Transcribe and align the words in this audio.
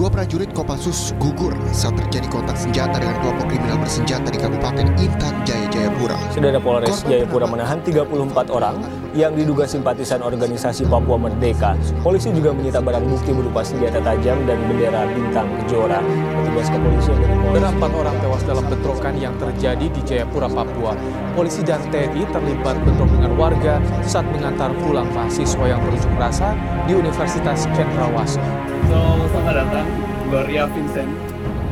Dua 0.00 0.08
prajurit 0.08 0.48
Kopassus 0.56 1.12
gugur 1.20 1.52
saat 1.76 1.92
terjadi 1.92 2.24
kontak 2.32 2.56
senjata 2.56 2.96
dengan 2.96 3.20
kelompok 3.20 3.52
kriminal 3.52 3.76
bersenjata 3.84 4.32
di 4.32 4.40
Kabupaten 4.40 4.96
Intan 4.96 5.44
Jaya 5.44 5.68
Jayapura. 5.68 6.16
Saudara 6.32 6.56
Polres 6.56 7.04
Jayapura 7.04 7.44
menahan 7.44 7.84
34 7.84 8.08
orang 8.48 8.80
yang 9.12 9.36
diduga 9.36 9.68
simpatisan 9.68 10.24
organisasi 10.24 10.88
Papua 10.88 11.20
Merdeka. 11.20 11.76
Polisi 12.00 12.32
juga 12.32 12.56
menyita 12.56 12.80
barang 12.80 13.12
bukti 13.12 13.28
berupa 13.36 13.60
senjata 13.60 14.00
tajam 14.00 14.40
dan 14.48 14.56
bendera 14.72 15.04
bintang 15.04 15.52
kejora. 15.60 16.00
Petugas 16.32 16.72
kepolisian 16.72 17.16
dari 17.20 17.36
Polres 17.36 17.60
Ada 17.60 17.68
empat 17.76 17.92
orang 17.92 18.16
tewas 18.24 18.42
dalam 18.48 18.64
bentrokan 18.72 19.14
yang 19.20 19.34
terjadi 19.36 19.84
di 19.84 20.00
Jayapura, 20.00 20.48
Papua. 20.48 20.96
Polisi 21.36 21.60
dan 21.60 21.84
TNI 21.92 22.24
terlibat 22.32 22.80
bentrok 22.88 23.12
dengan 23.20 23.36
warga 23.36 23.76
saat 24.08 24.24
mengantar 24.32 24.72
pulang 24.80 25.12
mahasiswa 25.12 25.64
yang 25.68 25.84
berunjuk 25.84 26.16
rasa 26.16 26.56
di 26.88 26.96
Universitas 26.96 27.68
Cendrawasih. 27.76 28.79
So, 28.90 28.98
selamat 29.30 29.54
datang 29.54 29.86
Gloria 30.26 30.66
Vincent. 30.66 31.06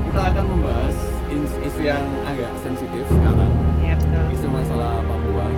Kita 0.06 0.20
akan 0.30 0.44
membahas 0.54 0.94
is- 1.34 1.58
isu 1.66 1.80
yang 1.82 2.06
agak 2.22 2.46
sensitif 2.62 3.02
sekarang, 3.10 3.50
isu 4.30 4.46
masalah 4.46 5.02
Papua. 5.02 5.50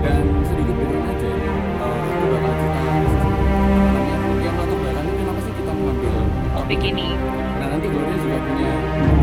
Dan 0.00 0.24
sedikit 0.48 0.72
background 0.72 1.12
aja 1.12 1.28
ya, 1.28 1.52
uh, 1.84 2.00
itu 2.00 2.24
bakal 2.32 2.52
kita 2.56 2.80
yang, 4.08 4.22
latar 4.56 4.72
belakangnya 4.72 5.14
kenapa 5.14 5.40
sih 5.44 5.52
kita 5.52 5.72
mengambil 5.76 6.14
topik 6.56 6.80
ini. 6.80 7.08
Nah 7.60 7.66
nanti 7.68 7.86
Gloria 7.86 8.16
juga 8.16 8.38
punya 8.42 8.72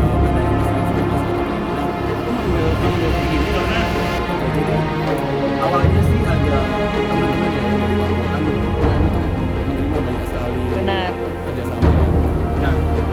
uh, 0.00 0.16
pandangan 0.22 0.54
masing 0.56 0.86
juga 0.86 1.02
masalah 1.10 1.42
aku 1.42 2.30
mengambil 2.30 2.66
mengambil 2.70 3.02
topik 3.10 3.28
ini 3.34 3.48
karena 3.50 3.80
jadi 4.54 4.76
awalnya 5.60 6.02
sih 6.06 6.20
ada 6.22 6.58
teman-teman 7.02 7.50
yang 7.50 7.66
dari 8.46 8.60
Papua 8.62 8.86
kan 8.86 9.00
itu 9.02 9.20
menerima 9.68 9.98
banyak 10.00 10.24
sekali 10.30 10.60
Benar. 10.70 11.10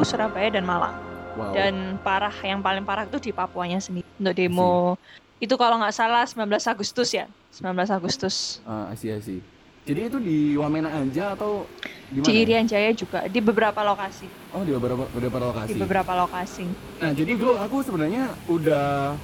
Maluku, 0.00 0.08
Surabaya 0.08 0.48
dan 0.48 0.64
Malang. 0.64 0.96
Wow. 1.36 1.52
Dan 1.54 1.74
parah, 2.02 2.34
yang 2.42 2.58
paling 2.58 2.82
parah 2.82 3.04
itu 3.06 3.18
di 3.20 3.30
Papuanya 3.30 3.78
sendiri. 3.78 4.08
Untuk 4.18 4.34
demo 4.34 4.96
itu 5.40 5.54
kalau 5.56 5.80
nggak 5.80 5.94
salah 5.94 6.24
19 6.28 6.44
Agustus 6.68 7.08
ya, 7.16 7.24
19 7.54 7.88
Agustus. 7.88 8.60
Ah, 8.68 8.92
see, 8.92 9.12
see. 9.24 9.40
Jadi 9.88 10.00
itu 10.12 10.18
di 10.20 10.38
Wamena 10.60 10.92
aja 10.92 11.32
atau 11.32 11.64
di 12.12 12.20
mana? 12.20 12.28
Di 12.28 12.32
Irian 12.36 12.66
Jaya 12.68 12.92
juga, 12.92 13.24
di 13.24 13.40
beberapa 13.40 13.80
lokasi, 13.80 14.28
Oh, 14.52 14.60
di 14.60 14.76
beberapa 14.76 15.08
beberapa 15.08 15.38
lokasi. 15.40 15.72
di 15.72 15.80
beberapa 15.80 16.12
lokasi. 16.12 16.64
Nah, 17.00 17.10
jadi 17.16 17.32
gue 17.32 17.52
aku 17.56 17.76
sebenarnya 17.80 18.28
udah 18.44 19.16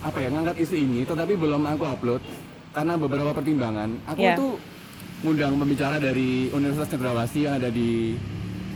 apa 0.00 0.16
ya 0.16 0.28
ngangkat 0.32 0.56
isu 0.64 0.74
ini, 0.80 1.04
tetapi 1.04 1.36
belum 1.36 1.60
aku 1.68 1.84
upload 1.84 2.22
karena 2.72 2.96
beberapa 2.96 3.36
pertimbangan. 3.36 3.92
Aku 4.16 4.20
Iya. 4.24 4.40
tuh 4.40 4.56
ngundang 5.20 5.60
pembicara 5.60 6.00
dari 6.00 6.48
Universitas 6.56 6.96
Cendrawasih 6.96 7.42
yang 7.44 7.54
ada 7.60 7.68
di 7.68 8.16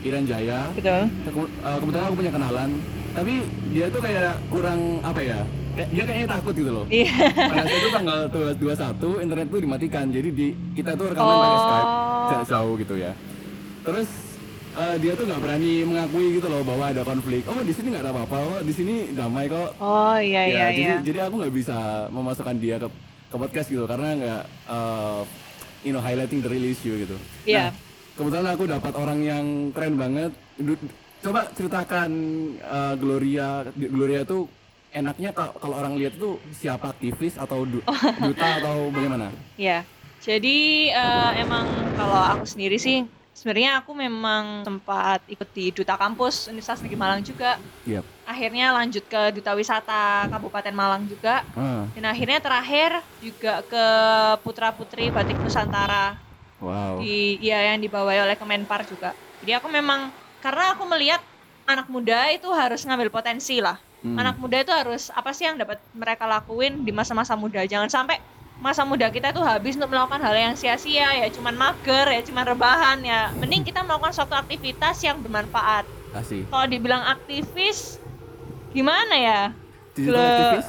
Irian 0.02 0.24
Jaya. 0.24 0.60
Betul. 0.72 1.02
Keku- 1.24 1.52
eh, 1.60 1.76
kebetulan 1.78 2.04
aku 2.04 2.16
punya 2.16 2.32
kenalan, 2.32 2.70
tapi 3.10 3.32
dia 3.68 3.86
tuh 3.86 4.00
kayak 4.00 4.32
kurang 4.48 4.80
apa 5.00 5.20
ya? 5.20 5.40
kayak- 5.70 5.90
Dia 5.90 6.02
kayaknya 6.02 6.28
takut 6.30 6.54
gitu 6.54 6.70
loh. 6.72 6.84
Iya. 6.86 7.12
Pada 7.30 7.62
saat 7.62 7.78
itu 7.78 7.88
tanggal 7.90 8.20
21 8.26 8.66
internet 9.20 9.46
tuh 9.46 9.60
dimatikan. 9.60 10.04
Jadi 10.08 10.28
di 10.30 10.46
kita 10.74 10.90
tuh 10.92 11.06
rekaman 11.08 11.30
pakai 11.32 11.50
Oh. 11.50 11.62
Skype 11.62 11.90
jarak 12.26 12.46
jauh 12.48 12.74
gitu 12.76 12.94
ya. 12.96 13.12
Terus 13.80 14.08
eh, 14.72 14.96
dia 14.98 15.12
tuh 15.12 15.24
nggak 15.24 15.40
berani 15.40 15.72
mengakui 15.82 16.26
gitu 16.32 16.46
loh 16.46 16.62
bahwa 16.62 16.84
ada 16.86 17.02
konflik. 17.02 17.42
Oh 17.44 17.58
di 17.58 17.70
sini 17.70 17.86
nggak 17.90 18.02
ada 18.02 18.12
apa-apa, 18.12 18.36
oh 18.38 18.58
di 18.60 18.70
sini 18.70 18.94
damai 19.10 19.46
kok. 19.46 19.74
Oh 19.78 20.14
iya 20.14 20.42
ya, 20.42 20.46
iya 20.46 20.66
jadi 20.70 20.82
iya. 20.92 20.96
jadi 21.02 21.18
aku 21.24 21.34
nggak 21.38 21.54
bisa 21.54 21.76
memasukkan 22.08 22.56
dia 22.56 22.76
ke 22.76 22.88
ke 23.26 23.36
podcast 23.36 23.68
gitu 23.68 23.84
karena 23.84 24.08
nggak 24.12 24.42
eh, 24.68 25.20
you 25.80 25.90
know 25.90 25.98
highlighting 25.98 26.38
the 26.38 26.46
real 26.46 26.62
issue 26.64 26.94
gitu. 26.98 27.16
Iya. 27.44 27.68
Nah, 27.68 27.89
kebetulan 28.20 28.52
aku 28.52 28.64
dapat 28.68 28.92
orang 28.94 29.18
yang 29.18 29.44
keren 29.72 29.96
banget. 29.96 30.30
Coba 31.20 31.48
ceritakan 31.50 32.10
eh, 32.54 32.94
Gloria, 32.96 33.64
Gloria 33.72 34.22
tuh 34.22 34.44
enaknya 34.90 35.32
ka- 35.32 35.56
kalau 35.56 35.74
orang 35.74 35.96
lihat 35.96 36.16
tuh 36.16 36.36
siapa 36.50 36.92
aktivis 36.92 37.34
atau 37.34 37.64
du- 37.64 37.80
duta 38.28 38.60
atau 38.60 38.92
bagaimana? 38.92 39.32
Iya. 39.56 39.88
Jadi 40.20 40.58
eh, 40.88 41.30
emang 41.40 41.64
kalau 41.96 42.20
aku 42.36 42.44
sendiri 42.44 42.76
sih 42.76 43.04
sebenarnya 43.32 43.80
aku 43.80 43.96
memang 43.96 44.60
sempat 44.62 45.24
ikut 45.24 45.48
di 45.50 45.72
duta 45.72 45.96
kampus 45.96 46.48
Universitas 46.48 46.84
Negeri 46.84 47.00
Malang 47.00 47.20
juga. 47.24 47.56
Yap. 47.88 48.04
Akhirnya 48.24 48.70
lanjut 48.70 49.00
ke 49.02 49.32
duta 49.32 49.56
wisata 49.56 50.28
Kabupaten 50.28 50.76
Malang 50.76 51.08
juga. 51.08 51.40
Ah, 51.52 51.88
Dan 51.96 52.04
akhirnya 52.04 52.36
terakhir 52.36 53.00
juga 53.18 53.64
ke 53.64 53.84
Putra 54.40 54.72
Putri 54.72 55.08
Batik 55.08 55.40
Nusantara 55.40 56.20
wow. 56.60 57.00
di 57.00 57.40
ya 57.42 57.72
yang 57.72 57.80
dibawahi 57.80 58.22
oleh 58.24 58.36
Kemenpar 58.36 58.86
juga. 58.86 59.16
Jadi 59.40 59.56
aku 59.56 59.66
memang 59.72 60.12
karena 60.44 60.76
aku 60.76 60.84
melihat 60.86 61.20
anak 61.64 61.88
muda 61.88 62.28
itu 62.32 62.48
harus 62.52 62.84
ngambil 62.84 63.08
potensi 63.08 63.58
lah. 63.58 63.80
Hmm. 64.00 64.16
Anak 64.16 64.40
muda 64.40 64.64
itu 64.64 64.72
harus 64.72 65.12
apa 65.12 65.32
sih 65.36 65.44
yang 65.44 65.60
dapat 65.60 65.76
mereka 65.92 66.24
lakuin 66.24 66.84
di 66.84 66.92
masa-masa 66.92 67.36
muda. 67.36 67.64
Jangan 67.68 67.88
sampai 67.88 68.16
masa 68.60 68.84
muda 68.84 69.08
kita 69.08 69.32
tuh 69.32 69.40
habis 69.40 69.76
untuk 69.76 69.88
melakukan 69.88 70.20
hal 70.20 70.36
yang 70.36 70.52
sia-sia 70.52 71.16
ya 71.16 71.26
cuman 71.32 71.56
mager 71.56 72.06
ya 72.08 72.20
cuman 72.24 72.44
rebahan 72.44 72.98
ya. 73.04 73.32
Mending 73.36 73.64
kita 73.64 73.84
melakukan 73.84 74.12
suatu 74.12 74.36
aktivitas 74.36 75.00
yang 75.04 75.20
bermanfaat. 75.20 75.84
Kalau 76.48 76.66
dibilang 76.68 77.04
aktivis 77.06 78.00
gimana 78.72 79.14
ya? 79.16 79.40
Digital 79.96 80.16
Le- 80.16 80.28
aktivis? 80.28 80.68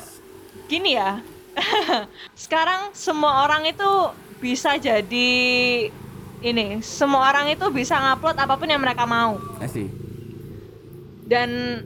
Gini 0.67 0.91
ya. 0.95 1.19
Sekarang 2.47 2.95
semua 2.95 3.43
orang 3.43 3.67
itu 3.67 3.89
bisa 4.41 4.75
jadi 4.81 5.31
ini, 6.41 6.81
semua 6.81 7.29
orang 7.29 7.53
itu 7.53 7.69
bisa 7.69 7.93
ngupload 7.93 8.33
apa 8.33 8.57
pun 8.57 8.65
yang 8.65 8.81
mereka 8.81 9.05
mau. 9.05 9.37
Kasih. 9.61 9.85
Dan 11.29 11.79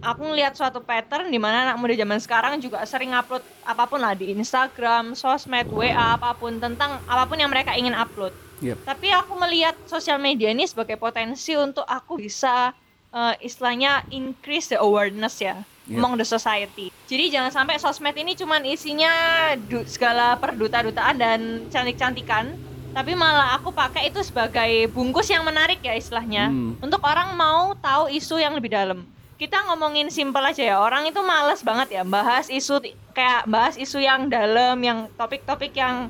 aku 0.00 0.24
ngelihat 0.32 0.56
suatu 0.56 0.80
pattern 0.80 1.28
di 1.28 1.36
mana 1.36 1.68
anak 1.68 1.76
muda 1.76 1.92
zaman 1.92 2.16
sekarang 2.16 2.56
juga 2.64 2.80
sering 2.88 3.12
upload 3.12 3.44
apa 3.60 3.84
pun 3.84 4.00
lah 4.00 4.16
di 4.16 4.32
Instagram, 4.32 5.12
sosmed, 5.12 5.68
WA, 5.68 6.16
apa 6.16 6.32
pun 6.32 6.56
tentang 6.56 6.96
apa 7.04 7.28
pun 7.28 7.36
yang 7.36 7.52
mereka 7.52 7.76
ingin 7.76 7.92
upload. 7.92 8.32
Yep. 8.64 8.88
Tapi 8.88 9.12
aku 9.12 9.36
melihat 9.36 9.76
sosial 9.84 10.16
media 10.16 10.48
ini 10.48 10.64
sebagai 10.64 10.96
potensi 10.96 11.52
untuk 11.52 11.84
aku 11.84 12.16
bisa 12.16 12.72
eh, 13.12 13.34
istilahnya 13.44 14.08
increase 14.08 14.72
the 14.72 14.80
awareness 14.80 15.44
ya 15.44 15.60
Yep. 15.84 15.96
among 15.96 16.16
the 16.16 16.24
society. 16.24 16.88
Jadi 17.04 17.28
jangan 17.28 17.52
sampai 17.52 17.76
sosmed 17.76 18.14
ini 18.14 18.32
cuman 18.32 18.64
isinya 18.64 19.12
du- 19.60 19.84
segala 19.84 20.32
perduta-dutaan 20.34 21.12
dan 21.14 21.40
cantik-cantikan, 21.68 22.56
tapi 22.90 23.12
malah 23.12 23.52
aku 23.54 23.68
pakai 23.68 24.08
itu 24.08 24.20
sebagai 24.20 24.70
bungkus 24.88 25.26
yang 25.26 25.42
menarik 25.42 25.78
ya 25.78 25.92
istilahnya 25.92 26.46
Hmm. 26.46 26.78
untuk 26.78 27.02
orang 27.02 27.34
mau 27.34 27.76
tahu 27.76 28.08
isu 28.08 28.38
yang 28.38 28.54
lebih 28.54 28.70
dalam 28.70 29.04
kita 29.34 29.66
ngomongin 29.66 30.08
simpel 30.08 30.40
aja 30.40 30.62
ya 30.62 30.76
orang 30.78 31.04
itu 31.04 31.18
males 31.18 31.58
banget 31.60 31.90
ya 31.92 32.02
bahas 32.02 32.46
isu 32.46 32.78
kayak 33.10 33.44
bahas 33.44 33.74
isu 33.74 33.98
yang 33.98 34.30
dalam 34.30 34.78
yang 34.78 35.10
topik-topik 35.12 35.74
yang 35.74 36.06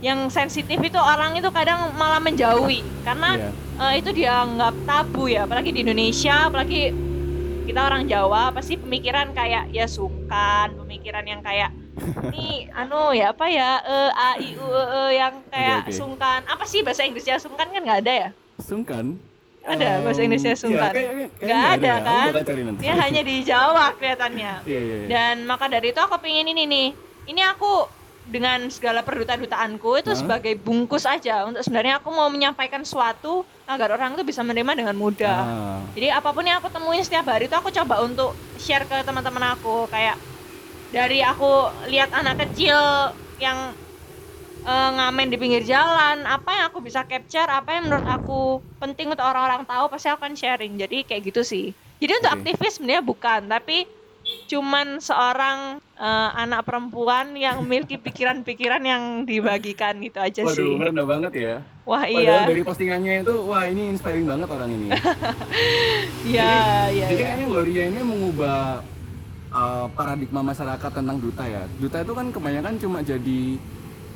yang 0.00 0.26
sensitif 0.28 0.76
itu 0.76 0.98
orang 0.98 1.32
itu 1.32 1.46
kadang 1.48 1.94
malah 1.94 2.18
menjauhi 2.18 2.82
karena 3.00 3.38
Iya. 3.38 3.50
eh, 3.80 3.94
itu 3.96 4.10
dianggap 4.12 4.74
tabu 4.84 5.30
ya 5.30 5.46
apalagi 5.46 5.70
di 5.70 5.80
Indonesia 5.80 6.44
apalagi 6.44 6.90
kita 7.64 7.80
orang 7.82 8.04
Jawa 8.04 8.52
pasti 8.52 8.76
pemikiran 8.76 9.32
kayak 9.32 9.68
ya 9.70 9.86
sungkan 9.86 10.76
pemikiran 10.76 11.24
yang 11.24 11.40
kayak 11.40 11.72
ini 12.28 12.68
anu 12.78 13.10
ya 13.10 13.30
apa 13.30 13.46
ya 13.46 13.70
e, 13.80 13.96
a 14.10 14.28
i 14.36 14.52
u 14.52 14.66
e, 14.66 14.82
e, 14.84 15.00
yang 15.14 15.34
kayak 15.48 15.78
Oke, 15.80 15.88
oke. 15.88 15.96
sungkan 15.96 16.40
apa 16.44 16.64
sih 16.64 16.80
bahasa 16.80 17.02
Inggrisnya 17.02 17.36
sungkan 17.36 17.66
kan 17.66 17.80
nggak 17.80 18.00
ada 18.00 18.12
ya 18.14 18.30
Sungkan. 18.56 19.18
Ada 19.64 20.04
bahasa 20.04 20.20
Indonesia 20.20 20.52
Em, 20.52 20.60
sungkan? 20.60 20.92
kayak- 20.92 21.10
kayaknya 21.10 21.26
Nggak 21.40 21.64
ada, 21.74 21.88
ya. 21.88 21.96
kan? 21.98 22.26
Dia 22.76 22.94
hanya 22.94 23.22
di 23.24 23.34
Jawa 23.42 23.84
kelihatannya 23.94 24.52
Iya, 24.62 24.78
iya, 24.78 24.94
iya. 24.94 25.06
dan 25.08 25.34
maka 25.42 25.66
dari 25.66 25.88
itu 25.88 25.98
aku 25.98 26.20
pengen 26.20 26.46
ini 26.46 26.62
nih 26.64 26.88
ini 27.24 27.42
aku 27.42 27.88
dengan 28.24 28.72
segala 28.72 29.04
perduta-dutaanku 29.04 30.00
itu 30.00 30.12
Hah? 30.16 30.18
sebagai 30.18 30.56
bungkus 30.56 31.04
aja. 31.04 31.44
Untuk 31.44 31.60
sebenarnya 31.60 32.00
aku 32.00 32.08
mau 32.08 32.32
menyampaikan 32.32 32.80
sesuatu 32.80 33.44
agar 33.68 33.96
orang 33.96 34.16
itu 34.16 34.24
bisa 34.24 34.40
menerima 34.40 34.72
dengan 34.72 34.96
mudah. 34.96 35.40
Ah, 35.44 35.80
jadi 35.92 36.16
apa 36.16 36.32
pun 36.32 36.44
yang 36.44 36.60
aku 36.60 36.72
temuin 36.72 37.04
setiap 37.04 37.28
hari 37.28 37.48
itu 37.48 37.56
aku 37.56 37.68
coba 37.68 38.00
untuk 38.00 38.32
share 38.56 38.88
ke 38.88 38.96
teman-teman 39.04 39.52
aku. 39.56 39.84
Kayak 39.92 40.16
dari 40.88 41.20
aku 41.20 41.68
lihat 41.92 42.16
anak 42.16 42.48
kecil 42.48 42.76
yang 43.36 43.76
eh, 44.64 44.90
ngamen 44.96 45.28
di 45.28 45.36
pinggir 45.36 45.64
jalan 45.68 46.24
apa 46.24 46.50
yang 46.56 46.64
aku 46.72 46.80
bisa 46.80 47.04
capture 47.04 47.48
apa 47.48 47.76
yang 47.76 47.92
menurut 47.92 48.08
aku 48.08 48.64
penting 48.80 49.12
untuk 49.12 49.24
orang-orang 49.24 49.68
tahu 49.68 49.92
pasti 49.92 50.08
aku 50.08 50.24
akan 50.24 50.36
sharing. 50.36 50.80
Jadi 50.80 51.04
kayak 51.04 51.28
gitu 51.28 51.44
sih. 51.44 51.76
Jadi 52.00 52.24
untuk 52.24 52.32
Oke. 52.32 52.36
aktivis 52.40 52.80
sebenarnya 52.80 53.04
bukan 53.04 53.40
tapi 53.52 53.84
cuman 54.44 54.98
seorang 54.98 55.58
eh, 55.94 56.30
anak 56.34 56.64
perempuan 56.64 57.32
yang 57.34 57.62
memiliki 57.62 57.96
pikiran-pikiran 57.96 58.82
yang 58.82 59.02
dibagikan 59.22 59.98
gitu 59.98 60.18
aja 60.18 60.42
Waduh, 60.42 60.56
sih 60.56 60.70
merendah 60.74 61.06
banget 61.06 61.32
ya. 61.34 61.54
wah 61.84 62.00
Padahal 62.00 62.22
iya 62.22 62.38
dari 62.44 62.62
postingannya 62.62 63.14
itu, 63.22 63.34
wah 63.44 63.64
ini 63.64 63.92
inspiring 63.92 64.24
banget 64.24 64.48
orang 64.48 64.70
ini. 64.70 64.88
iya 66.32 66.52
iya 66.90 67.06
Jadi 67.10 67.20
iya. 67.20 67.26
kayaknya 67.28 67.46
Gloria 67.46 67.84
ini 67.88 68.00
mengubah 68.00 68.58
uh, 69.52 69.86
paradigma 69.92 70.40
masyarakat 70.42 70.90
tentang 70.90 71.16
duta 71.20 71.44
ya. 71.44 71.62
Duta 71.76 71.96
itu 72.00 72.12
kan 72.12 72.26
kebanyakan 72.32 72.74
cuma 72.80 72.98
jadi 73.00 73.40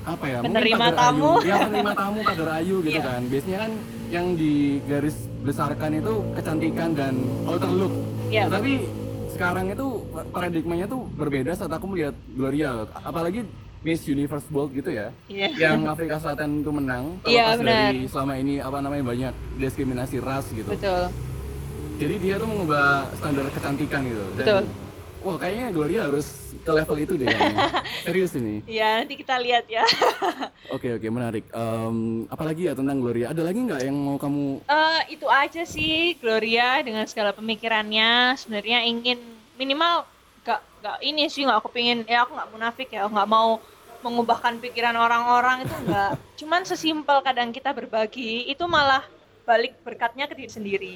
apa 0.06 0.25
ya? 0.25 0.38
Penerima 0.41 0.87
kader 0.88 0.97
tamu. 0.97 1.31
Ayu. 1.37 1.44
Ya 1.44 1.56
penerima 1.62 1.93
tamu, 1.93 2.19
kader 2.25 2.49
ayu 2.56 2.76
gitu 2.81 2.99
Iya. 2.99 3.05
kan. 3.05 3.21
Biasanya 3.29 3.59
kan 3.59 3.73
yang 4.09 4.26
digaris 4.35 5.17
besarkan 5.44 5.91
itu 5.94 6.14
kecantikan 6.32 6.91
dan 6.97 7.14
outer 7.44 7.69
look. 7.69 7.93
Iya. 8.29 8.49
Tapi 8.49 8.73
sekarang 9.29 9.69
itu 9.69 9.98
paradigmanya 10.31 10.87
tuh 10.91 11.06
berbeda 11.15 11.55
saat 11.55 11.70
aku 11.70 11.87
melihat 11.91 12.15
Gloria. 12.35 12.87
Apalagi 13.03 13.47
Miss 13.87 14.03
Universe 14.11 14.47
World 14.50 14.75
gitu 14.75 14.91
ya. 14.91 15.15
Iya. 15.31 15.49
Yang 15.55 15.81
Afrika 15.87 16.17
Selatan 16.19 16.62
itu 16.67 16.70
menang. 16.75 17.05
Iya, 17.23 17.55
terlepas 17.55 17.59
benar. 17.62 17.79
dari 17.94 18.03
selama 18.11 18.35
ini 18.35 18.55
apa 18.59 18.79
namanya 18.82 19.05
banyak 19.06 19.32
diskriminasi 19.62 20.17
ras 20.19 20.47
gitu. 20.50 20.70
betul 20.70 21.06
Jadi 21.99 22.15
dia 22.23 22.35
tuh 22.38 22.47
mengubah 22.47 23.11
standar 23.19 23.47
kecantikan 23.50 24.06
gitu. 24.06 24.23
Dan, 24.38 24.44
Betul. 24.47 24.62
Wah 25.19 25.35
kayaknya 25.35 25.67
Gloria 25.75 26.00
harus 26.06 26.55
ke 26.62 26.71
level 26.71 26.97
itu 27.03 27.14
deh. 27.19 27.26
Serius 28.06 28.38
ini. 28.38 28.62
Iya, 28.71 29.03
nanti 29.03 29.19
kita 29.19 29.35
lihat 29.43 29.67
ya. 29.67 29.82
Oke 30.75 30.94
oke 30.94 31.09
menarik. 31.11 31.49
Em, 31.50 32.29
apalagi 32.31 32.71
ya 32.71 32.76
tentang 32.76 33.03
Gloria? 33.03 33.32
Ada 33.35 33.41
lagi 33.41 33.59
nggak 33.67 33.82
yang 33.82 33.97
mau 33.99 34.14
kamu? 34.21 34.62
Eh, 34.69 35.03
itu 35.17 35.26
aja 35.26 35.64
sih 35.67 36.14
Gloria 36.23 36.79
dengan 36.85 37.09
segala 37.09 37.35
pemikirannya 37.35 38.37
sebenarnya 38.38 38.85
ingin 38.87 39.38
minimal 39.58 40.06
gak 40.46 40.62
gak 40.81 40.99
ini 41.05 41.26
sih 41.28 41.44
nggak 41.44 41.58
aku 41.60 41.69
pengen 41.69 42.06
ya 42.06 42.25
aku 42.25 42.32
nggak 42.32 42.50
munafik 42.55 42.88
ya 42.88 43.05
nggak 43.05 43.28
mau 43.28 43.60
mengubahkan 44.00 44.62
pikiran 44.62 44.94
orang-orang 44.94 45.66
itu 45.66 45.75
nggak. 45.75 46.12
Cuman 46.38 46.62
sesimpel 46.62 47.19
kadang 47.26 47.50
kita 47.50 47.75
berbagi 47.75 48.46
itu 48.46 48.62
malah 48.70 49.02
balik 49.43 49.75
berkatnya 49.82 50.31
ke 50.31 50.38
diri 50.38 50.50
sendiri. 50.50 50.93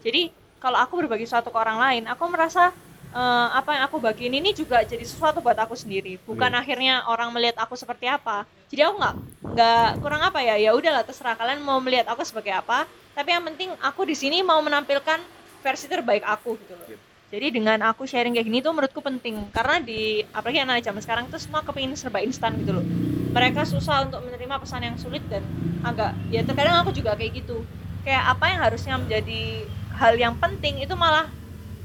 Jadi 0.00 0.32
kalau 0.56 0.80
aku 0.80 1.04
berbagi 1.04 1.28
sesuatu 1.28 1.52
ke 1.52 1.58
orang 1.60 1.76
lain 1.76 2.02
aku 2.08 2.24
merasa 2.32 2.72
eh, 3.12 3.48
apa 3.52 3.76
yang 3.76 3.84
aku 3.84 4.00
bagiin 4.00 4.32
ini 4.32 4.56
juga 4.56 4.80
jadi 4.80 5.04
sesuatu 5.04 5.44
buat 5.44 5.60
aku 5.60 5.76
sendiri. 5.76 6.16
Bukan 6.24 6.56
Oke. 6.56 6.58
akhirnya 6.64 7.04
orang 7.04 7.28
melihat 7.36 7.60
aku 7.60 7.76
seperti 7.76 8.08
apa. 8.08 8.48
Jadi 8.72 8.80
aku 8.80 8.94
nggak 8.96 9.14
nggak 9.52 9.88
kurang 10.00 10.22
apa 10.24 10.40
ya 10.40 10.56
ya 10.56 10.72
udahlah 10.72 11.04
terserah 11.04 11.36
kalian 11.36 11.60
mau 11.60 11.76
melihat 11.84 12.08
aku 12.08 12.24
sebagai 12.24 12.56
apa. 12.56 12.88
Tapi 13.12 13.28
yang 13.28 13.44
penting 13.44 13.76
aku 13.84 14.08
di 14.08 14.16
sini 14.16 14.40
mau 14.40 14.56
menampilkan 14.64 15.20
versi 15.60 15.84
terbaik 15.84 16.24
aku 16.24 16.56
gitu 16.56 16.72
loh 16.72 17.11
jadi 17.32 17.48
dengan 17.48 17.80
aku 17.88 18.04
sharing 18.04 18.36
kayak 18.36 18.44
gini 18.44 18.60
tuh 18.60 18.76
menurutku 18.76 19.00
penting. 19.00 19.48
Karena 19.56 19.80
di 19.80 20.20
apalagi 20.36 20.60
anak 20.60 20.84
zaman 20.84 21.00
sekarang 21.00 21.24
tuh 21.32 21.40
semua 21.40 21.64
kepingin 21.64 21.96
serba 21.96 22.20
instan 22.20 22.60
gitu 22.60 22.76
loh. 22.76 22.84
Mereka 23.32 23.64
susah 23.64 24.04
untuk 24.04 24.20
menerima 24.20 24.60
pesan 24.60 24.84
yang 24.84 25.00
sulit 25.00 25.24
dan 25.32 25.40
agak 25.80 26.12
ya 26.28 26.44
terkadang 26.44 26.84
aku 26.84 26.92
juga 26.92 27.16
kayak 27.16 27.40
gitu. 27.40 27.64
Kayak 28.04 28.36
apa 28.36 28.44
yang 28.52 28.60
harusnya 28.60 28.94
menjadi 29.00 29.64
hal 29.96 30.12
yang 30.20 30.36
penting 30.36 30.84
itu 30.84 30.92
malah 30.92 31.32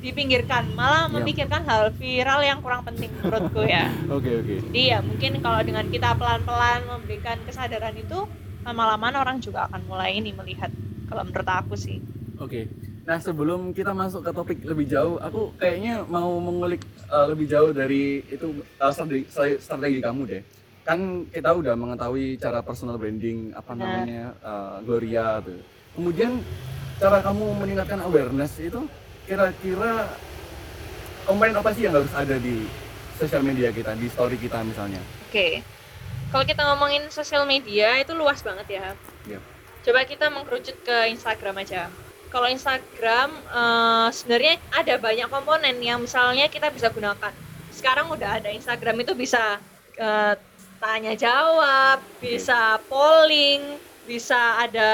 dipinggirkan. 0.04 0.68
Malah 0.76 1.08
Iya. 1.08 1.16
memikirkan 1.16 1.64
hal 1.64 1.96
viral 1.96 2.44
yang 2.44 2.60
kurang 2.60 2.84
penting 2.84 3.08
menurutku 3.24 3.64
ya. 3.64 3.88
Oke 4.20 4.44
oke. 4.44 4.56
jadi 4.76 4.82
ya 4.84 5.00
mungkin 5.00 5.40
kalau 5.40 5.64
dengan 5.64 5.88
kita 5.88 6.12
pelan-pelan 6.20 6.84
memberikan 6.92 7.40
kesadaran 7.48 7.96
itu 7.96 8.28
lama-lama 8.68 9.16
orang 9.16 9.40
juga 9.40 9.72
akan 9.72 9.88
mulai 9.88 10.20
ini 10.20 10.36
melihat. 10.36 10.68
Kalau 11.08 11.24
menurut 11.24 11.48
aku 11.48 11.80
sih. 11.80 12.04
Oke. 12.36 12.68
Nah 13.08 13.24
sebelum 13.24 13.72
kita 13.72 13.96
masuk 13.96 14.20
ke 14.20 14.32
topik 14.36 14.60
lebih 14.68 14.84
jauh, 14.92 15.16
aku 15.24 15.56
kayaknya 15.56 16.04
mau 16.12 16.28
mengulik 16.44 16.84
uh, 17.08 17.32
lebih 17.32 17.48
jauh 17.48 17.72
dari 17.72 18.20
itu 18.28 18.52
uh, 18.84 18.92
strategi, 18.92 19.32
strategi 19.64 20.04
kamu 20.04 20.22
deh. 20.28 20.44
Kan 20.84 21.24
kita 21.32 21.56
udah 21.56 21.72
mengetahui 21.80 22.36
cara 22.36 22.60
personal 22.60 23.00
branding 23.00 23.56
apa 23.56 23.72
namanya 23.80 24.36
uh, 24.44 24.84
Gloria 24.84 25.40
tuh. 25.40 25.56
Kemudian 25.96 26.44
cara 27.00 27.24
kamu 27.24 27.46
meningkatkan 27.64 28.04
awareness 28.04 28.60
itu 28.60 28.84
kira-kira 29.24 30.12
komponen 31.24 31.56
apa 31.56 31.72
sih 31.72 31.88
yang 31.88 31.96
harus 31.96 32.12
ada 32.12 32.36
di 32.36 32.68
sosial 33.16 33.40
media 33.40 33.72
kita, 33.72 33.96
di 33.96 34.12
story 34.12 34.36
kita 34.36 34.68
misalnya? 34.68 35.00
Oke, 35.32 35.64
kalau 36.28 36.44
kita 36.44 36.60
ngomongin 36.76 37.08
sosial 37.08 37.48
media 37.48 38.04
itu 38.04 38.12
luas 38.12 38.44
banget 38.44 38.68
ya. 38.68 38.88
Iya. 39.32 39.40
Coba 39.88 40.04
kita 40.04 40.28
mengkerucut 40.28 40.76
ke 40.84 40.98
Instagram 41.16 41.64
aja. 41.64 41.88
Kalau 42.28 42.48
Instagram 42.48 43.30
eh, 43.32 44.08
sebenarnya 44.12 44.54
ada 44.70 44.94
banyak 44.98 45.28
komponen 45.28 45.76
yang 45.80 46.00
misalnya 46.00 46.48
kita 46.48 46.68
bisa 46.70 46.90
gunakan. 46.90 47.32
Sekarang 47.72 48.10
udah 48.10 48.42
ada 48.42 48.50
Instagram 48.50 49.02
itu 49.02 49.14
bisa 49.14 49.58
eh, 49.96 50.34
tanya 50.78 51.14
jawab, 51.14 51.98
bisa 52.20 52.78
polling, 52.86 53.80
bisa 54.04 54.38
ada 54.60 54.92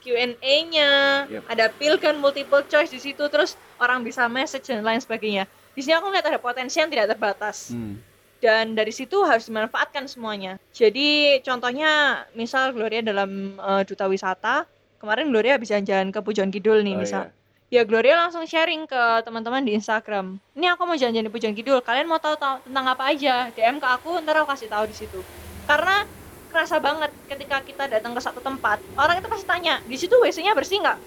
Q&A-nya, 0.00 0.90
Yep. 1.28 1.42
ada 1.46 1.66
pilkan 1.70 2.16
multiple 2.16 2.64
choice 2.64 2.88
di 2.88 2.96
situ, 2.96 3.20
terus 3.28 3.52
orang 3.76 4.00
bisa 4.00 4.24
message 4.26 4.64
dan 4.66 4.80
lain 4.80 4.98
sebagainya. 4.98 5.44
Di 5.74 5.84
sini 5.84 5.92
aku 5.92 6.08
melihat 6.08 6.32
ada 6.32 6.40
potensi 6.40 6.80
yang 6.80 6.88
tidak 6.88 7.12
terbatas 7.12 7.70
Hmm. 7.70 8.00
dan 8.38 8.72
dari 8.72 8.88
situ 8.88 9.20
harus 9.20 9.44
dimanfaatkan 9.44 10.06
semuanya. 10.06 10.56
Jadi 10.70 11.38
contohnya 11.42 12.22
misal 12.32 12.72
Gloria 12.72 13.02
dalam 13.02 13.54
eh, 13.54 13.82
duta 13.84 14.06
wisata, 14.06 14.64
kemarin 14.98 15.30
Gloria 15.30 15.56
habis 15.56 15.70
jalan-jalan 15.70 16.10
ke 16.10 16.18
Pujon 16.22 16.50
Kidul 16.50 16.82
nih 16.82 16.94
Oh, 16.94 17.00
misal. 17.02 17.24
Ya 17.68 17.84
Gloria 17.84 18.16
langsung 18.16 18.48
sharing 18.48 18.88
ke 18.88 19.02
teman-teman 19.28 19.60
di 19.60 19.76
Instagram. 19.76 20.40
Ini 20.56 20.72
aku 20.72 20.88
mau 20.88 20.96
jalan-jalan 20.96 21.28
di 21.28 21.32
Pujon 21.32 21.52
Kidul. 21.52 21.84
Kalian 21.84 22.08
mau 22.08 22.16
tahu, 22.16 22.32
tahu 22.40 22.64
tentang 22.64 22.86
apa 22.88 23.12
aja? 23.12 23.52
DM 23.52 23.76
ke 23.76 23.88
aku, 23.88 24.24
ntar 24.24 24.40
aku 24.40 24.56
kasih 24.56 24.72
tahu 24.72 24.88
di 24.88 24.96
situ. 24.96 25.20
Karena 25.68 26.08
kerasa 26.48 26.80
banget 26.80 27.12
ketika 27.28 27.60
kita 27.60 27.84
datang 27.92 28.16
ke 28.16 28.20
satu 28.24 28.40
tempat, 28.40 28.80
orang 28.96 29.20
itu 29.20 29.28
pasti 29.28 29.44
tanya, 29.44 29.84
di 29.84 30.00
situ 30.00 30.16
WC-nya 30.16 30.56
bersih 30.56 30.80
nggak? 30.80 30.98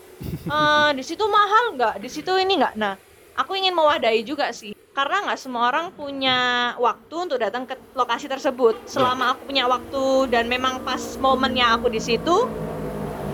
Eh, 0.52 0.92
di 0.94 1.02
situ 1.02 1.26
mahal 1.26 1.74
nggak? 1.74 1.96
Di 1.98 2.10
situ 2.12 2.30
ini 2.38 2.62
nggak? 2.62 2.78
Nah, 2.78 2.94
aku 3.34 3.58
ingin 3.58 3.74
mewadahi 3.74 4.22
juga 4.22 4.54
sih 4.54 4.76
karena 4.92 5.24
nggak 5.24 5.40
semua 5.40 5.72
orang 5.72 5.88
punya 5.96 6.72
waktu 6.76 7.16
untuk 7.16 7.40
datang 7.40 7.64
ke 7.64 7.80
lokasi 7.96 8.28
tersebut 8.28 8.76
selama 8.84 9.34
aku 9.36 9.48
punya 9.48 9.64
waktu 9.64 10.28
dan 10.28 10.52
memang 10.52 10.84
pas 10.84 11.00
momennya 11.16 11.80
aku 11.80 11.88
di 11.88 12.04
situ 12.04 12.44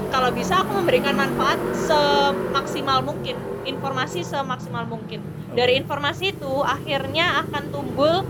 kalau 0.07 0.29
bisa 0.31 0.63
aku 0.63 0.71
memberikan 0.79 1.13
manfaat 1.13 1.59
semaksimal 1.75 3.03
mungkin. 3.03 3.35
Informasi 3.67 4.23
semaksimal 4.23 4.87
mungkin. 4.87 5.19
Dari 5.51 5.75
informasi 5.79 6.35
itu 6.35 6.53
akhirnya 6.63 7.43
akan 7.47 7.63
tumbuh 7.71 8.23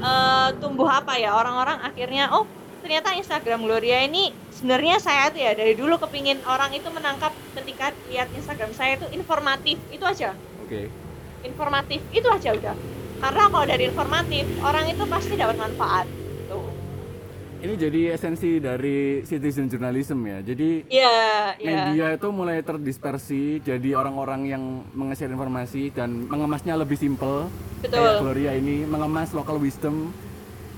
eh, 0.00 0.48
tumbuh 0.60 0.88
apa 0.88 1.20
ya? 1.20 1.36
Orang-orang 1.36 1.84
akhirnya 1.84 2.32
oh 2.32 2.48
ternyata 2.80 3.12
Instagram 3.18 3.66
Gloria 3.66 4.06
ini 4.06 4.32
sebenarnya 4.54 4.96
saya 5.02 5.28
tuh 5.28 5.42
ya 5.42 5.52
dari 5.52 5.74
dulu 5.76 5.98
kepingin 6.00 6.40
orang 6.46 6.72
itu 6.72 6.88
menangkap 6.88 7.34
ketika 7.58 7.92
lihat 8.08 8.32
Instagram 8.32 8.72
saya 8.72 8.96
itu 8.96 9.06
informatif. 9.12 9.76
Itu 9.92 10.04
aja. 10.08 10.32
Oke. 10.64 10.88
informatif. 11.46 12.02
Itu 12.10 12.26
aja 12.34 12.50
udah. 12.50 12.74
Karena 13.18 13.44
kalau 13.50 13.66
dari 13.66 13.90
informatif 13.90 14.46
orang 14.62 14.90
itu 14.90 15.06
pasti 15.06 15.34
dapat 15.38 15.58
manfaat 15.58 16.06
ini 17.58 17.74
jadi 17.74 18.00
esensi 18.12 18.58
dari 18.58 18.98
citizen 19.22 19.66
journalism 19.66 20.22
ya. 20.22 20.38
Jadi 20.40 20.86
Iya, 20.86 21.18
iya. 21.56 21.70
media 21.90 22.06
itu 22.12 22.28
mulai 22.28 22.62
terdispersi 22.62 23.42
jadi 23.60 23.90
orang-orang 23.92 24.46
yang 24.46 24.62
menge-share 24.92 25.28
informasi 25.28 25.90
dan 25.90 26.24
mengemasnya 26.24 26.74
lebih 26.74 26.94
simple 26.94 27.50
Betul. 27.78 27.98
kayak 27.98 28.14
Gloria 28.20 28.52
ini 28.54 28.82
mengemas 28.84 29.32
local 29.32 29.58
wisdom 29.58 30.14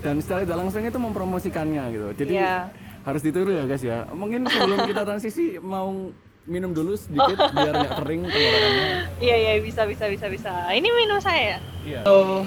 dan 0.00 0.16
secara 0.18 0.42
tidak 0.42 0.56
langsung 0.58 0.80
itu 0.80 0.96
mempromosikannya 0.96 1.84
gitu 1.90 2.08
jadi 2.16 2.32
Iya. 2.34 2.56
harus 3.00 3.20
ditiru 3.20 3.50
ya 3.50 3.64
guys 3.64 3.80
ya 3.80 4.08
mungkin 4.10 4.44
sebelum 4.46 4.78
kita 4.82 5.04
transisi 5.04 5.44
mau 5.58 6.08
minum 6.42 6.72
dulu 6.72 6.96
sedikit 6.96 7.37
biar 7.50 7.75
nggak 7.78 7.94
kering 7.99 8.22
tenggorokannya 8.25 8.88
Iya, 9.26 9.37
iya, 9.37 9.52
bisa, 9.60 9.84
bisa, 9.84 10.08
bisa, 10.08 10.26
bisa. 10.26 10.52
Ini 10.70 10.88
minum 10.90 11.20
saya. 11.20 11.60
iya 11.82 12.00
so, 12.02 12.44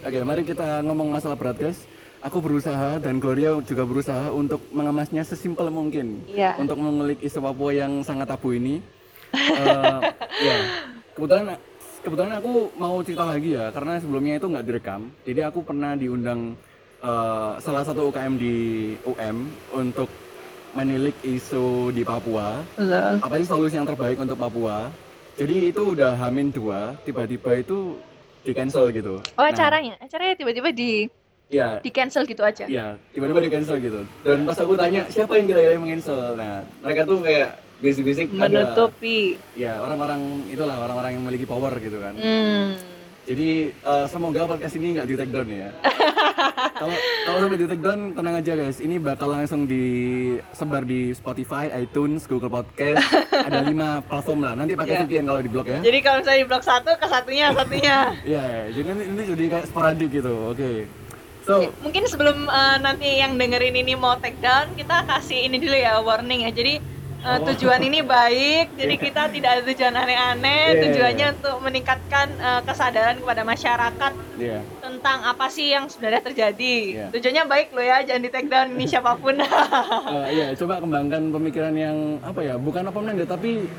oke 0.00 0.18
mari 0.22 0.42
kita 0.42 0.80
ngomong 0.82 1.12
masalah 1.12 1.36
berat 1.36 1.56
guys 1.58 1.84
aku 2.22 2.38
berusaha 2.38 2.96
dan 2.96 3.18
Gloria 3.18 3.58
juga 3.60 3.82
berusaha 3.82 4.30
untuk 4.30 4.62
mengemasnya 4.70 5.22
sesimpel 5.22 5.68
mungkin 5.68 6.22
Iya. 6.26 6.54
untuk 6.56 6.78
mengulik 6.78 7.18
isu 7.20 7.42
Papua 7.42 7.74
yang 7.74 8.00
sangat 8.00 8.30
tabu 8.30 8.54
ini. 8.54 8.78
Eh, 9.32 10.00
ya, 10.44 10.56
kebetulan 11.12 11.56
kebetulan 12.00 12.32
aku 12.36 12.52
mau 12.76 13.00
cerita 13.00 13.24
lagi 13.24 13.56
ya 13.56 13.70
karena 13.70 13.96
sebelumnya 13.98 14.34
itu 14.36 14.46
nggak 14.46 14.66
direkam. 14.66 15.00
Jadi 15.24 15.40
aku 15.42 15.60
pernah 15.60 15.92
diundang 15.94 16.54
eh, 17.00 17.52
salah 17.58 17.82
satu 17.82 18.08
UKM 18.08 18.34
di 18.36 18.54
UM 19.02 19.36
untuk 19.74 20.06
menilik 20.72 21.16
isu 21.20 21.90
di 21.90 22.00
Papua. 22.00 22.62
Apa 23.18 23.34
sih 23.36 23.44
solusi 23.44 23.76
yang 23.76 23.84
terbaik 23.84 24.16
untuk 24.16 24.38
Papua? 24.38 24.88
Jadi 25.32 25.72
itu 25.72 25.96
udah 25.96 26.12
Hamin 26.14 26.52
dua, 26.52 26.92
tiba-tiba 27.02 27.56
itu 27.56 27.96
di 28.42 28.52
cancel 28.52 28.92
gitu. 28.92 29.16
Oh, 29.34 29.42
Nah, 29.42 29.48
acaranya? 29.48 29.96
Acaranya 29.96 30.36
tiba-tiba 30.36 30.68
di 30.70 31.08
Iya, 31.52 31.68
di 31.78 31.90
cancel 31.92 32.24
gitu 32.24 32.40
aja. 32.40 32.64
Iya, 32.64 32.96
tiba-tiba 33.12 33.44
di 33.44 33.50
cancel 33.52 33.76
gitu. 33.76 34.00
Dan 34.24 34.48
pas 34.48 34.56
aku 34.56 34.72
tanya 34.72 35.04
siapa 35.06 35.36
yang 35.36 35.46
kira-kira 35.46 35.72
yang 35.76 35.84
cancel, 35.86 36.32
nah 36.32 36.64
mereka 36.80 37.04
tuh 37.04 37.20
kayak 37.20 37.48
bisik-bisik 37.78 38.32
ada, 38.32 38.48
Menutupi. 38.48 39.36
ya 39.52 39.76
orang-orang 39.78 40.20
itulah 40.48 40.80
orang-orang 40.80 41.10
yang 41.12 41.22
memiliki 41.22 41.44
power 41.44 41.76
gitu 41.76 42.00
kan. 42.00 42.16
Hmm. 42.16 42.72
Jadi 43.22 43.70
eh, 43.70 44.06
semoga 44.08 44.48
podcast 44.48 44.74
ini 44.74 44.96
nggak 44.96 45.06
di 45.06 45.14
take 45.14 45.30
down 45.30 45.46
ya. 45.46 45.70
Kalau 46.72 46.90
kalau 47.22 47.38
sampai 47.38 47.54
di 47.56 47.66
take 47.66 47.78
down 47.80 48.00
tenang 48.12 48.34
aja 48.34 48.52
guys, 48.56 48.78
ini 48.78 48.98
bakal 48.98 49.30
langsung 49.30 49.62
disebar 49.62 50.82
di 50.82 51.14
Spotify, 51.14 51.70
iTunes, 51.76 52.26
Google 52.26 52.50
Podcast, 52.50 52.98
ada 53.30 53.62
lima 53.62 54.02
platform 54.02 54.42
lah. 54.42 54.52
Nanti 54.54 54.74
pakai 54.74 54.94
Iya. 54.96 55.02
VPN 55.04 55.24
kalau 55.24 55.40
di 55.40 55.50
blog 55.50 55.66
ya. 55.66 55.78
Jadi 55.80 55.98
kalau 56.02 56.16
misalnya 56.18 56.40
di 56.40 56.48
blok 56.48 56.64
satu 56.64 56.90
ke 56.92 57.06
satunya 57.06 57.46
satunya. 57.52 57.96
Iya, 58.24 58.44
jadi 58.72 58.88
ini, 58.90 59.02
ini 59.06 59.22
jadi 59.28 59.44
kayak 59.48 59.66
sporadik 59.70 60.10
gitu. 60.10 60.32
Oke. 60.50 60.70
So, 61.42 61.74
Mungkin 61.82 62.06
sebelum 62.06 62.46
eh, 62.46 62.76
nanti 62.78 63.18
yang 63.18 63.34
dengerin 63.34 63.74
ini 63.74 63.98
mau 63.98 64.14
take 64.18 64.38
down, 64.38 64.70
kita 64.78 65.02
kasih 65.06 65.50
ini 65.50 65.58
dulu 65.58 65.74
ya 65.74 65.98
warning 65.98 66.46
ya. 66.46 66.52
Jadi 66.54 66.74
Oh. 67.22 67.38
tujuan 67.54 67.78
ini 67.78 68.02
baik, 68.02 68.74
jadi 68.74 68.94
kita 68.98 69.30
tidak 69.30 69.50
ada 69.54 69.62
tujuan 69.70 69.94
aneh-aneh. 69.94 70.74
Iya, 70.74 70.80
Tujuannya 70.82 71.26
untuk 71.38 71.56
meningkatkan 71.62 72.26
eh, 72.34 72.60
kesadaran 72.66 73.22
kepada 73.22 73.46
masyarakat 73.46 74.12
iya. 74.42 74.58
tentang 74.82 75.22
apa 75.22 75.46
sih 75.46 75.70
yang 75.70 75.86
sebenarnya 75.86 76.18
terjadi. 76.26 76.74
Iya. 76.82 77.06
Tujuannya 77.14 77.44
baik 77.46 77.68
loh 77.78 77.84
ya, 77.86 78.02
jangan 78.02 78.26
di 78.26 78.30
take 78.30 78.50
down 78.50 78.74
ini 78.74 78.90
siapa 78.90 79.14
pun. 79.14 79.38
Eh, 80.18 80.26
iya, 80.34 80.46
coba 80.58 80.82
kembangkan 80.82 81.30
pemikiran 81.30 81.74
yang 81.78 82.18
apa 82.26 82.42
ya, 82.42 82.58
bukan 82.58 82.90
apa 82.90 82.98
namanya, 82.98 83.26
tapi 83.30 83.70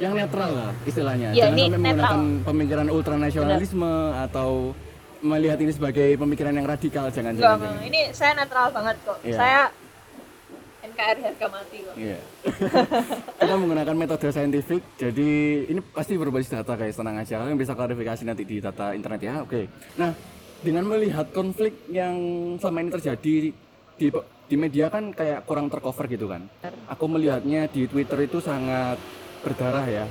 yang 0.00 0.16
netral 0.16 0.48
lah 0.48 0.72
istilahnya. 0.88 1.36
Iya, 1.36 1.52
Jangan 1.52 1.56
sampai 1.60 1.68
netral. 1.68 1.84
menggunakan 1.84 2.20
pemikiran 2.48 2.86
ultranasionalisme 2.88 3.92
atau 4.16 4.72
melihat 5.26 5.58
ini 5.58 5.72
sebagai 5.74 6.14
pemikiran 6.14 6.54
yang 6.54 6.66
radikal, 6.70 7.10
jangan 7.10 7.34
jangan. 7.34 7.58
enggak. 7.58 7.82
ini 7.90 8.00
saya 8.14 8.32
netral 8.38 8.70
banget 8.70 8.96
kok. 9.02 9.18
Iya. 9.26 9.36
Saya 9.36 9.60
NKRI 10.86 11.20
harga 11.26 11.46
mati 11.50 11.76
kok. 11.82 11.94
Iya. 11.98 12.18
Kita 13.42 13.54
menggunakan 13.58 13.94
metode 13.98 14.28
saintifik, 14.30 14.82
jadi 14.96 15.30
ini 15.66 15.80
pasti 15.90 16.14
berbasis 16.14 16.54
data 16.54 16.72
guys, 16.78 16.94
tenang 16.94 17.18
aja. 17.18 17.42
Kalian 17.42 17.58
bisa 17.58 17.74
klarifikasi 17.74 18.22
nanti 18.22 18.42
di 18.46 18.56
data 18.62 18.94
internet 18.94 19.20
ya. 19.20 19.34
Oke. 19.42 19.66
Nah, 19.98 20.14
dengan 20.62 20.86
melihat 20.86 21.26
konflik 21.34 21.84
yang 21.90 22.16
selama 22.62 22.78
ini 22.86 22.90
terjadi 22.94 23.34
di 23.96 24.06
di 24.46 24.54
media 24.54 24.86
kan 24.86 25.10
kayak 25.10 25.42
kurang 25.42 25.66
tercover 25.66 26.06
gitu 26.06 26.30
kan. 26.30 26.46
Aku 26.86 27.10
melihatnya 27.10 27.66
di 27.66 27.90
Twitter 27.90 28.30
itu 28.30 28.38
sangat 28.38 28.96
berdarah 29.42 29.86
ya. 29.90 30.06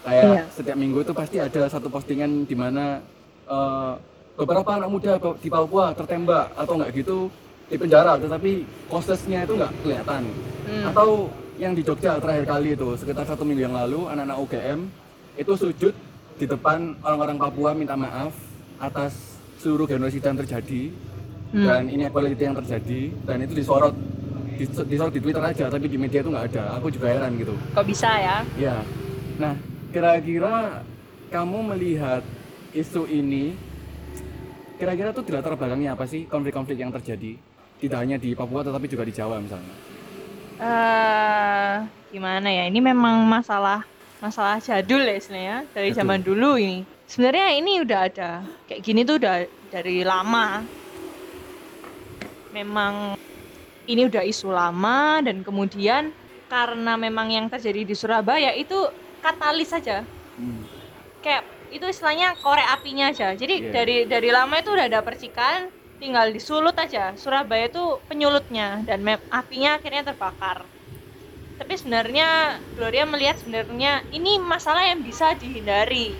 Kayak 0.00 0.24
Iya. 0.24 0.44
setiap 0.48 0.76
minggu 0.78 1.04
itu 1.04 1.12
pasti 1.12 1.36
ada 1.42 1.68
satu 1.68 1.90
postingan 1.92 2.46
di 2.46 2.56
mana 2.56 3.02
eh, 3.50 3.92
beberapa 4.40 4.70
anak 4.72 4.88
muda 4.88 5.12
di 5.36 5.48
Papua 5.48 5.92
tertembak 5.92 6.48
atau 6.54 6.72
enggak 6.74 6.90
gitu 6.96 7.28
di 7.68 7.76
penjara, 7.76 8.16
tetapi 8.16 8.50
prosesnya 8.88 9.44
itu 9.44 9.52
nggak 9.54 9.72
kelihatan. 9.84 10.22
Hmm. 10.64 10.84
Atau 10.88 11.28
yang 11.54 11.76
di 11.76 11.84
Jogja 11.84 12.16
terakhir 12.16 12.48
kali 12.48 12.72
itu 12.72 12.88
sekitar 12.96 13.28
satu 13.28 13.44
minggu 13.44 13.62
yang 13.62 13.76
lalu 13.76 14.08
anak-anak 14.08 14.36
UGM 14.40 14.80
itu 15.36 15.52
sujud 15.54 15.94
di 16.34 16.46
depan 16.48 16.96
orang-orang 17.00 17.36
Papua 17.36 17.70
minta 17.72 17.92
maaf 17.92 18.32
atas 18.80 19.12
seluruh 19.58 19.84
genosida 19.84 20.32
yang 20.32 20.40
terjadi 20.40 20.82
Hmm. 21.50 21.66
dan 21.66 21.82
inequality 21.90 22.38
yang 22.38 22.54
terjadi 22.54 23.10
dan 23.26 23.42
itu 23.42 23.58
disorot 23.58 23.90
dis- 24.54 24.86
disorot 24.86 25.10
di 25.10 25.18
Twitter 25.18 25.42
aja 25.42 25.66
tapi 25.66 25.90
di 25.90 25.98
media 25.98 26.22
itu 26.22 26.30
nggak 26.30 26.46
ada 26.54 26.78
aku 26.78 26.94
juga 26.94 27.10
heran 27.10 27.34
gitu 27.34 27.58
Kok 27.74 27.82
bisa 27.82 28.06
ya? 28.06 28.38
ya 28.54 28.78
nah 29.34 29.58
kira-kira 29.90 30.78
kamu 31.26 31.74
melihat 31.74 32.22
isu 32.70 33.02
ini 33.02 33.58
kira-kira 34.80 35.12
tuh 35.12 35.28
di 35.28 35.36
latar 35.36 35.52
belakangnya 35.60 35.92
apa 35.92 36.08
sih 36.08 36.24
konflik-konflik 36.24 36.80
yang 36.80 36.88
terjadi 36.88 37.36
tidak 37.76 37.98
hanya 38.00 38.16
di 38.16 38.32
Papua 38.32 38.64
tetapi 38.64 38.88
juga 38.88 39.04
di 39.04 39.12
Jawa 39.12 39.36
misalnya 39.36 39.74
eh 40.60 42.00
gimana 42.10 42.50
ya? 42.50 42.66
Ini 42.66 42.80
memang 42.82 43.22
masalah 43.24 43.86
masalah 44.20 44.60
jadul 44.60 45.00
ya 45.00 45.16
sebenarnya 45.16 45.58
dari 45.72 45.88
Betul. 45.94 45.98
zaman 46.02 46.20
dulu 46.20 46.50
ini. 46.60 46.78
Sebenarnya 47.10 47.46
ini 47.56 47.72
udah 47.82 48.00
ada 48.06 48.30
kayak 48.70 48.82
gini 48.84 49.00
tuh 49.06 49.16
udah 49.18 49.46
dari 49.70 50.02
lama. 50.02 50.62
Memang 52.50 53.14
ini 53.86 54.02
udah 54.06 54.22
isu 54.26 54.50
lama 54.50 55.22
dan 55.22 55.42
kemudian 55.46 56.10
karena 56.50 56.98
memang 56.98 57.30
yang 57.30 57.46
terjadi 57.46 57.86
di 57.86 57.94
Surabaya 57.94 58.50
itu 58.54 58.90
katalis 59.22 59.70
saja. 59.70 60.02
Hmm. 60.34 60.66
Kayak 61.22 61.46
itu 61.70 61.86
istilahnya 61.86 62.34
korek 62.38 62.66
apinya 62.66 63.10
aja. 63.10 63.32
Jadi 63.32 63.54
Iya. 63.66 63.70
dari 63.72 63.96
dari 64.04 64.30
lama 64.30 64.58
itu 64.58 64.70
udah 64.70 64.86
ada 64.90 65.00
percikan, 65.00 65.70
tinggal 65.98 66.28
disulut 66.30 66.74
aja. 66.74 67.14
Surabaya 67.14 67.70
itu 67.70 67.82
penyulutnya 68.06 68.82
dan 68.84 69.00
mem- 69.00 69.22
apinya 69.30 69.78
akhirnya 69.78 70.02
terbakar. 70.06 70.66
Tapi 71.60 71.72
sebenarnya 71.76 72.58
Gloria 72.74 73.04
melihat 73.04 73.36
sebenarnya 73.38 74.02
ini 74.10 74.40
masalah 74.40 74.82
yang 74.84 75.04
bisa 75.04 75.36
dihindari. 75.36 76.16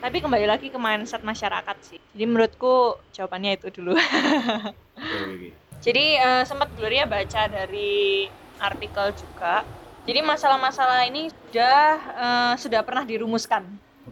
Tapi 0.00 0.16
kembali 0.22 0.46
lagi 0.48 0.72
ke 0.72 0.78
mindset 0.80 1.20
masyarakat 1.20 1.76
sih. 1.84 2.00
Jadi 2.16 2.24
menurutku 2.24 2.96
jawabannya 3.12 3.58
itu 3.60 3.68
dulu. 3.68 3.92
Jadi 5.84 6.06
eh, 6.16 6.42
sempat 6.44 6.72
Gloria 6.76 7.04
baca 7.04 7.42
dari 7.48 8.28
artikel 8.56 9.12
juga. 9.16 9.64
Jadi 10.08 10.20
masalah-masalah 10.24 11.04
ini 11.04 11.28
sudah 11.28 11.80
eh, 12.16 12.52
sudah 12.56 12.80
pernah 12.80 13.04
dirumuskan 13.04 13.66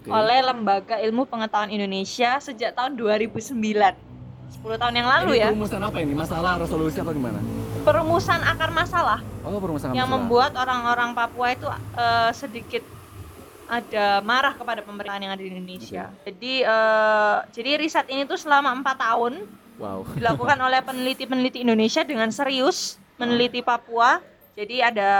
Oke. 0.09 0.17
oleh 0.17 0.41
Lembaga 0.41 0.97
Ilmu 1.05 1.29
Pengetahuan 1.29 1.69
Indonesia 1.69 2.41
sejak 2.41 2.73
tahun 2.73 2.97
2009. 2.97 4.09
10 4.49 4.81
tahun 4.81 4.95
yang 4.97 5.05
lalu 5.05 5.37
ini 5.37 5.41
ya. 5.45 5.49
perumusan 5.53 5.81
apa 5.85 5.97
ini 6.01 6.15
masalah 6.17 6.57
resolusi 6.57 6.97
atau 6.99 7.13
gimana 7.13 7.37
Perumusan 7.85 8.41
akar 8.41 8.73
masalah 8.73 9.21
oh 9.45 9.61
perumusan 9.61 9.93
yang 9.93 10.09
masalah. 10.09 10.25
membuat 10.25 10.53
orang-orang 10.57 11.13
Papua 11.13 11.53
itu 11.53 11.69
eh, 11.69 12.31
sedikit 12.33 12.83
ada 13.69 14.25
marah 14.25 14.57
kepada 14.57 14.81
pemerintahan 14.81 15.21
yang 15.21 15.33
ada 15.37 15.45
di 15.45 15.53
Indonesia. 15.53 16.09
Jadi 16.25 16.65
eh, 16.65 17.37
jadi 17.53 17.71
riset 17.77 18.09
ini 18.09 18.25
tuh 18.25 18.41
selama 18.41 18.73
empat 18.73 18.97
tahun 18.97 19.45
wow 19.77 20.01
dilakukan 20.17 20.59
oleh 20.67 20.81
peneliti-peneliti 20.81 21.61
Indonesia 21.61 22.01
dengan 22.03 22.33
serius 22.33 22.97
meneliti 23.21 23.61
Papua. 23.61 24.25
Jadi 24.59 24.83
ada 24.83 25.11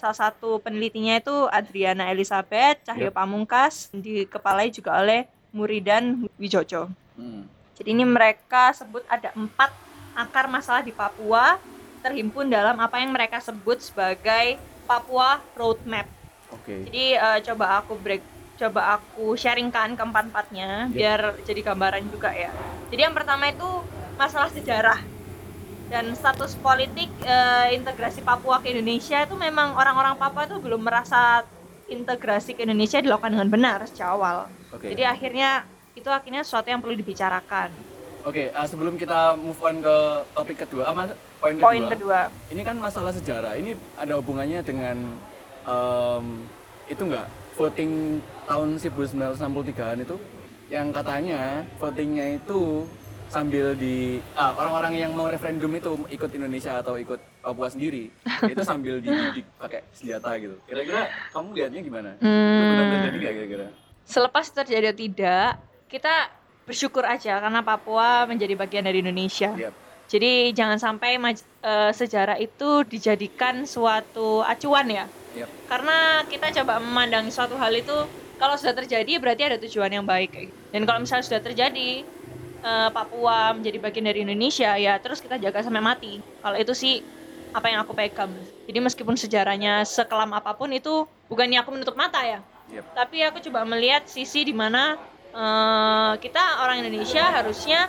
salah 0.00 0.16
satu 0.16 0.64
penelitinya 0.64 1.20
itu 1.20 1.44
Adriana 1.52 2.08
Elizabeth 2.08 2.80
Cahyo 2.88 3.12
Yep. 3.12 3.20
Pamungkas, 3.20 3.92
dikepalai 3.92 4.72
juga 4.72 4.96
oleh 4.96 5.28
Muridan 5.52 6.24
Wijojo. 6.40 6.88
Hmm. 7.20 7.44
Jadi 7.76 7.92
ini 7.92 8.08
mereka 8.08 8.72
sebut 8.72 9.04
ada 9.04 9.28
empat 9.36 9.76
akar 10.16 10.48
masalah 10.48 10.80
di 10.80 10.96
Papua 10.96 11.60
terhimpun 12.00 12.48
dalam 12.48 12.80
apa 12.80 12.96
yang 12.96 13.12
mereka 13.12 13.44
sebut 13.44 13.76
sebagai 13.84 14.56
Papua 14.88 15.44
Roadmap. 15.52 16.08
oke 16.48 16.88
Jadi 16.88 17.12
eh, 17.12 17.38
coba 17.44 17.84
aku 17.84 17.92
break, 18.00 18.24
coba 18.56 18.96
aku 18.96 19.36
sharingkan 19.36 20.00
keempat-empatnya 20.00 20.88
Yep. 20.88 20.96
biar 20.96 21.20
jadi 21.44 21.60
gambaran 21.60 22.08
juga 22.08 22.32
ya. 22.32 22.48
Jadi 22.88 23.00
yang 23.04 23.12
pertama 23.12 23.52
itu 23.52 23.68
masalah 24.16 24.48
sejarah 24.48 25.17
dan 25.88 26.12
status 26.12 26.52
politik 26.60 27.08
eh, 27.24 27.74
integrasi 27.76 28.20
Papua 28.20 28.60
ke 28.60 28.72
Indonesia 28.72 29.24
itu 29.24 29.34
memang 29.34 29.72
orang-orang 29.74 30.14
Papua 30.20 30.44
itu 30.44 30.60
belum 30.60 30.84
merasa 30.84 31.44
integrasi 31.88 32.52
ke 32.52 32.68
Indonesia 32.68 33.00
dilakukan 33.00 33.32
dengan 33.32 33.48
benar 33.48 33.78
sejak 33.88 34.12
awal. 34.12 34.52
oke 34.68 34.84
Jadi 34.84 35.02
akhirnya 35.08 35.64
itu 35.96 36.08
akhirnya 36.12 36.44
sesuatu 36.44 36.68
yang 36.68 36.84
perlu 36.84 36.94
dibicarakan. 36.94 37.72
Oke, 38.28 38.52
ah, 38.52 38.68
sebelum 38.68 39.00
kita 39.00 39.40
move 39.40 39.56
on 39.64 39.80
ke 39.80 39.96
topik 40.36 40.56
kedua, 40.68 40.92
apa 40.92 41.16
poin 41.40 41.56
kedua? 41.56 41.64
Poin 41.64 41.84
kedua. 41.88 42.20
Ini 42.52 42.60
kan 42.60 42.76
masalah 42.76 43.12
sejarah. 43.16 43.56
Ini 43.56 43.72
ada 43.96 44.20
hubungannya 44.20 44.60
dengan 44.60 45.16
em, 45.64 46.24
itu 46.92 47.02
enggak 47.08 47.26
voting 47.56 48.20
tahun 48.44 48.68
1963-an 48.76 49.98
itu 50.04 50.16
yang 50.68 50.92
katanya 50.92 51.64
votingnya 51.80 52.36
itu 52.36 52.84
sambil 53.28 53.76
di 53.76 54.18
ah, 54.34 54.56
orang-orang 54.56 55.04
yang 55.08 55.12
mau 55.12 55.28
referendum 55.28 55.72
itu 55.76 55.94
ikut 56.08 56.30
Indonesia 56.32 56.80
atau 56.80 56.96
ikut 56.96 57.20
Papua 57.44 57.68
sendiri 57.72 58.12
itu 58.44 58.62
sambil 58.64 59.00
dididik 59.00 59.44
pakai 59.56 59.84
senjata 59.92 60.36
gitu. 60.36 60.56
Kira-kira 60.68 61.08
kamu 61.32 61.48
lihatnya 61.56 61.80
gimana? 61.80 62.10
Hmm, 62.20 62.92
terjadi 62.92 63.16
nggak 63.16 63.34
kira-kira? 63.36 63.66
selepas 64.08 64.48
terjadi 64.48 64.90
atau 64.90 65.04
tidak, 65.04 65.50
kita 65.92 66.32
bersyukur 66.64 67.04
aja 67.04 67.36
karena 67.44 67.60
Papua 67.60 68.24
menjadi 68.24 68.56
bagian 68.56 68.88
dari 68.88 69.04
Indonesia. 69.04 69.52
Yap. 69.52 69.76
Jadi 70.08 70.56
jangan 70.56 70.80
sampai 70.80 71.20
eh, 71.20 71.92
sejarah 71.92 72.40
itu 72.40 72.88
dijadikan 72.88 73.68
suatu 73.68 74.40
acuan 74.40 74.88
ya. 74.88 75.04
Yap. 75.36 75.48
Karena 75.68 76.24
kita 76.24 76.48
coba 76.60 76.80
memandang 76.80 77.28
suatu 77.28 77.60
hal 77.60 77.76
itu 77.76 78.08
kalau 78.40 78.56
sudah 78.56 78.72
terjadi 78.72 79.20
berarti 79.20 79.42
ada 79.44 79.60
tujuan 79.60 79.92
yang 79.92 80.08
baik. 80.08 80.48
Dan 80.72 80.88
kalau 80.88 81.04
misalnya 81.04 81.28
sudah 81.28 81.44
terjadi 81.44 82.08
eh, 82.62 82.90
Papua 82.90 83.54
menjadi 83.54 83.78
bagian 83.78 84.06
dari 84.06 84.22
Indonesia 84.24 84.74
ya 84.78 84.98
terus 84.98 85.18
kita 85.22 85.36
jaga 85.38 85.62
sampai 85.62 85.82
mati. 85.82 86.12
Kalau 86.42 86.56
itu 86.58 86.72
sih 86.74 87.02
apa 87.52 87.66
yang 87.72 87.80
aku 87.82 87.96
pegang. 87.96 88.32
Jadi 88.68 88.78
meskipun 88.78 89.16
sejarahnya 89.16 89.82
sekelam 89.88 90.36
apa 90.36 90.52
pun 90.52 90.68
itu 90.72 91.08
bukannya 91.32 91.58
aku 91.64 91.70
menutup 91.74 91.96
mata 91.96 92.20
ya. 92.24 92.40
Yap. 92.68 92.84
Tapi 92.92 93.24
aku 93.24 93.40
coba 93.48 93.64
melihat 93.64 94.04
sisi 94.04 94.44
di 94.44 94.52
mana 94.52 95.00
eh, 95.32 96.12
kita 96.20 96.62
orang 96.64 96.84
Indonesia 96.84 97.24
harusnya 97.24 97.88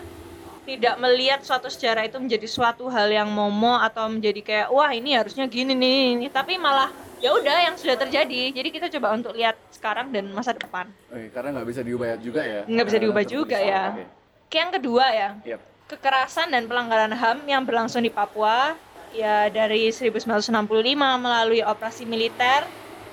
tidak 0.70 0.96
melihat 1.02 1.42
suatu 1.42 1.66
sejarah 1.66 2.06
itu 2.06 2.22
menjadi 2.22 2.46
suatu 2.46 2.86
hal 2.94 3.10
yang 3.10 3.26
momo 3.26 3.74
atau 3.82 4.06
menjadi 4.06 4.42
kayak 4.46 4.68
wah 4.70 4.94
ini 4.94 5.18
harusnya 5.18 5.50
gini 5.50 5.74
nih 5.74 6.14
ini 6.14 6.28
tapi 6.30 6.62
malah 6.62 6.94
ya 7.18 7.34
udah 7.34 7.58
yang 7.66 7.76
sudah 7.76 7.98
terjadi 7.98 8.54
jadi 8.54 8.70
kita 8.70 8.88
coba 8.94 9.18
untuk 9.18 9.34
lihat 9.34 9.58
sekarang 9.74 10.14
dan 10.14 10.30
masa 10.30 10.54
depan 10.54 10.86
Oke, 11.10 11.34
karena 11.34 11.58
nggak 11.58 11.68
bisa 11.74 11.82
diubah 11.82 12.22
juga 12.22 12.42
ya. 12.46 12.62
Nggak 12.70 12.86
bisa 12.86 12.98
Karena 13.02 13.10
diubah 13.10 13.26
juga 13.26 13.58
ya. 13.58 13.84
Oke, 14.50 14.58
yang 14.58 14.74
kedua 14.74 15.06
ya 15.14 15.30
Yap. 15.46 15.62
kekerasan 15.86 16.50
dan 16.50 16.66
pelanggaran 16.66 17.14
HAM 17.14 17.46
yang 17.46 17.62
berlangsung 17.70 18.02
di 18.02 18.10
Papua 18.10 18.74
ya 19.14 19.46
dari 19.46 19.94
1965 19.94 20.50
melalui 21.22 21.62
operasi 21.62 22.10
militer 22.10 22.66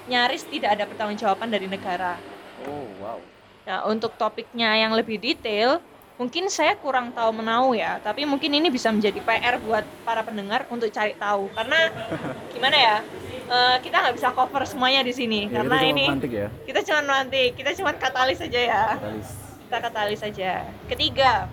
nyaris 0.08 0.48
tidak 0.48 0.80
ada 0.80 0.88
pertanggungjawaban 0.88 1.52
dari 1.52 1.68
negara 1.68 2.16
Oh, 2.64 2.88
wow. 3.04 3.20
Nah, 3.68 3.84
untuk 3.84 4.16
topiknya 4.16 4.80
yang 4.80 4.96
lebih 4.96 5.20
detail, 5.20 5.76
mungkin 6.16 6.48
saya 6.48 6.72
kurang 6.72 7.12
tahu 7.12 7.36
menau 7.36 7.76
ya, 7.76 8.00
tapi 8.00 8.24
mungkin 8.24 8.56
ini 8.56 8.72
bisa 8.72 8.88
menjadi 8.88 9.20
PR 9.20 9.60
buat 9.60 9.84
para 10.08 10.24
pendengar 10.24 10.64
untuk 10.72 10.88
cari 10.88 11.12
tahu. 11.20 11.52
Karena 11.52 11.92
gimana 12.56 12.76
ya, 12.80 12.96
eh, 13.44 13.76
kita 13.84 14.08
nggak 14.08 14.16
bisa 14.16 14.32
cover 14.32 14.64
semuanya 14.64 15.04
di 15.04 15.12
sini, 15.12 15.52
Ya, 15.52 15.60
karena 15.60 15.84
ini 15.84 16.04
ya. 16.32 16.48
kita 16.64 16.80
cuma 16.80 17.00
nanti, 17.04 17.52
kita 17.52 17.76
cuma 17.76 17.92
katalis 17.92 18.40
saja 18.40 18.56
ya, 18.56 18.84
Katalis. 18.96 19.45
Kita 19.66 19.82
katalis 19.82 20.22
saja. 20.22 20.62
Ketiga, 20.86 21.50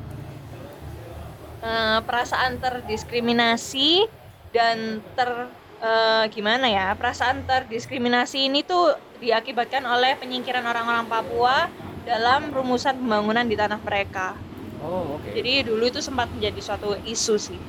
eh, 1.66 2.00
perasaan 2.06 2.62
terdiskriminasi 2.62 4.06
dan 4.54 5.02
ter 5.18 5.50
eh, 5.84 6.24
gimana 6.32 6.70
ya, 6.70 6.96
perasaan 6.96 7.44
terdiskriminasi 7.44 8.48
ini 8.48 8.64
tuh 8.64 8.96
diakibatkan 9.20 9.84
oleh 9.84 10.16
penyingkiran 10.16 10.64
orang-orang 10.64 11.10
Papua 11.10 11.68
dalam 12.08 12.54
rumusan 12.54 12.96
pembangunan 13.02 13.44
di 13.44 13.58
tanah 13.58 13.82
mereka. 13.84 14.38
Oh, 14.80 15.20
oke. 15.20 15.32
Jadi 15.34 15.68
dulu 15.68 15.88
itu 15.88 16.00
sempat 16.00 16.32
menjadi 16.32 16.60
suatu 16.60 16.96
isu 17.04 17.36
sih. 17.36 17.60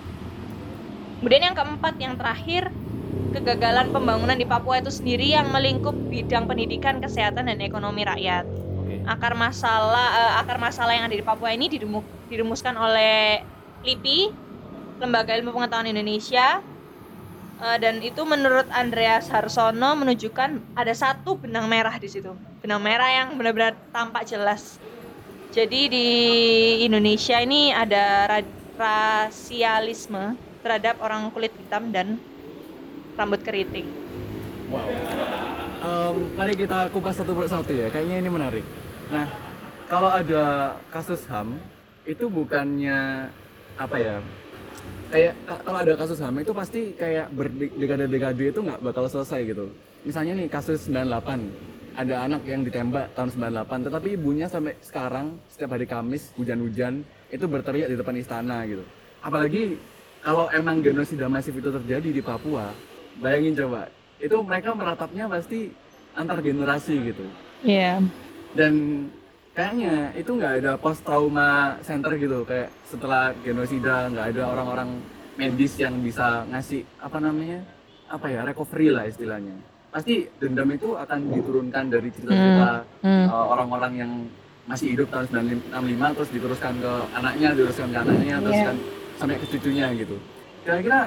Kemudian 1.19 1.51
yang 1.51 1.57
keempat, 1.57 1.95
yang 1.99 2.15
terakhir, 2.19 2.69
kegagalan 3.35 3.91
pembangunan 3.91 4.39
di 4.39 4.47
Papua 4.47 4.79
itu 4.79 4.91
sendiri 4.95 5.35
yang 5.35 5.51
melingkup 5.51 5.95
bidang 6.11 6.47
pendidikan, 6.47 7.03
kesehatan, 7.03 7.51
dan 7.51 7.59
ekonomi 7.63 8.07
rakyat. 8.07 8.64
Akar 9.05 9.37
masalah 9.37 10.09
eh, 10.17 10.33
akar 10.41 10.57
masalah 10.57 10.93
yang 10.97 11.05
ada 11.05 11.17
di 11.17 11.25
Papua 11.25 11.53
ini 11.53 11.69
diremu- 11.69 12.05
dirumuskan 12.33 12.73
oleh 12.77 13.45
LIPI, 13.85 14.33
Lembaga 15.01 15.37
Ilmu 15.37 15.53
Pengetahuan 15.53 15.89
Indonesia, 15.93 16.65
Eh, 17.55 17.79
dan 17.79 18.03
itu 18.03 18.19
menurut 18.27 18.67
Andreas 18.75 19.31
Harsono 19.31 19.95
menunjukkan 19.95 20.75
ada 20.75 20.91
satu 20.91 21.39
benang 21.39 21.71
merah 21.71 21.95
di 22.03 22.11
situ, 22.11 22.35
benang 22.59 22.83
merah 22.83 23.07
yang 23.07 23.39
benar-benar 23.39 23.79
tampak 23.95 24.27
jelas. 24.27 24.83
Jadi 25.55 25.87
di 25.87 26.09
Indonesia 26.83 27.39
ini 27.39 27.71
ada 27.71 28.27
ra- 28.27 28.55
rasialisme 28.75 30.35
terhadap 30.67 30.99
orang 30.99 31.31
kulit 31.31 31.55
hitam 31.55 31.95
dan 31.95 32.19
rambut 33.15 33.39
keriting. 33.47 33.87
Wow. 34.75 34.91
Em, 35.79 36.15
mari 36.35 36.59
kita 36.59 36.91
kupas 36.91 37.23
satu 37.23 37.39
persatu 37.39 37.71
ya. 37.71 37.87
Kayaknya 37.87 38.19
ini 38.19 38.31
menarik. 38.35 38.65
Nah, 39.15 39.31
kalau 39.87 40.11
ada 40.11 40.75
kasus 40.91 41.23
HAM 41.31 41.55
itu 42.03 42.27
bukannya 42.27 43.31
apa 43.79 43.95
ya? 43.95 44.17
Kayak 45.15 45.39
ka- 45.47 45.63
kalau 45.63 45.79
ada 45.79 45.95
kasus 45.95 46.19
HAM 46.19 46.35
itu 46.43 46.51
pasti 46.51 46.81
kayak 46.99 47.31
berdekade-dekade 47.31 48.51
itu 48.51 48.59
nggak 48.59 48.83
bakal 48.83 49.07
selesai 49.07 49.47
gitu. 49.47 49.71
Misalnya 50.03 50.35
nih 50.35 50.51
kasus 50.51 50.91
98 50.91 51.47
ada 51.95 52.27
anak 52.27 52.43
yang 52.43 52.67
ditembak 52.67 53.15
tahun 53.15 53.31
98 53.39 53.87
tetapi 53.87 54.09
ibunya 54.19 54.51
sampai 54.51 54.75
sekarang 54.83 55.39
setiap 55.47 55.79
hari 55.79 55.87
Kamis 55.87 56.35
hujan-hujan 56.35 57.07
itu 57.31 57.47
berteriak 57.47 57.87
di 57.87 57.95
depan 57.95 58.19
istana 58.19 58.67
gitu. 58.67 58.83
Apalagi 59.23 59.79
kalau 60.27 60.51
emang 60.51 60.83
genosida 60.83 61.31
masif 61.31 61.55
itu 61.55 61.71
terjadi 61.71 62.11
di 62.11 62.19
Papua, 62.19 62.75
bayangin 63.23 63.55
coba, 63.63 63.87
itu 64.19 64.35
mereka 64.43 64.75
meratapnya 64.75 65.31
pasti 65.31 65.71
antar 66.19 66.43
generasi 66.43 67.15
gitu. 67.15 67.25
Iya. 67.63 68.03
Dan 68.55 69.07
kayaknya 69.51 70.15
itu 70.15 70.31
nggak 70.31 70.55
ada 70.63 70.73
post 70.79 71.03
trauma 71.03 71.79
center 71.83 72.15
gitu, 72.15 72.43
kayak 72.43 72.71
setelah 72.87 73.35
genosida 73.43 74.11
nggak 74.11 74.27
ada 74.35 74.43
orang-orang 74.51 74.89
medis 75.35 75.75
yang 75.77 75.99
bisa 75.99 76.47
ngasih 76.47 76.87
apa 76.99 77.19
namanya, 77.19 77.63
apa 78.07 78.27
ya 78.31 78.47
recovery 78.47 78.95
lah 78.95 79.05
istilahnya. 79.05 79.55
Pasti 79.91 80.27
dendam 80.39 80.71
itu 80.71 80.95
akan 80.95 81.31
diturunkan 81.31 81.85
dari 81.87 82.11
cerita-cerita 82.11 82.83
Hmm. 83.03 83.27
uh, 83.31 83.47
orang-orang 83.51 83.93
yang 83.95 84.13
masih 84.67 84.97
hidup 84.97 85.11
tahun 85.11 85.27
1965 85.31 86.15
terus 86.15 86.31
diteruskan 86.31 86.75
ke 86.81 86.93
anaknya, 87.15 87.49
diteruskan 87.53 87.89
ke 87.91 87.99
anaknya, 88.01 88.37
terus 88.41 88.59
Iya. 88.59 88.67
kan 88.67 88.77
sampai 89.15 89.37
ke 89.39 89.47
cucunya 89.51 89.87
gitu. 89.95 90.17
Kira-kira 90.65 91.01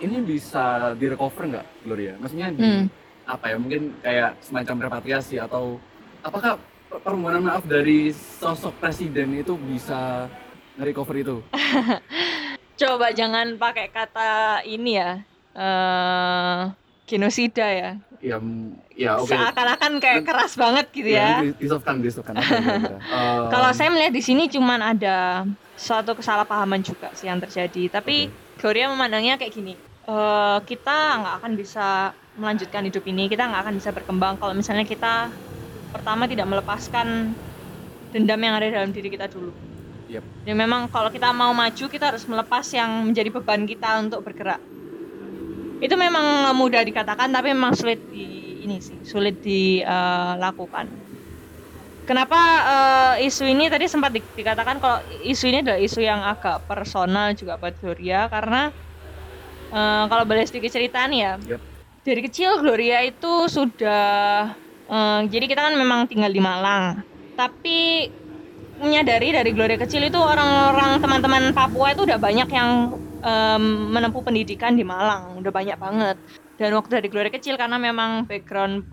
ini 0.00 0.16
bisa 0.22 0.64
direcover 0.94 1.44
nggak, 1.48 1.66
Gloria? 1.84 2.12
Maksudnya 2.16 2.48
di 2.54 2.62
Hmm. 2.62 2.86
apa 3.24 3.44
ya? 3.50 3.56
Mungkin 3.56 3.82
kayak 4.00 4.30
semacam 4.40 4.76
repatriasi 4.88 5.36
atau 5.36 5.76
apakah 6.22 6.56
permohonan 6.98 7.42
maaf 7.42 7.64
dari 7.64 8.10
sosok 8.12 8.76
presiden 8.76 9.34
itu 9.34 9.56
bisa 9.56 10.28
nge-recover 10.76 11.16
itu? 11.16 11.36
Coba 12.80 13.10
jangan 13.10 13.54
pakai 13.54 13.86
kata 13.88 14.30
ini 14.64 14.98
ya. 14.98 15.22
eh 15.54 16.62
genosida 17.04 17.62
ya. 17.64 17.90
Ya, 18.18 18.40
ya 18.90 19.10
oke. 19.16 19.28
Seakan-akan 19.28 20.00
kayak 20.00 20.24
keras 20.24 20.56
banget 20.56 20.88
gitu 20.90 21.06
Ya, 21.06 21.38
ya. 21.38 21.38
di- 21.44 21.56
disofkan, 21.60 22.00
disofkan. 22.00 22.34
Um, 22.34 22.98
Kalau 23.52 23.70
saya 23.70 23.92
melihat 23.92 24.10
di 24.10 24.18
sini 24.18 24.48
cuman 24.48 24.80
ada 24.80 25.44
suatu 25.74 26.16
kesalahpahaman 26.16 26.80
juga 26.80 27.12
sih 27.12 27.28
yang 27.28 27.38
terjadi. 27.38 27.92
Tapi 27.92 28.26
Gloria 28.56 28.88
memandangnya 28.88 29.36
kayak 29.36 29.52
gini. 29.52 29.74
eh, 30.04 30.58
kita 30.64 30.96
nggak 31.16 31.34
akan 31.38 31.52
bisa 31.54 31.86
melanjutkan 32.34 32.82
hidup 32.82 33.04
ini. 33.04 33.24
Kita 33.24 33.46
nggak 33.46 33.62
akan 33.62 33.74
bisa 33.74 33.88
berkembang 33.88 34.34
kalau 34.36 34.52
misalnya 34.52 34.82
kita 34.82 35.30
pertama 35.94 36.26
tidak 36.26 36.50
melepaskan 36.50 37.30
dendam 38.10 38.40
yang 38.42 38.58
ada 38.58 38.66
dalam 38.66 38.90
diri 38.90 39.06
kita 39.14 39.30
dulu. 39.30 39.54
Yep. 40.10 40.22
Dan 40.42 40.54
memang 40.58 40.90
kalau 40.90 41.08
kita 41.14 41.30
mau 41.30 41.54
maju 41.54 41.84
kita 41.86 42.10
harus 42.10 42.26
melepas 42.26 42.66
yang 42.74 43.06
menjadi 43.06 43.30
beban 43.30 43.62
kita 43.62 44.02
untuk 44.02 44.26
bergerak. 44.26 44.58
Itu 45.78 45.94
memang 45.94 46.50
mudah 46.58 46.82
dikatakan 46.82 47.30
tapi 47.30 47.54
memang 47.54 47.74
sulit 47.78 48.02
di 48.10 48.62
ini 48.66 48.82
sih, 48.82 48.98
sulit 49.06 49.38
dilakukan. 49.40 50.90
Kenapa 52.04 52.40
eh, 53.18 53.26
isu 53.28 53.48
ini 53.48 53.72
tadi 53.72 53.88
sempat 53.88 54.12
di- 54.12 54.34
dikatakan 54.36 54.76
kalau 54.76 55.00
isu 55.24 55.44
ini 55.48 55.64
adalah 55.64 55.80
isu 55.80 56.00
yang 56.04 56.20
agak 56.20 56.68
personal 56.68 57.32
juga 57.32 57.56
buat 57.56 57.72
Gloria 57.80 58.28
karena 58.28 58.68
eh, 59.72 60.04
kalau 60.12 60.24
boleh 60.28 60.44
sedikit 60.44 60.68
cerita 60.68 61.00
nih 61.08 61.20
ya. 61.20 61.34
Yep. 61.56 61.60
Dari 62.04 62.20
kecil 62.28 62.60
Gloria 62.60 63.00
itu 63.00 63.48
sudah 63.48 64.52
eh, 64.90 65.20
jadi 65.28 65.44
kita 65.48 65.60
kan 65.70 65.74
memang 65.76 66.06
tinggal 66.10 66.32
di 66.32 66.42
Malang. 66.42 67.00
Tapi 67.34 68.08
menyadari 68.78 69.30
dari 69.30 69.50
Gloria 69.54 69.78
kecil 69.78 70.06
itu 70.06 70.18
orang-orang 70.18 70.98
teman-teman 70.98 71.42
Papua 71.54 71.94
itu 71.94 72.02
udah 72.06 72.18
banyak 72.18 72.48
yang 72.50 72.98
em, 73.22 73.64
menempuh 73.90 74.22
pendidikan 74.22 74.74
di 74.74 74.82
Malang, 74.82 75.38
udah 75.38 75.52
banyak 75.54 75.78
banget. 75.78 76.16
Dan 76.58 76.74
waktu 76.74 77.02
dari 77.02 77.08
Gloria 77.10 77.30
kecil 77.34 77.54
karena 77.58 77.78
memang 77.78 78.26
background 78.26 78.86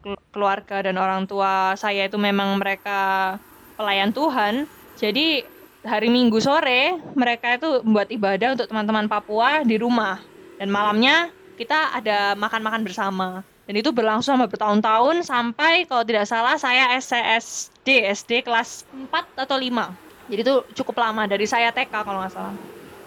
kel- 0.00 0.20
keluarga 0.32 0.84
dan 0.84 0.96
orang 1.00 1.24
tua 1.28 1.76
saya 1.76 2.08
itu 2.08 2.16
memang 2.16 2.56
mereka 2.56 3.36
pelayan 3.76 4.12
Tuhan, 4.12 4.64
jadi 4.96 5.44
hari 5.86 6.08
Minggu 6.10 6.40
sore 6.42 6.98
mereka 7.14 7.56
itu 7.56 7.84
membuat 7.86 8.08
ibadah 8.10 8.48
untuk 8.58 8.66
teman-teman 8.66 9.06
Papua 9.06 9.62
di 9.62 9.78
rumah 9.78 10.18
dan 10.58 10.68
malamnya 10.68 11.30
kita 11.56 11.94
ada 11.94 12.34
makan-makan 12.34 12.82
bersama 12.82 13.46
dan 13.66 13.74
itu 13.74 13.90
berlangsung 13.90 14.38
selama 14.38 14.46
bertahun-tahun 14.46 15.26
sampai 15.26 15.84
kalau 15.90 16.06
tidak 16.06 16.26
salah 16.30 16.54
saya 16.54 16.94
SCSD 16.96 18.06
SD 18.14 18.30
kelas 18.46 18.86
4 18.94 19.10
atau 19.42 19.58
5 19.58 20.30
jadi 20.30 20.40
itu 20.42 20.54
cukup 20.82 21.02
lama 21.02 21.26
dari 21.26 21.46
saya 21.46 21.74
TK 21.74 21.90
kalau 21.90 22.22
nggak 22.22 22.34
salah 22.34 22.54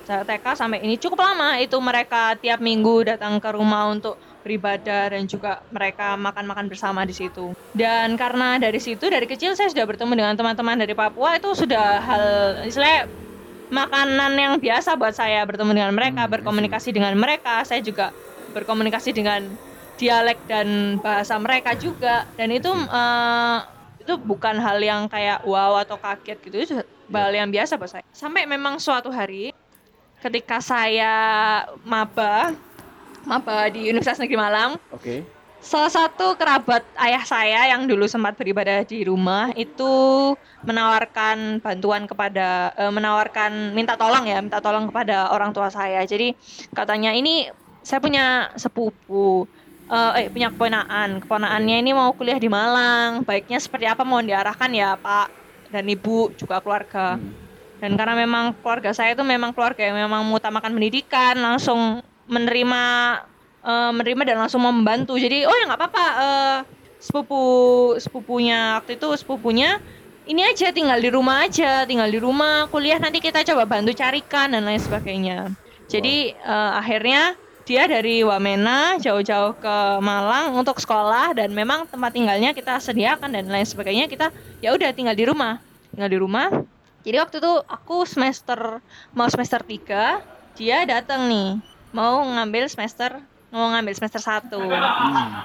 saya 0.04 0.26
TK 0.26 0.46
sampai 0.58 0.84
ini 0.84 1.00
cukup 1.00 1.22
lama 1.22 1.56
itu 1.62 1.78
mereka 1.80 2.34
tiap 2.36 2.60
minggu 2.60 3.08
datang 3.08 3.38
ke 3.38 3.50
rumah 3.54 3.94
untuk 3.94 4.18
beribadah 4.42 5.14
dan 5.14 5.30
juga 5.30 5.62
mereka 5.70 6.16
makan-makan 6.16 6.72
bersama 6.72 7.06
di 7.06 7.14
situ. 7.14 7.54
Dan 7.76 8.18
karena 8.18 8.58
dari 8.58 8.82
situ 8.82 9.06
dari 9.06 9.30
kecil 9.30 9.54
saya 9.54 9.70
sudah 9.70 9.86
bertemu 9.86 10.16
dengan 10.18 10.34
teman-teman 10.34 10.80
dari 10.80 10.96
Papua 10.98 11.38
itu 11.38 11.54
sudah 11.54 12.02
hal 12.02 12.24
istilahnya 12.66 13.06
makanan 13.70 14.34
yang 14.34 14.54
biasa 14.58 14.98
buat 14.98 15.14
saya 15.14 15.46
bertemu 15.46 15.72
dengan 15.78 15.94
mereka, 15.94 16.26
Hmm, 16.26 16.34
berkomunikasi 16.34 16.90
dengan 16.90 17.14
mereka. 17.14 17.62
Saya 17.62 17.86
juga 17.86 18.10
berkomunikasi 18.58 19.14
dengan 19.14 19.46
dialek 20.00 20.40
dan 20.48 20.98
bahasa 21.04 21.36
mereka 21.36 21.76
juga. 21.76 22.24
Dan 22.40 22.56
itu 22.56 22.72
eh, 22.72 23.58
itu 24.00 24.16
bukan 24.16 24.58
hal 24.58 24.80
yang 24.80 25.06
kayak 25.12 25.44
wow 25.44 25.78
atau 25.84 26.00
kaget 26.00 26.38
gitu, 26.48 26.56
itu 26.58 26.74
hal 27.12 27.32
yang 27.36 27.52
biasa 27.52 27.76
buat 27.76 27.92
saya. 27.92 28.06
Sampai 28.16 28.48
memang 28.48 28.80
suatu 28.80 29.12
hari 29.12 29.52
ketika 30.20 30.60
saya 30.60 31.14
maba 31.88 32.52
maba 33.24 33.68
di 33.72 33.88
Universitas 33.88 34.20
Negeri 34.20 34.40
Malang 34.40 34.72
Oke. 34.92 35.24
salah 35.60 35.92
satu 35.92 36.36
kerabat 36.40 36.84
ayah 37.00 37.24
saya 37.24 37.72
yang 37.72 37.88
dulu 37.88 38.08
sempat 38.08 38.36
beribadah 38.36 38.84
di 38.88 39.04
rumah 39.04 39.52
itu 39.56 39.92
menawarkan 40.64 41.60
bantuan 41.60 42.08
kepada 42.08 42.72
eh, 42.76 42.92
menawarkan 42.92 43.76
minta 43.76 43.96
tolong 44.00 44.28
ya 44.28 44.40
minta 44.40 44.64
tolong 44.64 44.88
kepada 44.92 45.32
orang 45.36 45.52
tua 45.52 45.68
saya 45.72 46.04
jadi 46.04 46.36
katanya 46.76 47.12
ini 47.16 47.52
saya 47.84 48.00
punya 48.04 48.52
sepupu 48.60 49.48
eh, 49.90 50.12
eh 50.26 50.28
punya 50.30 50.54
keponaan 50.54 51.20
keponaannya 51.26 51.76
ini 51.82 51.92
mau 51.98 52.14
kuliah 52.14 52.38
di 52.38 52.48
Malang. 52.48 53.26
Baiknya 53.26 53.58
seperti 53.58 53.90
apa? 53.90 54.06
Mohon 54.06 54.30
diarahkan 54.30 54.70
ya 54.72 54.96
Pak 54.96 55.28
dan 55.74 55.86
Ibu 55.86 56.38
juga 56.38 56.62
keluarga. 56.62 57.18
Hmm. 57.18 57.48
dan 57.80 57.96
karena 57.96 58.12
memang 58.12 58.52
keluarga 58.60 58.92
saya 58.92 59.16
itu 59.16 59.24
memang 59.24 59.56
keluarga 59.56 59.80
yang 59.80 59.96
memang 59.96 60.28
mengutamakan 60.28 60.76
pendidikan 60.76 61.40
langsung 61.40 62.04
menerima 62.28 62.84
eh, 63.64 63.92
menerima 63.96 64.24
dan 64.28 64.38
langsung 64.44 64.62
membantu. 64.68 65.16
Jadi 65.16 65.48
oh 65.48 65.56
ya 65.56 65.64
nggak 65.64 65.80
apa-apa 65.80 66.06
eh, 66.20 66.58
sepupu 67.00 67.44
sepupunya 68.04 68.84
waktu 68.84 69.00
itu 69.00 69.08
sepupunya 69.16 69.80
ini 70.28 70.44
aja 70.44 70.76
tinggal 70.76 71.00
di 71.00 71.08
rumah 71.08 71.48
aja 71.48 71.88
tinggal 71.88 72.12
di 72.12 72.20
rumah 72.20 72.68
kuliah 72.68 73.00
nanti 73.00 73.24
kita 73.24 73.48
coba 73.48 73.64
bantu 73.64 73.96
carikan 73.96 74.52
dan 74.52 74.68
lain 74.68 74.84
sebagainya. 74.84 75.48
Jadi 75.88 76.36
eh, 76.36 76.72
akhirnya 76.76 77.40
dia 77.70 77.86
dari 77.86 78.26
Wamena 78.26 78.98
jauh-jauh 78.98 79.54
ke 79.62 79.76
Malang 80.02 80.58
untuk 80.58 80.82
sekolah 80.82 81.38
dan 81.38 81.54
memang 81.54 81.86
tempat 81.86 82.10
tinggalnya 82.10 82.58
kita 82.58 82.82
sediakan 82.82 83.30
dan 83.30 83.46
lain 83.46 83.68
sebagainya 83.70 84.10
kita 84.10 84.34
ya 84.58 84.74
udah 84.74 84.90
tinggal 84.90 85.14
di 85.14 85.30
rumah 85.30 85.62
tinggal 85.94 86.10
di 86.10 86.18
rumah 86.18 86.50
jadi 87.00 87.24
waktu 87.24 87.40
itu 87.40 87.54
aku 87.64 88.04
semester 88.04 88.84
mau 89.16 89.32
semester 89.32 89.64
3, 89.64 90.20
dia 90.60 90.84
datang 90.84 91.32
nih 91.32 91.56
mau 91.96 92.22
ngambil 92.22 92.68
semester 92.68 93.24
mau 93.50 93.66
ngambil 93.74 93.98
semester 93.98 94.22
1. 94.22 94.52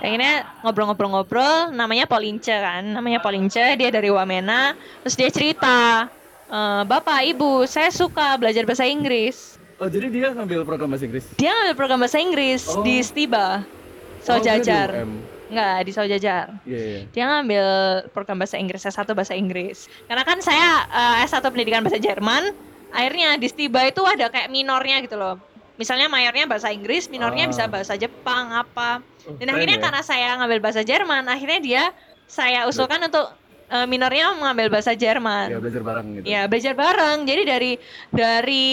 Akhirnya 0.02 0.44
ngobrol-ngobrol-ngobrol 0.60 1.72
namanya 1.72 2.04
Polince 2.04 2.52
kan, 2.52 2.84
namanya 2.84 3.22
Polince, 3.24 3.80
dia 3.80 3.88
dari 3.88 4.12
Wamena, 4.12 4.76
terus 5.00 5.16
dia 5.16 5.30
cerita 5.32 6.10
"Eh, 6.52 6.82
Bapak, 6.84 7.24
Ibu, 7.32 7.64
saya 7.64 7.88
suka 7.88 8.36
belajar 8.36 8.68
bahasa 8.68 8.84
Inggris. 8.84 9.56
Oh 9.76 9.88
jadi 9.88 10.06
dia 10.06 10.28
ngambil 10.30 10.62
program 10.62 10.88
bahasa 10.88 11.04
Inggris? 11.04 11.24
Dia 11.34 11.50
ngambil 11.50 11.74
program 11.74 11.98
bahasa 11.98 12.18
Inggris 12.18 12.62
Oh. 12.68 12.80
di 12.80 13.00
Stiba, 13.00 13.60
Oh, 13.60 14.22
Saujajar. 14.22 14.88
dia 14.88 14.96
di 14.96 15.02
UM. 15.02 15.12
Enggak, 15.44 15.76
di 15.78 15.92
Saujajar 15.92 16.46
Iya 16.64 16.80
iya. 16.80 17.00
dia 17.06 17.24
ngambil 17.26 17.66
program 18.10 18.36
bahasa 18.36 18.56
Inggris 18.56 18.80
S1 18.82 19.04
bahasa 19.12 19.34
Inggris 19.34 19.86
karena 20.04 20.22
kan 20.22 20.40
saya 20.40 20.88
eh, 20.88 21.22
S1 21.22 21.44
pendidikan 21.44 21.84
bahasa 21.84 21.98
Jerman 21.98 22.56
akhirnya 22.90 23.36
di 23.36 23.46
Stiba 23.46 23.84
itu 23.84 24.00
ada 24.00 24.26
kayak 24.26 24.48
minornya 24.48 24.98
gitu 25.00 25.14
loh 25.14 25.36
misalnya 25.74 26.08
mayornya 26.08 26.46
bahasa 26.46 26.70
Inggris 26.70 27.06
minornya 27.06 27.44
Ah. 27.44 27.50
bisa 27.50 27.64
bahasa 27.66 27.94
Jepang 27.94 28.50
apa 28.52 29.04
Oh, 29.24 29.36
dan 29.36 29.46
keren 29.46 29.54
akhirnya 29.54 29.78
ya. 29.78 29.82
karena 29.82 30.00
saya 30.00 30.28
ngambil 30.38 30.58
bahasa 30.60 30.80
Jerman 30.80 31.24
akhirnya 31.24 31.60
dia 31.60 31.84
saya 32.24 32.64
usulkan 32.64 33.04
untuk 33.04 33.28
eh, 33.70 33.86
minornya 33.88 34.34
mengambil 34.36 34.68
bahasa 34.72 34.92
Jerman 34.92 35.52
Ya 35.52 35.58
belajar 35.60 35.82
bareng 35.82 36.06
gitu. 36.18 36.24
Ya 36.24 36.42
belajar 36.48 36.74
bareng. 36.76 37.18
Jadi 37.24 37.42
dari 37.44 37.72
dari 38.10 38.66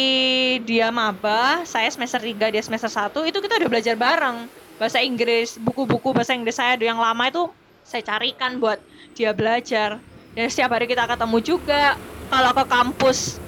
dia 0.63 0.87
maba, 0.89 1.63
saya 1.67 1.87
semester 1.91 2.19
3, 2.19 2.53
dia 2.53 2.63
semester 2.63 2.91
1 2.91 3.11
itu 3.27 3.37
kita 3.39 3.59
udah 3.61 3.69
belajar 3.69 3.95
bareng. 3.95 4.47
Bahasa 4.81 4.99
Inggris, 4.99 5.61
buku-buku 5.61 6.11
bahasa 6.11 6.33
Inggris 6.33 6.57
saya 6.57 6.73
yang 6.81 6.97
lama 6.97 7.29
itu 7.29 7.45
saya 7.85 8.01
carikan 8.01 8.57
buat 8.57 8.81
dia 9.13 9.35
belajar. 9.35 10.01
Dan 10.31 10.47
setiap 10.47 10.73
hari 10.73 10.87
kita 10.87 11.05
ketemu 11.05 11.37
juga. 11.43 11.99
Kalau 12.31 12.55
ke 12.55 12.63
kampus 12.63 13.41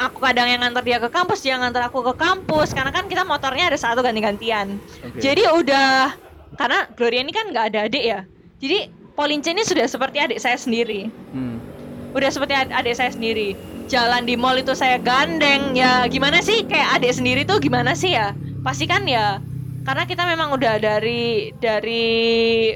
aku 0.00 0.20
kadang 0.24 0.48
yang 0.48 0.60
nganter 0.64 0.84
dia 0.84 0.98
ke 1.00 1.08
kampus, 1.12 1.40
dia 1.44 1.56
nganter 1.60 1.84
aku 1.84 2.00
ke 2.00 2.14
kampus 2.16 2.72
karena 2.72 2.92
kan 2.92 3.04
kita 3.08 3.24
motornya 3.24 3.68
ada 3.68 3.78
satu 3.80 4.00
ganti-gantian. 4.00 4.80
Oke. 5.04 5.20
Jadi 5.20 5.44
udah 5.44 6.12
karena 6.56 6.88
Gloria 6.96 7.20
ini 7.24 7.32
kan 7.32 7.48
nggak 7.52 7.64
ada 7.72 7.78
adik 7.88 8.04
ya. 8.04 8.20
Jadi 8.60 8.99
Polince 9.20 9.52
ini 9.52 9.60
sudah 9.68 9.84
seperti 9.84 10.16
adik 10.16 10.40
saya 10.40 10.56
sendiri. 10.56 11.12
Hmm. 11.36 11.60
udah 12.10 12.26
seperti 12.32 12.56
ad- 12.56 12.72
adik 12.72 12.96
saya 12.96 13.12
sendiri. 13.12 13.52
Jalan 13.86 14.24
di 14.24 14.32
mall 14.32 14.56
itu 14.56 14.72
saya 14.72 14.96
gandeng 14.96 15.76
ya. 15.76 16.08
Gimana 16.08 16.40
sih? 16.40 16.64
Kayak 16.64 16.96
adik 16.96 17.12
sendiri 17.20 17.44
tuh 17.44 17.60
gimana 17.60 17.92
sih 17.92 18.16
ya? 18.16 18.32
Pasti 18.64 18.88
kan 18.88 19.04
ya? 19.04 19.44
Karena 19.84 20.08
kita 20.08 20.24
memang 20.24 20.56
udah 20.56 20.80
dari 20.80 21.52
dari 21.60 22.72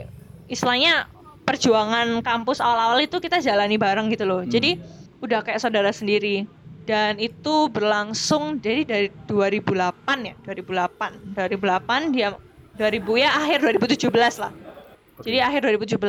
istilahnya 0.52 1.08
perjuangan 1.48 2.20
kampus 2.20 2.60
awal-awal 2.60 3.00
itu 3.00 3.16
kita 3.24 3.40
jalani 3.40 3.80
bareng 3.80 4.12
gitu 4.12 4.28
loh. 4.28 4.44
Hmm. 4.44 4.52
jadi 4.52 4.76
udah 5.24 5.40
kayak 5.40 5.64
saudara 5.64 5.96
sendiri. 5.96 6.44
Dan 6.84 7.16
itu 7.16 7.72
berlangsung 7.72 8.60
dari 8.60 8.84
dari 8.84 9.08
2008 9.26 10.28
ya? 10.28 10.34
2008 10.44 11.40
2008 11.40 12.12
dia 12.12 12.36
2000 12.76 13.22
ya 13.24 13.30
akhir 13.32 13.58
2017 13.80 14.12
lah 14.44 14.52
Jadi 15.22 15.38
akhir 15.38 15.60
2017 15.78 16.02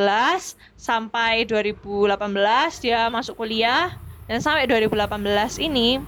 sampai 0.74 1.46
2018 1.46 2.18
dia 2.82 3.06
masuk 3.14 3.38
kuliah. 3.38 3.94
Dan 4.26 4.42
sampai 4.42 4.66
2018 4.66 5.62
ini 5.62 6.02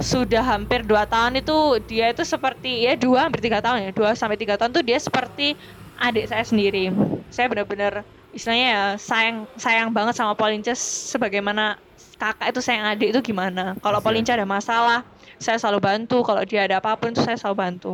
sudah 0.00 0.42
hampir 0.42 0.82
dua 0.82 1.06
tahun 1.06 1.38
itu 1.38 1.78
dia 1.86 2.10
itu 2.10 2.26
seperti 2.26 2.82
ya 2.82 2.98
dua 2.98 3.28
hampir 3.28 3.44
tiga 3.44 3.60
tahun 3.60 3.84
ya. 3.84 3.90
Dua 3.92 4.16
sampai 4.16 4.40
tiga 4.40 4.56
tahun 4.56 4.72
tuh 4.72 4.80
dia 4.80 4.96
seperti 4.96 5.52
adik 6.00 6.32
saya 6.32 6.42
sendiri. 6.42 6.88
Saya 7.28 7.52
benar-benar 7.52 8.02
istilahnya 8.32 8.68
ya 8.72 8.82
sayang 8.98 9.36
sayang 9.54 9.88
banget 9.94 10.18
sama 10.18 10.32
Polince 10.34 10.74
sebagaimana 11.12 11.78
kakak 12.18 12.56
itu 12.56 12.60
sayang 12.64 12.88
adik 12.88 13.14
itu 13.14 13.20
gimana. 13.20 13.76
Kalau 13.78 14.00
Iya. 14.00 14.06
Polince 14.08 14.32
ada 14.32 14.46
masalah 14.48 15.04
saya 15.38 15.60
selalu 15.60 15.80
bantu. 15.84 16.24
Kalau 16.24 16.42
dia 16.42 16.66
ada 16.66 16.80
apa 16.80 16.96
pun 16.96 17.12
itu 17.12 17.22
saya 17.22 17.38
selalu 17.38 17.56
bantu. 17.60 17.92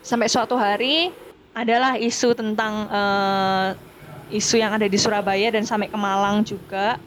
Sampai 0.00 0.30
suatu 0.30 0.54
hari 0.54 1.10
adalah 1.56 1.96
isu 1.96 2.36
tentang 2.36 2.84
eh, 2.92 3.68
isu 4.36 4.60
yang 4.60 4.76
ada 4.76 4.84
di 4.84 4.98
Surabaya 5.00 5.48
dan 5.48 5.64
sampai 5.64 5.88
ke 5.88 5.96
Malang 5.96 6.44
juga. 6.44 7.00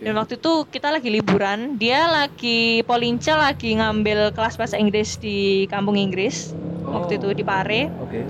Dan 0.00 0.16
waktu 0.16 0.40
itu 0.40 0.64
kita 0.72 0.88
lagi 0.88 1.12
liburan, 1.12 1.76
dia 1.76 2.08
lagi 2.08 2.80
Polince 2.88 3.36
lagi 3.36 3.76
ngambil 3.76 4.32
kelas 4.32 4.56
bahasa 4.56 4.80
Inggris 4.80 5.20
di 5.20 5.68
kampung 5.68 6.00
Inggris. 6.00 6.56
Waktu 6.88 7.20
itu 7.20 7.36
di 7.36 7.44
Pare. 7.44 7.92
Oke. 8.00 8.24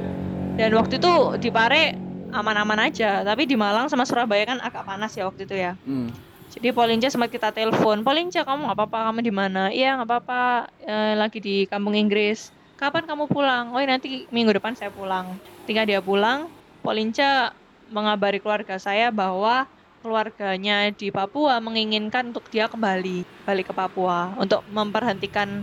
Dan 0.59 0.74
waktu 0.74 0.98
itu 0.98 1.14
di 1.38 1.54
Pare 1.54 1.94
aman-aman 2.35 2.90
aja, 2.90 3.22
tapi 3.22 3.46
di 3.46 3.54
Malang 3.54 3.87
sama 3.87 4.02
Surabaya 4.02 4.50
kan 4.50 4.59
agak 4.59 4.83
panas 4.83 5.14
ya 5.14 5.30
waktu 5.30 5.46
itu 5.46 5.54
ya. 5.54 5.78
Hmm. 5.87 6.11
Jadi 6.50 6.74
Polince 6.74 7.14
sempat 7.14 7.30
kita 7.30 7.54
telepon, 7.54 8.02
Polince 8.02 8.42
kamu 8.42 8.66
nggak 8.66 8.78
apa-apa, 8.83 8.98
kamu 9.14 9.20
di 9.22 9.30
mana? 9.30 9.62
Iya 9.70 10.02
nggak 10.02 10.09
apa-apa, 10.11 10.42
eh, 10.83 11.14
lagi 11.14 11.38
di 11.38 11.56
kampung 11.70 11.94
Inggris. 11.94 12.50
Kapan 12.81 13.05
kamu 13.05 13.29
pulang? 13.29 13.77
Oh 13.77 13.81
nanti 13.85 14.25
minggu 14.33 14.57
depan 14.57 14.73
saya 14.73 14.88
pulang. 14.88 15.37
Ketika 15.69 15.85
dia 15.85 16.01
pulang, 16.01 16.49
Polince 16.81 17.53
mengabari 17.93 18.40
keluarga 18.40 18.81
saya 18.81 19.12
bahwa 19.12 19.69
keluarganya 20.01 20.88
di 20.88 21.12
Papua 21.12 21.61
menginginkan 21.61 22.33
untuk 22.33 22.49
dia 22.49 22.73
kembali 22.73 23.45
balik 23.45 23.69
ke 23.69 23.75
Papua 23.77 24.33
untuk 24.40 24.64
memperhentikan 24.73 25.61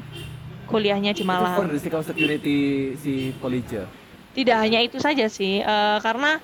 kuliahnya 0.69 1.17
di 1.17 1.25
Itu 1.25 1.31
Malang. 1.33 1.57
of 1.65 2.05
security 2.05 2.93
si 3.01 3.33
Polija. 3.41 3.89
Tidak 4.37 4.53
hanya 4.53 4.85
itu 4.85 5.01
saja 5.01 5.25
sih, 5.25 5.65
eh, 5.65 5.97
karena 6.05 6.37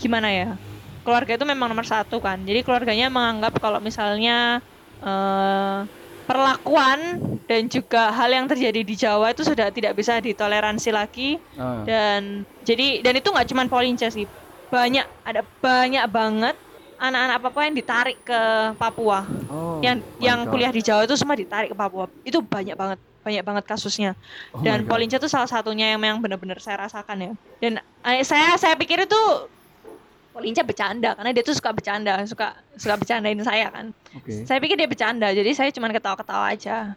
gimana 0.00 0.32
ya, 0.32 0.56
keluarga 1.04 1.36
itu 1.36 1.44
memang 1.44 1.68
nomor 1.68 1.84
satu 1.84 2.16
kan. 2.24 2.40
Jadi 2.48 2.64
keluarganya 2.64 3.12
menganggap 3.12 3.60
kalau 3.60 3.76
misalnya 3.76 4.64
eh, 5.04 5.97
perlakuan 6.28 6.98
dan 7.44 7.64
juga 7.66 8.12
hal 8.12 8.28
yang 8.28 8.44
terjadi 8.44 8.80
di 8.80 8.94
Jawa 8.94 9.32
itu 9.32 9.40
sudah 9.40 9.72
tidak 9.72 9.96
bisa 9.96 10.20
ditoleransi 10.20 10.90
lagi 10.92 11.40
Ah. 11.56 11.80
dan 11.82 12.44
jadi 12.62 13.00
dan 13.00 13.16
itu 13.16 13.26
nggak 13.26 13.48
cuma 13.48 13.64
Polince 13.64 14.12
sih, 14.12 14.28
banyak 14.68 15.08
ada 15.24 15.40
banyak 15.58 16.04
banget 16.06 16.56
anak-anak 16.94 17.38
Papua 17.40 17.62
yang 17.64 17.74
ditarik 17.74 18.18
ke 18.20 18.40
Papua 18.74 19.24
Oh, 19.48 19.80
yang 19.80 19.98
yang 20.18 20.44
God. 20.44 20.52
kuliah 20.52 20.68
di 20.68 20.82
Jawa 20.82 21.02
itu 21.02 21.14
semua 21.14 21.32
ditarik 21.32 21.70
ke 21.70 21.76
Papua. 21.78 22.04
Itu 22.20 22.42
banyak 22.42 22.74
banget, 22.74 22.98
banyak 23.22 23.40
banget 23.40 23.64
kasusnya. 23.64 24.12
Oh 24.50 24.60
Dan. 24.60 24.84
Polinca 24.84 25.16
itu 25.16 25.30
salah 25.30 25.46
satunya 25.46 25.94
yang 25.94 26.00
memang 26.02 26.18
benar-benar 26.18 26.58
saya 26.58 26.84
rasakan 26.84 27.16
ya. 27.16 27.32
Dan 27.58 27.72
eh, 28.02 28.20
saya 28.20 28.52
saya 28.54 28.74
pikir 28.74 28.98
itu 29.00 29.20
Polinca 30.38 30.62
bercanda 30.62 31.18
karena 31.18 31.34
dia 31.34 31.42
tuh 31.42 31.50
suka 31.50 31.74
bercanda, 31.74 32.22
suka 32.22 32.54
suka 32.78 32.94
bercandain 32.94 33.42
saya 33.42 33.74
kan. 33.74 33.90
Oke. 34.14 34.46
Saya 34.46 34.62
pikir 34.62 34.78
dia 34.78 34.86
bercanda, 34.86 35.34
jadi 35.34 35.50
saya 35.50 35.74
cuma 35.74 35.90
ketawa-ketawa 35.90 36.54
aja. 36.54 36.94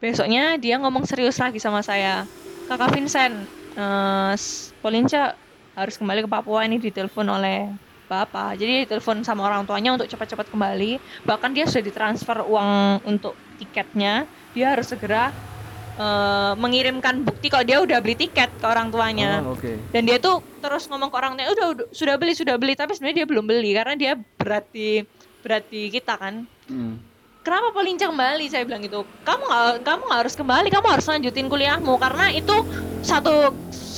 Besoknya 0.00 0.56
dia 0.56 0.80
ngomong 0.80 1.04
serius 1.04 1.36
lagi 1.36 1.60
sama 1.60 1.84
saya. 1.84 2.24
Kakak 2.72 2.96
Vincent, 2.96 3.44
eh, 3.76 4.32
s- 4.32 4.72
Polinca 4.80 5.36
harus 5.76 6.00
kembali 6.00 6.24
ke 6.24 6.28
Papua 6.32 6.64
ini 6.64 6.80
ditelepon 6.80 7.28
oleh 7.28 7.68
Bapak. 8.08 8.56
Jadi 8.56 8.88
ditelepon 8.88 9.20
sama 9.22 9.44
orang 9.44 9.68
tuanya 9.68 9.92
untuk 9.92 10.08
cepat-cepat 10.08 10.48
kembali. 10.48 10.96
Bahkan 11.28 11.50
dia 11.52 11.68
sudah 11.68 11.84
ditransfer 11.84 12.40
uang 12.42 13.04
untuk 13.04 13.36
tiketnya. 13.60 14.24
Dia 14.56 14.72
harus 14.72 14.88
segera 14.88 15.30
eh, 16.00 16.52
mengirimkan 16.56 17.20
bukti 17.22 17.52
kalau 17.52 17.64
dia 17.68 17.78
udah 17.84 18.00
beli 18.00 18.16
tiket 18.16 18.48
ke 18.56 18.66
orang 18.66 18.88
tuanya. 18.88 19.44
Oh, 19.44 19.52
oke. 19.52 19.76
dan 19.92 20.02
dia 20.08 20.16
tuh 20.16 20.40
terus 20.64 20.88
ngomong 20.88 21.12
ke 21.12 21.16
orang 21.20 21.32
tuanya 21.36 21.52
udah, 21.52 21.66
udah 21.76 21.86
sudah 21.92 22.14
beli 22.16 22.32
sudah 22.32 22.56
beli. 22.56 22.72
Tapi 22.72 22.96
sebenarnya 22.96 23.24
dia 23.24 23.26
belum 23.28 23.44
beli 23.44 23.70
karena 23.76 23.94
dia 23.94 24.12
berarti 24.16 25.04
berarti 25.44 25.80
kita 25.92 26.16
kan. 26.16 26.44
Hmm. 26.70 27.02
kenapa 27.40 27.72
Polinca 27.72 28.06
kembali? 28.06 28.44
Saya 28.52 28.68
bilang 28.68 28.84
gitu. 28.84 29.02
Kamu 29.24 29.44
kamu 29.80 30.04
harus 30.12 30.36
kembali 30.36 30.68
kamu 30.68 30.86
harus 30.92 31.06
lanjutin 31.08 31.48
kuliahmu. 31.48 31.96
Karena 31.96 32.28
itu 32.32 32.52
satu 33.00 33.52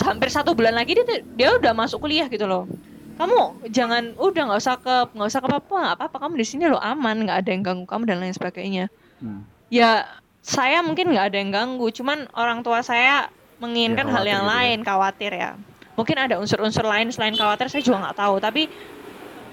hampir 0.07 0.31
satu 0.31 0.55
bulan 0.55 0.79
lagi 0.79 0.95
dia 0.95 1.07
dia 1.35 1.49
udah 1.59 1.75
masuk 1.75 2.07
kuliah 2.07 2.31
gitu 2.31 2.47
loh. 2.47 2.71
Kamu 3.19 3.69
jangan 3.69 4.17
udah 4.17 4.43
nggak 4.49 4.61
usah 4.63 4.77
ke 4.81 4.95
nggak 5.13 5.29
usah 5.29 5.43
ke 5.43 5.49
Papua 5.51 5.79
nggak 5.85 5.97
apa-apa. 5.99 6.17
Kamu 6.23 6.35
di 6.39 6.47
sini 6.47 6.65
lo 6.71 6.79
aman 6.81 7.27
nggak 7.27 7.39
ada 7.45 7.51
yang 7.51 7.63
ganggu 7.67 7.85
kamu 7.85 8.03
dan 8.09 8.19
lain 8.23 8.35
sebagainya. 8.35 8.87
Hmm. 9.23 9.47
ya 9.71 10.03
saya 10.43 10.83
mungkin 10.83 11.15
nggak 11.15 11.27
ada 11.31 11.37
yang 11.39 11.51
ganggu 11.55 11.87
cuman 11.95 12.27
orang 12.35 12.61
tua 12.61 12.83
saya 12.83 13.31
menginginkan 13.63 14.11
Ya, 14.11 14.13
hal 14.13 14.25
yang 14.27 14.43
gitu 14.43 14.51
ya. 14.51 14.55
lain 14.59 14.79
khawatir 14.83 15.33
ya. 15.33 15.51
Mungkin 15.95 16.17
ada 16.19 16.35
unsur-unsur 16.43 16.83
lain 16.83 17.15
selain 17.15 17.39
khawatir 17.39 17.71
saya 17.71 17.79
juga 17.79 18.11
nggak 18.11 18.19
tahu. 18.19 18.35
Tapi 18.43 18.63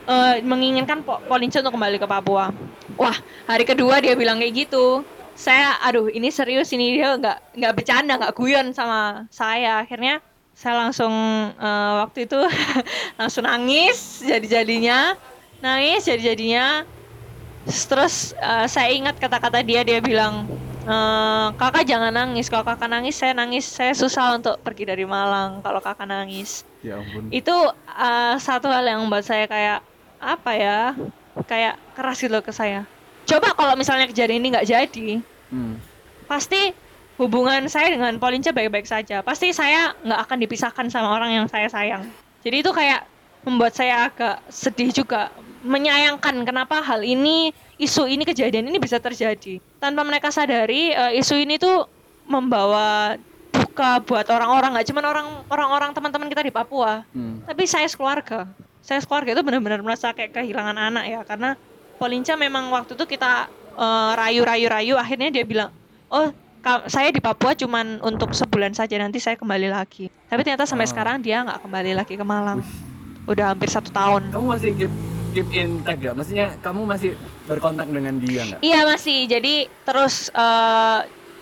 eh, 0.09 0.35
menginginkan 0.41 1.05
Po- 1.05 1.21
Polinca 1.29 1.61
untuk 1.61 1.77
kembali 1.77 2.01
ke 2.01 2.07
Papua. 2.09 2.49
Wah 2.97 3.17
hari 3.45 3.69
kedua 3.69 4.01
dia 4.01 4.17
bilang 4.17 4.41
kayak 4.41 4.65
gitu. 4.65 5.05
Saya 5.37 5.77
aduh 5.79 6.09
ini 6.09 6.33
serius 6.33 6.73
ini 6.73 6.97
dia 6.97 7.13
nggak 7.15 7.53
nggak 7.53 7.73
bercanda 7.77 8.17
nggak 8.17 8.33
guyon 8.33 8.73
sama 8.73 9.29
saya. 9.29 9.85
Akhirnya 9.85 10.25
saya 10.57 10.89
langsung 10.89 11.13
eh, 11.53 11.93
waktu 12.01 12.25
itu 12.25 12.39
langsung 13.21 13.45
nangis 13.45 14.25
jadi 14.25 14.65
jadinya 14.65 15.13
nangis 15.61 16.01
jadi 16.09 16.33
jadinya 16.33 16.65
terus 17.67 18.33
eh, 18.35 18.65
saya 18.65 18.89
ingat 18.89 19.21
kata-kata 19.21 19.61
dia 19.61 19.85
dia 19.85 20.01
bilang 20.01 20.49
"Eh, 20.89 21.47
kakak 21.53 21.85
jangan 21.85 22.09
nangis 22.09 22.49
kalau 22.49 22.65
kakak 22.65 22.89
nangis 22.89 23.13
saya 23.13 23.37
nangis 23.37 23.61
saya 23.63 23.93
susah 23.93 24.33
untuk 24.35 24.57
pergi 24.59 24.89
dari 24.89 25.05
Malang 25.05 25.61
kalau 25.61 25.77
kakak 25.77 26.09
nangis 26.09 26.65
Ya 26.81 26.97
ampun. 26.97 27.29
itu 27.29 27.53
eh, 27.85 28.35
satu 28.37 28.65
hal 28.67 28.81
yang 28.83 29.05
membuat 29.05 29.21
saya 29.21 29.45
kayak 29.45 29.85
apa 30.17 30.51
ya 30.51 30.79
kayak 31.45 31.77
keras 31.93 32.17
gitu 32.17 32.33
loh 32.33 32.41
ke 32.41 32.49
saya 32.49 32.89
coba 33.23 33.53
kalau 33.53 33.77
misalnya 33.77 34.09
kejadian 34.09 34.41
ini 34.41 34.47
nggak 34.51 34.67
jadi 34.67 35.09
Hmm. 35.49 35.77
pasti 36.25 36.73
hubungan 37.17 37.67
saya 37.67 37.91
dengan 37.91 38.15
Polinca 38.15 38.55
baik-baik 38.55 38.87
saja. 38.87 39.19
Pasti 39.19 39.51
saya 39.51 39.91
nggak 39.99 40.19
akan 40.23 40.37
dipisahkan 40.39 40.85
sama 40.87 41.11
orang 41.11 41.35
yang 41.35 41.45
saya 41.51 41.67
sayang. 41.67 42.07
Jadi 42.39 42.63
itu 42.63 42.71
kayak 42.71 43.03
membuat 43.43 43.75
saya 43.75 44.07
agak 44.07 44.39
sedih 44.47 44.87
juga, 44.93 45.27
menyayangkan 45.59 46.47
kenapa 46.47 46.79
hal 46.79 47.03
ini, 47.03 47.51
isu 47.79 48.05
ini 48.05 48.21
kejadian 48.21 48.67
ini 48.67 48.77
bisa 48.77 48.99
terjadi. 48.99 49.57
Tanpa 49.79 50.03
mereka 50.03 50.29
sadari, 50.29 50.91
eh, 50.91 51.17
isu 51.17 51.39
ini 51.39 51.55
tuh 51.55 51.87
membawa 52.27 53.15
duka 53.49 54.03
buat 54.03 54.27
orang-orang, 54.27 54.75
nggak 54.77 54.87
cuma 54.91 55.01
orang 55.01 55.27
orang-orang 55.47 55.89
teman-teman 55.95 56.27
kita 56.27 56.43
di 56.43 56.53
Papua, 56.53 57.01
Hmm. 57.09 57.41
tapi 57.47 57.65
saya 57.65 57.87
sekeluarga. 57.87 58.45
Saya 58.83 59.01
sekeluarga 59.01 59.33
itu 59.33 59.41
benar-benar 59.41 59.81
merasa 59.81 60.11
kayak 60.11 60.35
kehilangan 60.35 60.77
anak 60.77 61.05
ya, 61.07 61.21
karena 61.25 61.55
Polinca 61.97 62.35
memang 62.35 62.69
waktu 62.69 62.93
itu 62.93 63.05
kita 63.07 63.47
eh, 63.73 64.11
rayu-rayu-rayu, 64.13 64.99
akhirnya 64.99 65.31
dia 65.31 65.47
bilang, 65.47 65.71
oh 66.11 66.35
saya 66.91 67.15
di 67.15 67.23
Papua 67.23 67.55
cuman 67.55 68.03
untuk 68.03 68.35
sebulan 68.35 68.75
saja, 68.75 68.99
nanti 68.99 69.23
saya 69.23 69.39
kembali 69.39 69.71
lagi. 69.71 70.11
Tapi 70.27 70.43
ternyata 70.43 70.67
sampai 70.67 70.83
Ah. 70.83 70.91
sekarang 70.91 71.15
dia 71.23 71.39
nggak 71.47 71.63
kembali 71.63 71.91
lagi 71.95 72.19
ke 72.19 72.25
Malang. 72.27 72.59
Udah 73.23 73.55
hampir 73.55 73.71
satu 73.71 73.87
tahun. 73.87 74.35
Kamu 74.35 74.45
masih 74.51 74.75
keep 74.75 74.91
keep 75.31 75.47
in 75.55 75.79
touch 75.87 75.95
gak? 76.03 76.11
Maksudnya 76.11 76.59
kamu 76.59 76.81
masih 76.83 77.15
berkontak 77.49 77.87
dengan 77.89 78.21
dia 78.21 78.41
nggak? 78.45 78.59
Iya 78.61 78.79
masih, 78.85 79.25
jadi 79.25 79.65
terus 79.83 80.29
eh, 80.29 80.99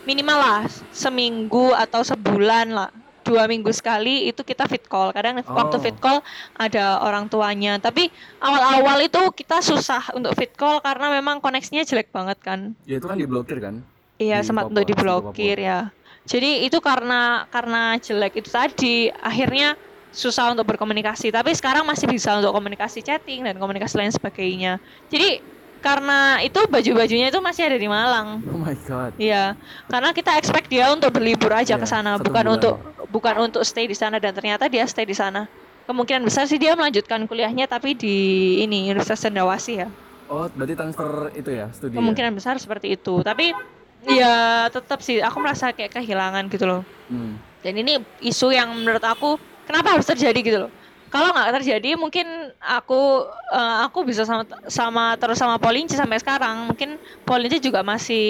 minimal 0.07 0.37
lah 0.39 0.61
seminggu 0.95 1.75
atau 1.75 1.99
sebulan 1.99 2.71
lah 2.71 2.89
dua 3.27 3.43
minggu 3.43 3.67
sekali 3.75 4.31
itu 4.31 4.39
kita 4.39 4.63
fit 4.71 4.87
call. 4.87 5.11
Kadang 5.11 5.43
waktu 5.43 5.75
Oh. 5.75 5.83
fit 5.83 5.97
call 5.99 6.23
ada 6.55 7.03
orang 7.03 7.27
tuanya. 7.27 7.75
Tapi 7.75 8.07
awal-awal 8.39 9.03
itu 9.03 9.19
kita 9.35 9.59
susah 9.59 10.15
untuk 10.15 10.31
fit 10.39 10.55
call 10.55 10.79
karena 10.79 11.11
memang 11.11 11.43
koneksinya 11.43 11.83
jelek 11.83 12.07
banget 12.15 12.39
kan. 12.39 12.71
Ya 12.87 13.03
itu 13.03 13.07
kan 13.11 13.19
diblokir 13.19 13.59
kan? 13.59 13.83
Iya 14.15 14.39
Di 14.41 14.47
sempat 14.47 14.71
Papua, 14.71 14.73
untuk 14.79 14.83
di 14.87 14.95
diblokir 14.95 15.57
ya. 15.59 15.91
Jadi 16.23 16.63
itu 16.63 16.79
karena 16.79 17.43
karena 17.51 17.99
jelek 17.99 18.39
itu 18.39 18.47
tadi 18.47 19.11
akhirnya 19.11 19.75
susah 20.15 20.55
untuk 20.55 20.63
berkomunikasi. 20.63 21.29
Tapi 21.29 21.51
sekarang 21.51 21.83
masih 21.83 22.07
bisa 22.07 22.31
untuk 22.39 22.55
komunikasi 22.55 23.03
chatting 23.03 23.43
dan 23.43 23.59
komunikasi 23.59 23.99
lain 23.99 24.11
sebagainya. 24.15 24.79
Jadi 25.11 25.43
karena 25.79 26.41
itu 26.41 26.57
baju-bajunya 26.67 27.29
itu 27.29 27.39
masih 27.39 27.69
ada 27.69 27.77
di 27.77 27.87
Malang. 27.87 28.41
Oh 28.45 28.59
my 28.59 28.75
god. 28.83 29.11
Iya, 29.15 29.53
karena 29.87 30.09
kita 30.11 30.35
expect 30.35 30.67
dia 30.67 30.89
untuk 30.89 31.13
berlibur 31.13 31.49
aja 31.51 31.75
Iya, 31.75 31.81
ke 31.81 31.87
sana, 31.87 32.17
bukan 32.17 32.43
bulan. 32.43 32.55
untuk 32.59 32.73
bukan 33.07 33.35
untuk 33.39 33.61
stay 33.63 33.87
di 33.87 33.95
sana 33.95 34.17
dan 34.17 34.35
ternyata 34.35 34.67
dia 34.67 34.83
stay 34.85 35.05
di 35.05 35.15
sana. 35.15 35.47
Kemungkinan 35.87 36.27
besar 36.27 36.43
sih 36.45 36.59
dia 36.59 36.75
melanjutkan 36.75 37.23
kuliahnya 37.23 37.63
tapi 37.65 37.95
di 37.95 38.17
ini 38.59 38.91
Universitas 38.91 39.23
Cendrawasih 39.23 39.75
ya. 39.83 39.89
Oh, 40.27 40.43
berarti 40.51 40.75
transfer 40.75 41.31
itu 41.31 41.49
ya, 41.55 41.71
studi. 41.71 41.95
ya? 41.95 42.03
Kemungkinan 42.03 42.31
besar 42.35 42.59
seperti 42.59 42.99
itu. 42.99 43.23
Tapi 43.23 43.55
ya 44.03 44.67
tetap 44.67 44.99
sih 44.99 45.23
aku 45.23 45.39
merasa 45.39 45.71
kayak 45.71 45.95
kehilangan 45.95 46.51
gitu 46.51 46.67
loh. 46.67 46.81
Hmm. 47.07 47.39
Dan 47.63 47.79
ini 47.79 48.03
isu 48.19 48.51
yang 48.51 48.75
menurut 48.75 49.01
aku 49.01 49.39
kenapa 49.63 49.95
harus 49.95 50.03
terjadi 50.03 50.39
gitu 50.43 50.57
loh. 50.67 50.71
Kalau 51.17 51.29
nggak 51.33 51.49
terjadi 51.57 51.89
mungkin 52.03 52.27
aku 52.61 53.25
eh, 53.57 53.75
aku 53.85 53.99
bisa 54.09 54.21
sama 54.29 54.43
sama 54.69 55.03
terus 55.19 55.37
sama 55.41 55.55
Polinci 55.63 55.95
sampai 55.97 56.21
sekarang. 56.21 56.55
Mungkin 56.69 56.89
Polinci 57.27 57.57
juga 57.67 57.81
masih 57.81 58.21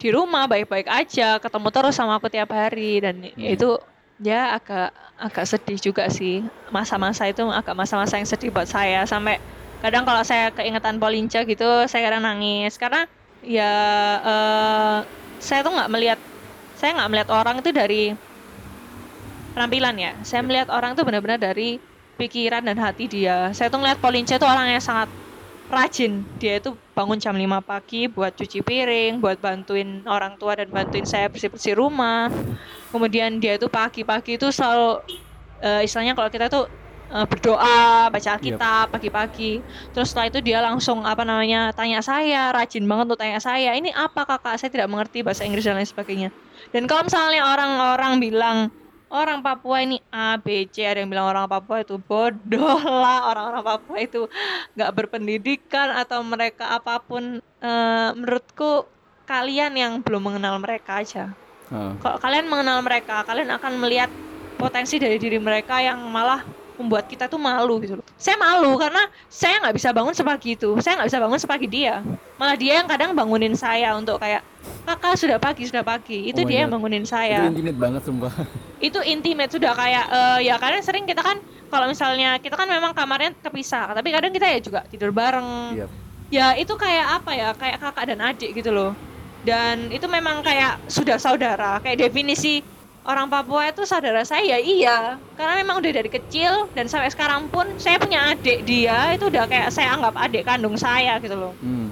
di 0.00 0.08
rumah 0.16 0.44
baik-baik 0.52 0.88
aja, 0.98 1.40
ketemu 1.42 1.68
terus 1.74 1.94
sama 1.96 2.12
aku 2.20 2.28
tiap 2.34 2.50
hari 2.52 3.00
dan 3.04 3.16
itu 3.54 3.64
ya 4.20 4.36
agak 4.60 4.92
agak 5.24 5.44
sedih 5.50 5.78
juga 5.86 6.04
sih. 6.18 6.32
Masa-masa 6.76 7.22
itu 7.32 7.42
agak 7.48 7.74
masa-masa 7.80 8.14
yang 8.20 8.28
sedih 8.28 8.50
buat 8.54 8.68
saya 8.68 9.08
sampai 9.12 9.40
kadang 9.82 10.04
kalau 10.08 10.22
saya 10.30 10.44
keingetan 10.56 10.96
Polinca 11.02 11.38
gitu 11.50 11.64
saya 11.90 12.02
kadang 12.06 12.22
nangis 12.28 12.72
karena 12.82 12.98
ya 13.40 13.62
eh, 14.28 14.98
saya 15.46 15.58
tuh 15.64 15.72
nggak 15.76 15.90
melihat 15.94 16.20
saya 16.78 16.90
nggak 16.96 17.08
melihat 17.10 17.30
orang 17.38 17.56
itu 17.62 17.70
dari 17.80 17.94
penampilan 19.54 19.94
ya. 20.04 20.10
Saya 20.28 20.40
melihat 20.46 20.68
orang 20.72 20.90
itu 20.96 21.02
benar-benar 21.08 21.40
dari 21.40 21.80
pikiran 22.22 22.62
dan 22.62 22.78
hati 22.78 23.10
dia. 23.10 23.50
Saya 23.50 23.66
tuh 23.66 23.82
ngeliat 23.82 23.98
Polinca 23.98 24.38
itu 24.38 24.46
orang 24.46 24.70
yang 24.70 24.82
sangat 24.82 25.10
rajin. 25.66 26.22
Dia 26.38 26.62
itu 26.62 26.76
bangun 26.94 27.18
jam 27.18 27.34
5 27.34 27.64
pagi 27.64 28.06
buat 28.06 28.36
cuci 28.36 28.62
piring, 28.62 29.18
buat 29.18 29.42
bantuin 29.42 30.04
orang 30.06 30.38
tua 30.38 30.54
dan 30.54 30.70
bantuin 30.70 31.02
saya 31.02 31.26
bersih-bersih 31.26 31.74
rumah. 31.74 32.30
Kemudian 32.94 33.42
dia 33.42 33.58
itu 33.58 33.66
pagi-pagi 33.66 34.38
itu 34.38 34.52
selalu 34.54 35.02
eh, 35.64 35.82
istilahnya 35.82 36.14
kalau 36.14 36.30
kita 36.30 36.46
tuh 36.46 36.70
eh, 37.10 37.26
berdoa, 37.26 38.12
baca 38.12 38.28
Alkitab 38.38 38.92
pagi-pagi. 38.94 39.64
Terus 39.90 40.12
setelah 40.12 40.30
itu 40.30 40.38
dia 40.44 40.62
langsung 40.62 41.02
apa 41.02 41.26
namanya 41.26 41.74
tanya 41.74 42.04
saya, 42.04 42.52
rajin 42.54 42.84
banget 42.86 43.04
untuk 43.10 43.20
tanya 43.24 43.40
saya, 43.42 43.74
ini 43.74 43.90
apa 43.90 44.28
kakak? 44.28 44.60
Saya 44.60 44.70
tidak 44.70 44.86
mengerti 44.92 45.24
bahasa 45.24 45.42
Inggris 45.42 45.64
dan 45.64 45.80
lain 45.80 45.88
sebagainya. 45.88 46.30
Dan 46.70 46.86
kalau 46.86 47.08
misalnya 47.08 47.42
orang-orang 47.48 48.12
bilang 48.22 48.58
orang 49.12 49.44
Papua 49.44 49.84
ini 49.84 50.00
A, 50.08 50.40
B, 50.40 50.64
C, 50.72 50.88
ada 50.88 51.04
yang 51.04 51.12
bilang 51.12 51.28
orang 51.28 51.44
Papua 51.44 51.84
itu 51.84 52.00
bodoh 52.00 52.80
lah, 53.04 53.28
orang-orang 53.28 53.62
Papua 53.62 53.96
itu 54.00 54.26
nggak 54.74 54.92
berpendidikan 54.96 55.92
atau 55.92 56.24
mereka 56.24 56.72
apa 56.72 56.98
pun. 57.04 57.44
Eh, 57.62 58.10
menurutku 58.16 58.88
kalian 59.28 59.76
yang 59.78 59.92
belum 60.02 60.32
mengenal 60.32 60.58
mereka 60.58 61.04
aja. 61.04 61.30
Ah. 61.70 61.94
Kalau 62.00 62.18
kalian 62.18 62.50
mengenal 62.50 62.82
mereka, 62.82 63.22
kalian 63.22 63.52
akan 63.54 63.72
melihat 63.78 64.10
potensi 64.58 64.98
dari 64.98 65.20
diri 65.20 65.38
mereka 65.38 65.78
yang 65.78 66.02
malah 66.10 66.42
membuat 66.78 67.08
kita 67.08 67.28
tuh 67.28 67.40
malu 67.40 67.78
gitu 67.82 67.98
loh. 68.00 68.04
Saya 68.16 68.36
malu 68.40 68.76
karena 68.78 69.08
saya 69.28 69.60
nggak 69.62 69.74
bisa 69.76 69.88
bangun 69.90 70.14
sepagi 70.14 70.54
itu. 70.56 70.70
Saya 70.80 71.00
nggak 71.00 71.08
bisa 71.12 71.20
bangun 71.20 71.38
sepagi 71.40 71.66
dia. 71.68 71.94
Malah 72.36 72.56
dia 72.58 72.80
yang 72.82 72.88
kadang 72.88 73.12
bangunin 73.12 73.54
saya 73.56 73.94
untuk 73.96 74.18
kayak 74.18 74.42
kakak 74.86 75.14
sudah 75.18 75.38
pagi 75.38 75.62
sudah 75.68 75.84
pagi. 75.84 76.28
Itu 76.32 76.42
Oh 76.42 76.48
dia 76.48 76.64
yang 76.66 76.70
bangunin 76.72 77.04
Itu 77.04 77.12
saya. 77.12 77.46
intimate 77.48 77.78
banget 77.78 78.02
sumpah. 78.06 78.32
Itu 78.82 78.98
intimate 79.04 79.52
sudah 79.52 79.72
kayak 79.76 80.04
eh, 80.10 80.38
ya 80.50 80.58
kadang 80.58 80.82
sering 80.82 81.04
kita 81.06 81.22
kan 81.22 81.38
kalau 81.72 81.88
misalnya 81.88 82.36
kita 82.42 82.52
kan 82.58 82.68
memang 82.68 82.92
kamarnya 82.92 83.32
kepisah, 83.40 83.96
tapi 83.96 84.12
kadang 84.12 84.28
kita 84.34 84.44
ya 84.44 84.58
juga 84.60 84.80
tidur 84.90 85.08
bareng. 85.14 85.78
Iya. 85.78 85.86
ya 86.32 86.46
itu 86.56 86.72
kayak 86.80 87.20
apa 87.20 87.30
ya 87.36 87.48
kayak 87.52 87.76
kakak 87.76 88.04
dan 88.08 88.18
adik 88.24 88.56
gitu 88.56 88.72
loh 88.72 88.96
dan 89.42 89.90
itu 89.90 90.06
memang 90.06 90.40
kayak 90.40 90.78
sudah 90.86 91.18
saudara 91.18 91.82
kayak 91.82 92.08
definisi 92.08 92.62
orang 93.02 93.26
Papua 93.26 93.66
itu 93.68 93.82
saudara 93.82 94.22
saya 94.22 94.56
ya 94.56 94.58
iya 94.58 94.98
karena 95.34 95.58
memang 95.58 95.82
udah 95.82 95.92
dari 95.92 96.06
kecil 96.06 96.70
dan 96.72 96.86
sampai 96.86 97.10
sekarang 97.10 97.50
pun 97.50 97.66
saya 97.76 97.98
punya 97.98 98.30
adik 98.30 98.62
dia 98.62 99.10
itu 99.12 99.26
udah 99.26 99.44
kayak 99.46 99.74
saya 99.74 99.94
anggap 99.94 100.14
adik 100.14 100.46
kandung 100.46 100.78
saya 100.78 101.18
gitu 101.18 101.34
loh 101.34 101.52
Hmm. 101.58 101.90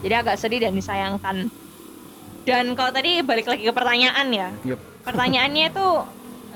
jadi 0.00 0.24
agak 0.24 0.40
sedih 0.40 0.64
dan 0.64 0.72
disayangkan 0.72 1.52
dan 2.44 2.64
kalau 2.72 2.92
tadi 2.92 3.20
balik 3.20 3.48
lagi 3.48 3.64
ke 3.64 3.72
pertanyaan 3.72 4.26
ya 4.32 4.48
Yup. 4.64 4.80
pertanyaannya 5.04 5.64
itu 5.68 5.86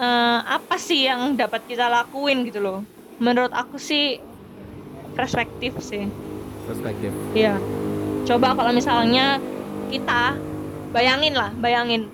eh, 0.01 0.39
apa 0.45 0.77
sih 0.77 1.05
yang 1.05 1.37
dapat 1.37 1.65
kita 1.69 1.89
lakuin 1.89 2.49
gitu 2.49 2.61
loh 2.61 2.81
menurut 3.21 3.53
aku 3.53 3.77
sih 3.77 4.17
perspektif 5.13 5.77
sih 5.83 6.09
Perspektif. 6.69 7.09
Iya. 7.33 7.57
Coba 8.29 8.53
kalau 8.53 8.77
misalnya 8.77 9.41
kita 9.89 10.37
bayangin 10.93 11.33
lah, 11.33 11.49
bayangin 11.57 12.13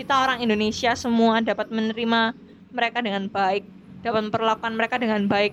kita 0.00 0.16
orang 0.16 0.40
Indonesia 0.40 0.96
semua 0.96 1.44
dapat 1.44 1.68
menerima 1.68 2.32
mereka 2.72 3.04
dengan 3.04 3.28
baik, 3.28 3.68
dapat 4.00 4.32
memperlakukan 4.32 4.72
mereka 4.72 4.96
dengan 4.96 5.28
baik. 5.28 5.52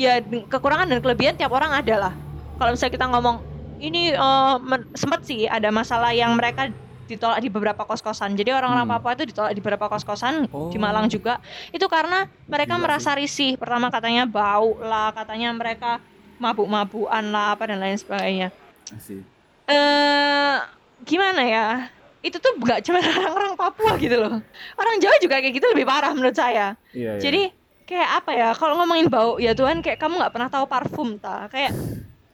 Ya 0.00 0.24
kekurangan 0.24 0.88
dan 0.88 1.04
kelebihan 1.04 1.36
tiap 1.36 1.52
orang 1.52 1.76
ada 1.76 2.08
lah. 2.08 2.14
Kalau 2.56 2.72
misalnya 2.72 2.94
kita 2.96 3.06
ngomong 3.12 3.36
ini 3.78 4.16
men- 4.64 4.88
sempet 4.96 5.20
sih 5.28 5.44
ada 5.44 5.68
masalah 5.68 6.16
yang 6.16 6.32
mereka 6.32 6.72
ditolak 7.08 7.40
di 7.40 7.48
beberapa 7.48 7.84
kos-kosan. 7.84 8.36
Jadi 8.36 8.52
orang-orang 8.52 8.84
Hmm. 8.84 8.94
Papua 9.00 9.16
itu 9.16 9.24
ditolak 9.28 9.52
di 9.52 9.60
beberapa 9.60 9.88
kos-kosan 9.88 10.48
Oh. 10.52 10.68
di 10.68 10.76
Malang 10.76 11.08
juga. 11.08 11.40
Itu 11.72 11.88
karena 11.88 12.28
mereka 12.44 12.76
Gila 12.76 12.84
merasa 12.84 13.16
risih. 13.16 13.56
Pertama 13.56 13.88
katanya 13.88 14.28
bau 14.28 14.76
lah, 14.80 15.12
katanya 15.12 15.52
mereka 15.52 16.00
mabuk-mabukan 16.38 17.24
lah 17.32 17.56
apa 17.56 17.64
dan 17.68 17.80
lain 17.80 17.96
sebagainya. 17.98 18.48
Eh 19.68 20.56
gimana 21.04 21.42
ya? 21.44 21.66
Itu 22.20 22.36
tuh 22.42 22.58
nggak 22.58 22.82
cuma 22.84 22.98
orang-orang 23.22 23.52
Papua 23.54 23.92
gitu 23.96 24.16
loh. 24.18 24.42
Orang 24.74 24.94
Jawa 24.98 25.16
juga 25.22 25.38
kayak 25.38 25.54
gitu 25.54 25.66
lebih 25.70 25.86
parah 25.86 26.12
menurut 26.12 26.34
saya. 26.34 26.74
Iya, 26.90 27.16
iya. 27.16 27.22
Jadi 27.22 27.42
kayak 27.88 28.10
apa 28.24 28.30
ya? 28.34 28.48
Kalau 28.54 28.74
ngomongin 28.78 29.08
bau 29.08 29.38
ya 29.38 29.54
Tuhan 29.54 29.80
kayak 29.80 29.98
kamu 30.02 30.18
nggak 30.20 30.32
pernah 30.34 30.48
tahu 30.50 30.64
parfum 30.66 31.16
ta? 31.16 31.46
Kayak 31.48 31.72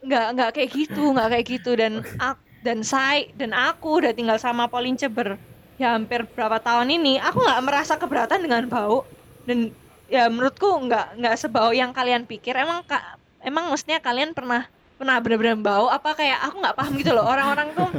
nggak 0.04 0.26
nggak 0.36 0.50
kayak 0.56 0.70
gitu, 0.72 1.02
nggak 1.12 1.28
kayak 1.32 1.46
gitu 1.48 1.70
dan 1.76 1.92
ak- 2.20 2.44
dan 2.64 2.80
saya 2.80 3.28
dan 3.36 3.52
aku 3.52 4.00
udah 4.00 4.16
tinggal 4.16 4.40
sama 4.40 4.68
Pauline 4.72 4.96
Ceber 4.96 5.36
ya 5.76 5.98
hampir 5.98 6.24
berapa 6.24 6.62
tahun 6.62 6.86
ini 6.86 7.20
aku 7.20 7.44
nggak 7.44 7.60
merasa 7.66 7.98
keberatan 8.00 8.40
dengan 8.46 8.64
bau 8.70 9.04
dan 9.44 9.74
ya 10.08 10.30
menurutku 10.30 10.70
nggak 10.86 11.20
nggak 11.20 11.34
sebau 11.36 11.74
yang 11.74 11.90
kalian 11.90 12.24
pikir 12.24 12.56
emang 12.56 12.80
kak 12.86 13.18
emang 13.42 13.68
maksudnya 13.68 13.98
kalian 14.00 14.32
pernah 14.32 14.64
pernah 14.94 15.18
bener-bener 15.18 15.58
bau 15.58 15.90
apa 15.90 16.14
kayak 16.14 16.40
aku 16.46 16.56
nggak 16.62 16.76
paham 16.78 16.92
gitu 16.94 17.10
loh 17.12 17.26
orang-orang 17.26 17.68
tuh 17.74 17.90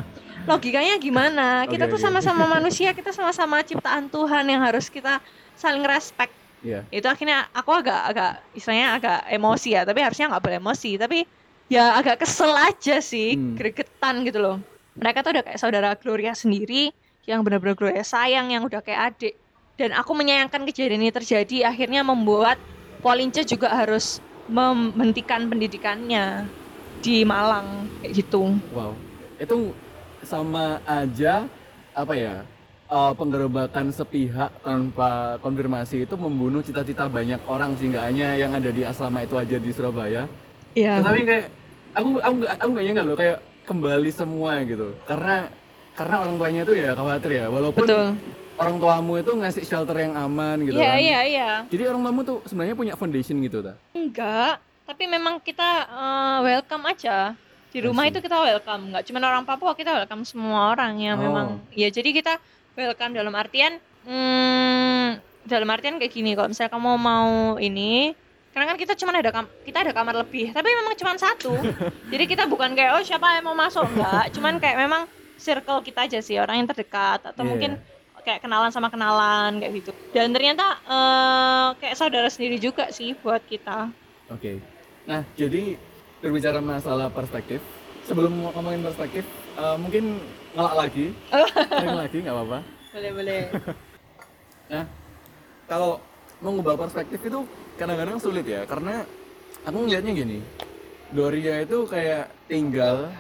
logikanya 0.46 0.96
gimana 1.02 1.66
kita 1.68 1.86
Oke, 1.90 1.98
tuh 1.98 2.00
sama-sama 2.02 2.44
manusia 2.56 2.94
kita 2.94 3.12
sama-sama 3.12 3.62
ciptaan 3.66 4.08
Tuhan 4.10 4.46
yang 4.46 4.62
harus 4.62 4.88
kita 4.90 5.20
saling 5.54 5.84
respect 5.86 6.34
Iya. 6.66 6.82
itu 6.90 7.06
akhirnya 7.06 7.46
aku 7.54 7.70
agak 7.78 8.00
agak 8.10 8.32
istilahnya 8.50 8.98
agak 8.98 9.20
emosi 9.30 9.78
ya 9.78 9.86
tapi 9.86 10.02
harusnya 10.02 10.34
nggak 10.34 10.42
boleh 10.42 10.58
emosi 10.58 10.98
tapi 10.98 11.20
ya 11.70 11.94
agak 11.94 12.26
kesel 12.26 12.50
aja 12.58 12.98
sih 13.06 13.38
Hmm. 13.38 13.54
gregetan 13.54 14.26
gitu 14.26 14.42
loh 14.42 14.58
mereka 14.98 15.22
tuh 15.22 15.38
udah 15.38 15.44
kayak 15.46 15.60
saudara 15.62 15.94
Gloria 15.94 16.34
sendiri 16.34 16.90
yang 17.30 17.46
benar-benar 17.46 17.78
Gloria 17.78 18.02
sayang 18.02 18.50
yang 18.50 18.66
udah 18.66 18.82
kayak 18.82 19.14
adik 19.14 19.34
dan 19.78 19.94
aku 19.94 20.18
menyayangkan 20.18 20.66
kejadian 20.66 21.06
ini 21.06 21.14
terjadi 21.14 21.70
akhirnya 21.70 22.02
membuat 22.02 22.58
Polince 22.98 23.46
juga 23.46 23.70
harus 23.70 24.18
menghentikan 24.50 25.46
pendidikannya 25.46 26.50
di 26.98 27.22
Malang 27.30 27.86
kayak 28.02 28.26
gitu 28.26 28.58
Wow. 28.74 28.98
Itu 29.38 29.78
sama 30.28 30.82
aja 30.84 31.46
apa 31.96 32.14
ya? 32.18 32.36
eh, 32.86 33.14
penggerebekan 33.18 33.90
sepihak 33.90 34.52
tanpa 34.62 35.42
konfirmasi 35.42 36.06
itu 36.06 36.14
membunuh 36.14 36.62
cita-cita 36.62 37.10
banyak 37.10 37.42
orang 37.50 37.74
sih 37.82 37.90
nggak 37.90 38.06
hanya 38.14 38.28
yang 38.38 38.54
ada 38.54 38.70
di 38.70 38.86
asrama 38.86 39.26
itu 39.26 39.36
aja 39.38 39.58
di 39.58 39.72
Surabaya. 39.74 40.30
Iya. 40.78 41.02
Tetapi 41.02 41.20
kayak 41.26 41.46
aku 41.98 42.10
aku 42.22 42.34
nggak 42.44 42.52
aku 42.62 42.70
nggak 42.70 43.06
loh 43.06 43.18
kayak 43.18 43.38
kembali 43.66 44.10
semua 44.14 44.62
gitu. 44.62 44.94
Karena 45.10 45.50
karena 45.96 46.16
orang 46.28 46.36
tuanya 46.38 46.62
itu 46.68 46.74
ya 46.76 46.92
khawatir 46.92 47.32
ya 47.32 47.46
walaupun 47.48 47.88
betul 47.88 48.06
orang 48.56 48.76
tuamu 48.80 49.14
itu 49.20 49.32
ngasih 49.32 49.64
shelter 49.64 49.96
yang 50.00 50.14
aman 50.16 50.64
gitu 50.64 50.76
iya 50.76 50.92
kan. 50.96 51.00
iya 51.00 51.20
iya 51.24 51.50
Jadi 51.72 51.84
orang 51.88 52.02
tuamu 52.04 52.22
tuh 52.24 52.38
sebenarnya 52.48 52.76
punya 52.76 52.94
foundation 53.00 53.40
gitu 53.44 53.64
ta. 53.64 53.74
Enggak, 53.96 54.60
tapi 54.88 55.04
memang 55.08 55.40
kita 55.40 55.88
eh, 55.88 56.38
welcome 56.44 56.86
aja. 56.88 57.34
Di 57.76 57.84
rumah 57.84 58.08
itu 58.08 58.24
kita 58.24 58.40
welcome, 58.40 58.96
nggak 58.96 59.04
cuma 59.04 59.20
orang 59.20 59.44
Papua, 59.44 59.76
kita 59.76 59.92
welcome 59.92 60.24
semua 60.24 60.72
orang 60.72 60.96
yang 60.96 61.20
Oh. 61.20 61.28
memang 61.28 61.48
ya 61.76 61.92
jadi 61.92 62.08
kita 62.16 62.40
welcome 62.72 63.12
dalam 63.12 63.36
artian 63.36 63.84
hmm, 64.08 65.20
dalam 65.44 65.68
artian 65.68 66.00
kayak 66.00 66.08
gini 66.08 66.40
kalau 66.40 66.48
misalnya 66.48 66.72
kamu 66.72 66.96
mau 66.96 67.60
ini 67.60 68.16
karena 68.56 68.72
kan 68.72 68.80
kita 68.80 68.96
cuma 68.96 69.12
ada 69.12 69.28
kam 69.28 69.52
kita 69.68 69.84
ada 69.84 69.92
kamar 69.92 70.16
lebih, 70.24 70.56
tapi 70.56 70.72
memang 70.72 70.96
cuma 70.96 71.20
satu. 71.20 71.52
jadi 72.16 72.24
kita 72.24 72.48
bukan 72.48 72.72
kayak 72.80 72.96
oh 72.96 73.04
siapa 73.04 73.44
yang 73.44 73.44
mau 73.44 73.60
masuk 73.60 73.84
enggak, 73.92 74.32
cuman 74.32 74.56
kayak 74.64 74.78
memang 74.80 75.04
circle 75.36 75.84
kita 75.84 76.08
aja 76.08 76.24
sih 76.24 76.40
orang 76.40 76.64
yang 76.64 76.68
terdekat 76.72 77.28
atau 77.28 77.44
Iya. 77.44 77.50
mungkin 77.52 77.72
kayak 78.24 78.40
kenalan 78.40 78.72
sama 78.72 78.88
kenalan 78.88 79.60
kayak 79.60 79.84
gitu. 79.84 79.92
Dan 80.16 80.32
ternyata 80.32 80.80
eh, 80.80 81.68
kayak 81.84 82.00
saudara 82.00 82.32
sendiri 82.32 82.56
juga 82.56 82.88
sih 82.96 83.12
buat 83.20 83.44
kita. 83.44 83.92
Oke. 84.32 84.64
Nah, 85.04 85.28
jadi 85.36 85.76
berbicara 86.20 86.60
masalah 86.60 87.08
perspektif, 87.10 87.60
sebelum 88.04 88.32
ngomongin 88.52 88.82
perspektif, 88.84 89.26
eh, 89.58 89.78
mungkin 89.78 90.20
ngelak 90.56 90.76
lagi, 90.78 91.06
Ngelak 91.32 91.98
lagi 92.08 92.18
nggak 92.24 92.36
apa-apa. 92.36 92.60
boleh 92.96 93.12
boleh. 93.12 93.42
Nah, 94.72 94.84
kalau 95.72 96.00
mengubah 96.40 96.76
perspektif 96.78 97.20
itu 97.20 97.40
kadang-kadang 97.76 98.18
sulit 98.20 98.46
ya, 98.48 98.64
karena 98.64 99.04
aku 99.64 99.78
ngelihatnya 99.84 100.14
gini, 100.16 100.40
Gloria 101.12 101.62
itu 101.62 101.84
kayak 101.86 102.32
tinggal 102.48 103.12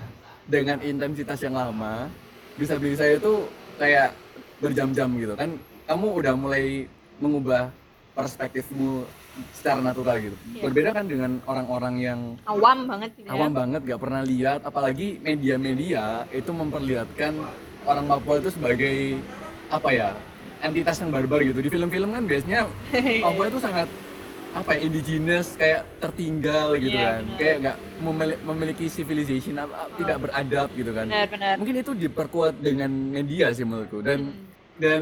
dengan 0.48 0.80
intensitas 0.80 1.42
yang 1.44 1.58
lama, 1.58 2.08
bisa-bisa 2.56 3.04
itu 3.10 3.46
kayak 3.76 4.16
berjam-jam 4.64 5.10
gitu 5.20 5.34
kan. 5.36 5.52
Kamu 5.86 6.08
udah 6.18 6.34
mulai 6.34 6.88
mengubah 7.20 7.70
perspektifmu 8.16 9.04
secara 9.52 9.80
natural 9.80 10.16
gitu. 10.22 10.36
Iya. 10.50 10.62
Berbeda 10.64 10.90
kan 10.92 11.06
dengan 11.06 11.32
orang-orang 11.44 11.96
yang 11.98 12.20
awam 12.46 12.78
banget 12.86 13.10
gitu 13.14 13.26
ya 13.26 13.32
awam 13.32 13.52
banget 13.52 13.82
gak 13.84 14.00
pernah 14.00 14.22
lihat 14.22 14.60
apalagi 14.62 15.08
media-media 15.20 16.04
itu 16.32 16.52
memperlihatkan 16.52 17.34
orang 17.84 18.06
Papua 18.06 18.36
itu 18.38 18.50
sebagai 18.50 19.20
apa 19.68 19.90
ya 19.90 20.10
entitas 20.60 20.98
yang 20.98 21.12
barbar 21.12 21.42
gitu 21.42 21.60
di 21.60 21.68
film-film 21.68 22.10
kan 22.10 22.24
biasanya 22.24 22.60
Papua 23.26 23.46
itu 23.46 23.60
sangat 23.60 23.88
apa 24.52 24.72
ya 24.72 24.80
indigenous 24.82 25.48
kayak 25.54 25.84
tertinggal 26.00 26.80
gitu 26.80 26.96
Iya, 26.96 27.04
kan 27.06 27.22
benar. 27.22 27.36
kayak 27.36 27.56
nggak 27.60 27.78
memili- 28.00 28.40
memiliki 28.42 28.86
civilization 28.88 29.60
apa, 29.60 29.92
tidak 29.94 30.18
beradab 30.18 30.68
gitu 30.72 30.92
kan 30.92 31.06
benar-benar 31.06 31.56
mungkin 31.60 31.76
itu 31.78 31.92
diperkuat 31.94 32.54
dengan 32.58 32.88
media 32.88 33.52
sih 33.52 33.64
menurutku 33.64 34.00
dan 34.00 34.20
Hmm. 34.26 34.48
dan 34.76 35.02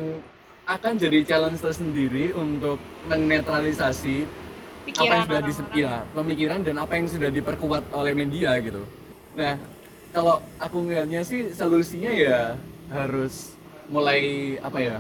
akan 0.64 0.94
jadi 0.96 1.20
challenge 1.28 1.60
tersendiri 1.60 2.32
untuk 2.36 2.80
menetralisasi 3.12 4.24
apa 4.24 4.88
pikiran 4.88 5.12
yang 5.12 5.24
sudah 5.24 5.42
orang-orang. 5.42 5.72
di 5.72 5.80
ya, 5.80 5.94
pemikiran 6.12 6.60
dan 6.64 6.76
apa 6.80 6.94
yang 7.00 7.08
sudah 7.08 7.30
diperkuat 7.32 7.84
oleh 7.96 8.14
media 8.16 8.56
gitu. 8.60 8.84
Nah, 9.36 9.56
kalau 10.14 10.40
aku 10.60 10.78
ngeliatnya 10.88 11.24
sih 11.26 11.52
solusinya 11.52 12.12
ya 12.12 12.56
harus 12.92 13.58
mulai 13.90 14.56
apa 14.62 14.80
ya 14.80 14.98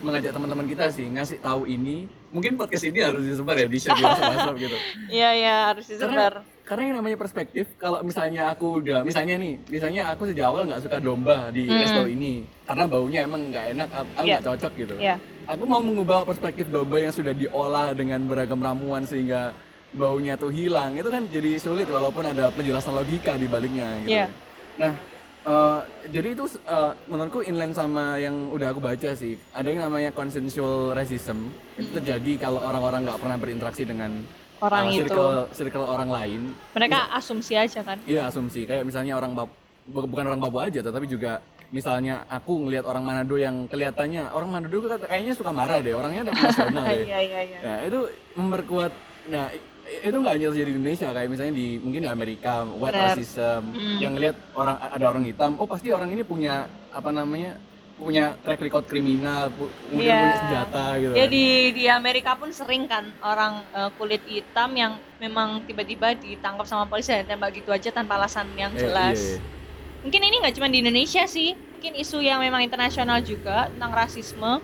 mengajak 0.00 0.32
teman-teman 0.34 0.66
kita 0.66 0.84
sih 0.90 1.06
ngasih 1.08 1.38
tahu 1.40 1.68
ini 1.68 2.08
mungkin 2.34 2.58
podcast 2.58 2.84
ini 2.88 2.98
harus 3.00 3.22
disebar 3.24 3.56
ya 3.56 3.68
di 3.68 3.78
share 3.78 3.94
di 3.96 4.04
WhatsApp 4.04 4.56
gitu 4.58 4.78
iya 5.20 5.30
iya 5.32 5.56
harus 5.70 5.86
disebar 5.86 6.42
karena 6.42 6.53
yang 6.64 6.96
namanya 6.96 7.18
perspektif 7.20 7.68
kalau 7.76 8.00
misalnya 8.00 8.48
aku 8.48 8.80
udah 8.80 9.04
misalnya 9.04 9.36
nih 9.36 9.60
misalnya 9.68 10.02
aku 10.08 10.24
sejak 10.26 10.48
awal 10.48 10.64
nggak 10.64 10.80
suka 10.80 10.96
domba 10.96 11.52
di 11.52 11.68
Hmm. 11.68 11.76
resto 11.76 12.02
ini 12.06 12.40
karena 12.64 12.84
baunya 12.88 13.20
emang 13.22 13.52
nggak 13.52 13.66
enak 13.76 13.88
aku 13.92 14.08
Iya. 14.16 14.34
nggak 14.40 14.44
cocok 14.48 14.72
gitu 14.74 14.94
Iya. 14.96 15.16
aku 15.44 15.62
mau 15.64 15.80
mengubah 15.80 16.24
perspektif 16.24 16.66
domba 16.68 16.96
yang 16.98 17.12
sudah 17.12 17.36
diolah 17.36 17.92
dengan 17.92 18.24
beragam 18.24 18.58
ramuan 18.58 19.04
sehingga 19.04 19.52
baunya 19.92 20.34
tuh 20.34 20.48
hilang 20.48 20.96
itu 20.96 21.06
kan 21.06 21.28
jadi 21.28 21.60
sulit 21.60 21.86
walaupun 21.86 22.24
ada 22.24 22.48
penjelasan 22.50 22.96
logika 22.96 23.36
di 23.36 23.46
baliknya 23.46 23.88
gitu 24.00 24.10
Iya. 24.10 24.26
nah 24.74 24.92
eh, 25.44 25.78
jadi 26.08 26.28
itu 26.32 26.44
eh, 26.48 26.92
menurutku 27.06 27.44
inline 27.44 27.76
sama 27.76 28.16
yang 28.16 28.48
udah 28.48 28.72
aku 28.72 28.80
baca 28.80 29.12
sih 29.12 29.36
ada 29.52 29.68
yang 29.68 29.84
namanya 29.84 30.10
consensual 30.10 30.96
racism 30.96 31.44
itu 31.76 31.92
terjadi 31.92 32.40
kalau 32.40 32.64
orang-orang 32.64 33.04
nggak 33.04 33.20
pernah 33.20 33.36
berinteraksi 33.36 33.84
dengan 33.84 34.24
orang 34.64 34.84
eh, 34.88 34.96
itu. 34.96 35.06
circle, 35.06 35.36
circle 35.52 35.84
orang 35.84 36.08
lain. 36.08 36.40
Mereka 36.72 36.98
asumsi 37.12 37.52
aja 37.54 37.80
kan? 37.80 37.98
Iya 38.04 38.28
asumsi. 38.28 38.64
Kayak 38.64 38.84
misalnya 38.84 39.14
orang 39.14 39.32
bu- 39.34 40.08
bukan 40.08 40.24
orang 40.26 40.40
Papua 40.40 40.66
aja 40.66 40.80
tetapi 40.80 41.04
juga 41.04 41.38
misalnya 41.68 42.22
aku 42.26 42.64
ngelihat 42.64 42.84
orang 42.84 43.02
Manado 43.02 43.34
yang 43.34 43.66
kelihatannya 43.66 44.30
orang 44.30 44.48
Manado 44.48 44.76
kayaknya 45.00 45.34
suka 45.34 45.50
marah 45.50 45.82
deh 45.82 45.90
orangnya 45.90 46.22
udah 46.24 46.34
nasional 46.34 46.84
deh. 46.86 47.04
iya 47.08 47.18
iya 47.20 47.40
iya. 47.42 47.58
Nah 47.60 47.76
itu 47.82 48.00
memperkuat 48.34 48.92
nah 49.24 49.48
itu 49.84 50.16
nggak 50.16 50.32
hanya 50.32 50.46
terjadi 50.48 50.70
di 50.70 50.76
Indonesia 50.76 51.08
kayak 51.12 51.28
misalnya 51.28 51.54
di 51.54 51.66
mungkin 51.76 52.00
di 52.04 52.10
Amerika 52.10 52.64
white 52.64 52.94
racism 52.94 53.62
Hmm. 53.68 53.98
yang 54.00 54.12
ngelihat 54.16 54.36
orang 54.54 54.76
ada 54.80 55.04
orang 55.06 55.24
hitam 55.24 55.50
oh 55.56 55.66
pasti 55.66 55.88
orang 55.90 56.08
ini 56.08 56.22
punya 56.22 56.64
apa 56.88 57.10
namanya 57.10 57.56
punya 58.04 58.36
track 58.38 58.60
record 58.60 58.84
kriminal 58.84 59.48
pu- 59.48 59.68
kemudian 59.84 60.04
Iya. 60.06 60.20
punya 60.20 60.36
senjata 60.38 60.84
gitu 60.94 61.12
Ya 61.12 61.24
kan. 61.24 61.32
di 61.32 61.44
di 61.72 61.84
Amerika 61.86 62.30
pun 62.34 62.50
sering 62.50 62.84
kan 62.84 63.04
orang 63.18 63.64
eh, 63.66 63.90
kulit 63.92 64.22
hitam 64.24 64.70
yang 64.72 64.92
memang 65.16 65.64
tiba-tiba 65.64 66.12
ditangkap 66.14 66.64
sama 66.64 66.84
polisi 66.84 67.10
dan 67.10 67.24
tembak 67.26 67.54
gitu 67.54 67.68
aja 67.68 67.88
tanpa 67.88 68.14
alasan 68.14 68.46
yang 68.54 68.70
Eh, 68.72 68.80
jelas. 68.80 69.16
iya, 69.16 69.30
iya. 69.30 69.52
Mungkin 70.00 70.20
ini 70.22 70.36
nggak 70.38 70.54
cuma 70.54 70.68
di 70.68 70.78
Indonesia 70.78 71.24
sih, 71.24 71.50
mungkin 71.56 71.92
isu 71.94 72.20
yang 72.20 72.36
memang 72.38 72.60
internasional 72.60 73.18
juga 73.18 73.66
tentang 73.66 73.88
rasisme. 73.90 74.60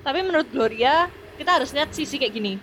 Tapi 0.00 0.18
menurut 0.20 0.46
Gloria, 0.46 1.10
kita 1.34 1.50
harus 1.52 1.70
lihat 1.70 1.90
sisi 1.90 2.14
kayak 2.14 2.30
gini. 2.30 2.54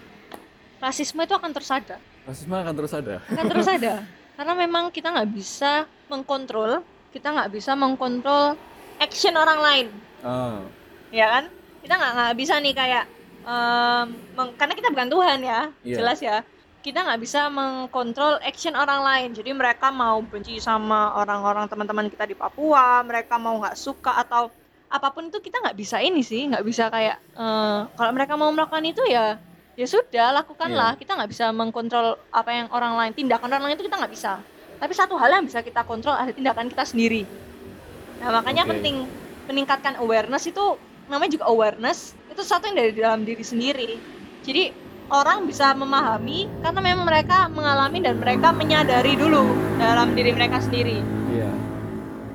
Rasisme 0.77 1.19
itu 1.19 1.33
akan 1.33 1.51
terus 1.51 1.67
ada, 1.67 1.99
rasisme 2.23 2.53
akan 2.53 2.73
terus 2.73 2.93
ada 2.93 3.15
akan 3.25 3.45
terus 3.45 3.67
ada. 3.77 3.93
Karena 4.31 4.53
memang 4.53 4.83
kita 4.89 5.07
nggak 5.09 5.29
bisa 5.29 5.83
mengkontrol, 6.07 6.83
kita 7.09 7.31
nggak 7.31 7.49
bisa 7.49 7.71
mengkontrol 7.73 8.55
action 8.97 9.33
orang 9.33 9.59
lain. 9.59 9.87
Ah, 10.21 10.59
ya 11.09 11.27
kan? 11.29 11.43
Kita 11.79 11.93
nggak 11.93 12.11
nggak 12.13 12.33
bisa 12.35 12.53
nih 12.57 12.73
kayak 12.73 13.03
em, 13.41 14.05
meng- 14.33 14.55
karena 14.55 14.73
kita 14.73 14.89
bukan 14.89 15.07
Tuhan 15.07 15.39
ya 15.39 15.59
Iya. 15.81 15.95
jelas 15.95 16.19
ya. 16.19 16.37
Kita 16.79 17.01
nggak 17.01 17.17
bisa 17.19 17.49
mengkontrol 17.49 18.37
action 18.41 18.73
orang 18.73 19.01
lain. 19.01 19.29
Jadi 19.31 19.51
mereka 19.51 19.89
mau 19.89 20.21
benci 20.21 20.57
sama 20.57 21.13
orang-orang 21.15 21.65
teman-teman 21.65 22.07
kita 22.07 22.25
di 22.25 22.33
Papua 22.33 23.01
mereka 23.01 23.35
mau 23.35 23.57
nggak 23.57 23.73
suka 23.75 24.15
atau 24.15 24.49
apa 24.85 25.09
pun 25.09 25.27
itu 25.27 25.37
kita 25.39 25.61
nggak 25.61 25.75
bisa 25.75 25.97
ini 25.99 26.21
sih. 26.21 26.45
Nggak 26.45 26.61
bisa 26.63 26.89
kayak 26.89 27.17
eh, 27.33 27.79
kalau 27.91 28.11
mereka 28.11 28.33
mau 28.33 28.49
melakukan 28.49 28.85
itu 28.85 29.01
ya 29.05 29.37
ya 29.75 29.85
sudah 29.85 30.33
lakukanlah. 30.35 30.93
Kita 30.95 31.13
nggak 31.13 31.29
bisa 31.29 31.49
mengkontrol 31.51 32.17
apa 32.31 32.49
yang 32.49 32.67
orang 32.69 32.93
lain 32.95 33.11
tindakan 33.13 33.49
orang 33.49 33.69
lain 33.69 33.75
itu 33.75 33.85
kita 33.85 33.97
nggak 33.97 34.13
bisa. 34.13 34.41
Tapi 34.75 34.93
satu 34.93 35.17
hal 35.17 35.31
yang 35.31 35.45
bisa 35.45 35.61
kita 35.61 35.81
kontrol 35.81 36.13
ada 36.13 36.29
tindakan 36.29 36.67
kita 36.67 36.83
sendiri 36.83 37.25
nah 38.23 38.29
makanya 38.41 38.63
Oke. 38.65 38.71
penting 38.77 38.95
meningkatkan 39.45 39.93
awareness 40.01 40.49
itu 40.49 40.79
namanya 41.05 41.37
juga 41.37 41.45
awareness 41.51 42.17
itu 42.33 42.41
sesuatu 42.41 42.67
yang 42.67 42.77
dari 42.77 42.91
dalam 42.97 43.21
diri 43.23 43.43
sendiri. 43.45 43.91
Jadi 44.43 44.73
orang 45.13 45.45
bisa 45.45 45.71
memahami 45.77 46.49
karena 46.65 46.81
memang 46.81 47.05
mereka 47.05 47.47
mengalami 47.47 48.01
dan 48.01 48.17
mereka 48.17 48.49
menyadari 48.51 49.13
dulu 49.15 49.53
dalam 49.77 50.17
diri 50.17 50.33
mereka 50.33 50.59
sendiri. 50.59 50.99
Iya. 51.31 51.51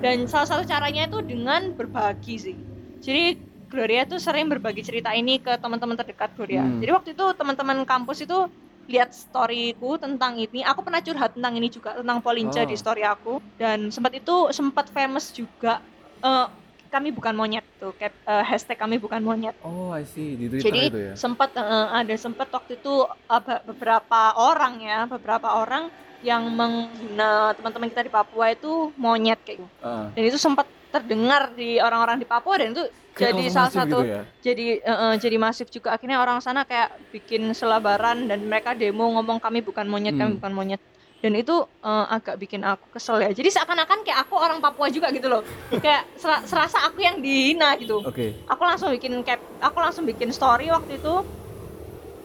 Dan 0.01 0.25
salah 0.31 0.49
satu 0.49 0.63
caranya 0.65 1.11
itu 1.11 1.21
dengan 1.21 1.75
berbagi 1.75 2.35
sih. 2.41 2.57
Jadi 3.05 3.51
Gloria 3.71 4.03
tuh 4.03 4.19
sering 4.19 4.51
berbagi 4.51 4.83
cerita 4.83 5.15
ini 5.15 5.39
ke 5.39 5.55
teman-teman 5.63 5.95
terdekat 5.95 6.35
Gloria. 6.35 6.67
Hmm. 6.67 6.83
jadi 6.83 6.91
waktu 6.91 7.15
itu 7.15 7.25
teman-teman 7.39 7.87
kampus 7.87 8.27
itu 8.27 8.51
lihat 8.87 9.11
storyku 9.11 9.97
tentang 9.97 10.37
ini. 10.37 10.63
Aku 10.63 10.81
pernah 10.81 10.99
curhat 10.99 11.35
tentang 11.35 11.53
ini 11.55 11.69
juga 11.69 11.95
tentang 11.95 12.19
Polinca 12.21 12.63
Oh. 12.63 12.67
di 12.67 12.75
story 12.75 13.03
aku. 13.03 13.43
Dan 13.55 13.91
sempat 13.91 14.15
itu 14.15 14.49
sempat 14.51 14.89
famous 14.89 15.29
juga 15.31 15.83
Eh, 16.21 16.47
kami 16.93 17.09
bukan 17.11 17.33
monyet 17.33 17.65
tuh 17.81 17.97
cap, 17.97 18.13
eh, 18.13 18.45
hashtag 18.45 18.77
kami 18.77 19.01
bukan 19.01 19.25
monyet. 19.25 19.57
Oh 19.63 19.89
I 19.89 20.05
see. 20.05 20.37
Di 20.37 20.53
Twitter 20.53 20.65
jadi 20.67 20.81
itu 20.85 20.99
ya? 21.01 21.13
sempat 21.17 21.57
eh, 21.57 21.65
ada 21.97 22.13
sempat 22.15 22.53
waktu 22.53 22.77
itu 22.77 23.09
be- 23.41 23.63
beberapa 23.65 24.37
orang 24.37 24.85
ya 24.85 25.09
beberapa 25.09 25.49
orang 25.57 25.89
yang 26.21 26.45
menghina 26.53 27.57
teman-teman 27.57 27.89
kita 27.89 28.05
di 28.05 28.13
Papua 28.13 28.53
itu 28.53 28.93
monyet 28.95 29.41
kayak 29.41 29.65
gitu. 29.65 29.69
Ah, 29.81 30.13
dan 30.13 30.23
itu 30.23 30.37
sempat 30.37 30.69
terdengar 30.91 31.51
di 31.53 31.79
orang-orang 31.79 32.19
di 32.19 32.27
Papua 32.27 32.59
dan 32.59 32.75
itu 32.75 32.85
kayak 33.11 33.33
jadi 33.33 33.51
salah 33.51 33.73
satu 33.73 33.99
gitu 34.01 34.11
ya? 34.11 34.23
jadi 34.41 34.67
eh, 34.79 35.15
jadi 35.17 35.37
masif 35.37 35.67
juga. 35.69 35.95
Akhirnya 35.95 36.19
orang 36.19 36.39
sana 36.39 36.63
kayak 36.63 36.95
bikin 37.11 37.51
selebaran 37.51 38.27
dan 38.27 38.43
mereka 38.43 38.75
demo 38.75 39.07
ngomong 39.11 39.39
kami 39.39 39.61
bukan 39.61 39.87
monyet 39.87 40.15
kami 40.15 40.35
Hmm. 40.35 40.39
bukan 40.39 40.53
monyet. 40.53 40.81
Dan 41.21 41.37
itu 41.37 41.53
eh, 41.63 42.07
agak 42.11 42.37
bikin 42.37 42.63
aku 42.63 42.91
kesel 42.91 43.21
ya. 43.21 43.31
Jadi 43.31 43.51
seakan-akan 43.51 44.03
kayak 44.03 44.25
aku 44.25 44.35
orang 44.35 44.59
Papua 44.59 44.89
juga 44.89 45.11
gitu 45.11 45.27
loh. 45.27 45.43
Kayak 45.71 46.09
sera- 46.17 46.43
serasa 46.43 46.81
aku 46.83 47.01
yang 47.01 47.19
dihina 47.19 47.77
gitu. 47.77 48.01
Oke. 48.01 48.41
Aku 48.47 48.63
langsung 48.63 48.91
bikin 48.91 49.21
cap 49.21 49.39
aku 49.59 49.79
langsung 49.79 50.05
bikin 50.05 50.31
story 50.31 50.69
waktu 50.69 50.97
itu. 50.97 51.15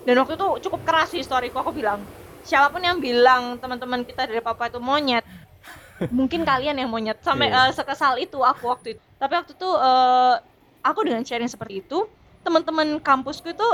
Dan 0.05 0.16
waktu 0.18 0.34
itu 0.34 0.70
cukup 0.70 0.82
keras 0.86 1.11
sih 1.11 1.22
storyku. 1.22 1.57
Aku 1.57 1.74
bilang 1.74 2.01
siapa 2.45 2.70
pun 2.70 2.78
yang 2.80 3.01
bilang 3.01 3.57
teman-teman 3.57 4.05
kita 4.05 4.30
dari 4.30 4.38
Papua 4.38 4.70
itu 4.70 4.78
monyet 4.78 5.26
mungkin 6.11 6.43
kalian 6.43 6.75
yang 6.75 6.87
monyet 6.87 7.17
sampai 7.19 7.47
Iya. 7.47 7.69
eh, 7.69 7.73
sekesal 7.73 8.13
itu 8.17 8.37
aku 8.37 8.67
waktu 8.67 8.87
itu. 8.93 9.01
Tapi 9.15 9.33
waktu 9.33 9.51
itu 9.53 9.69
eh, 9.69 10.35
aku 10.81 10.99
dengan 11.01 11.21
sharing 11.21 11.47
seperti 11.47 11.81
itu 11.81 12.05
teman-teman 12.41 12.99
kampusku 12.99 13.49
itu 13.49 13.67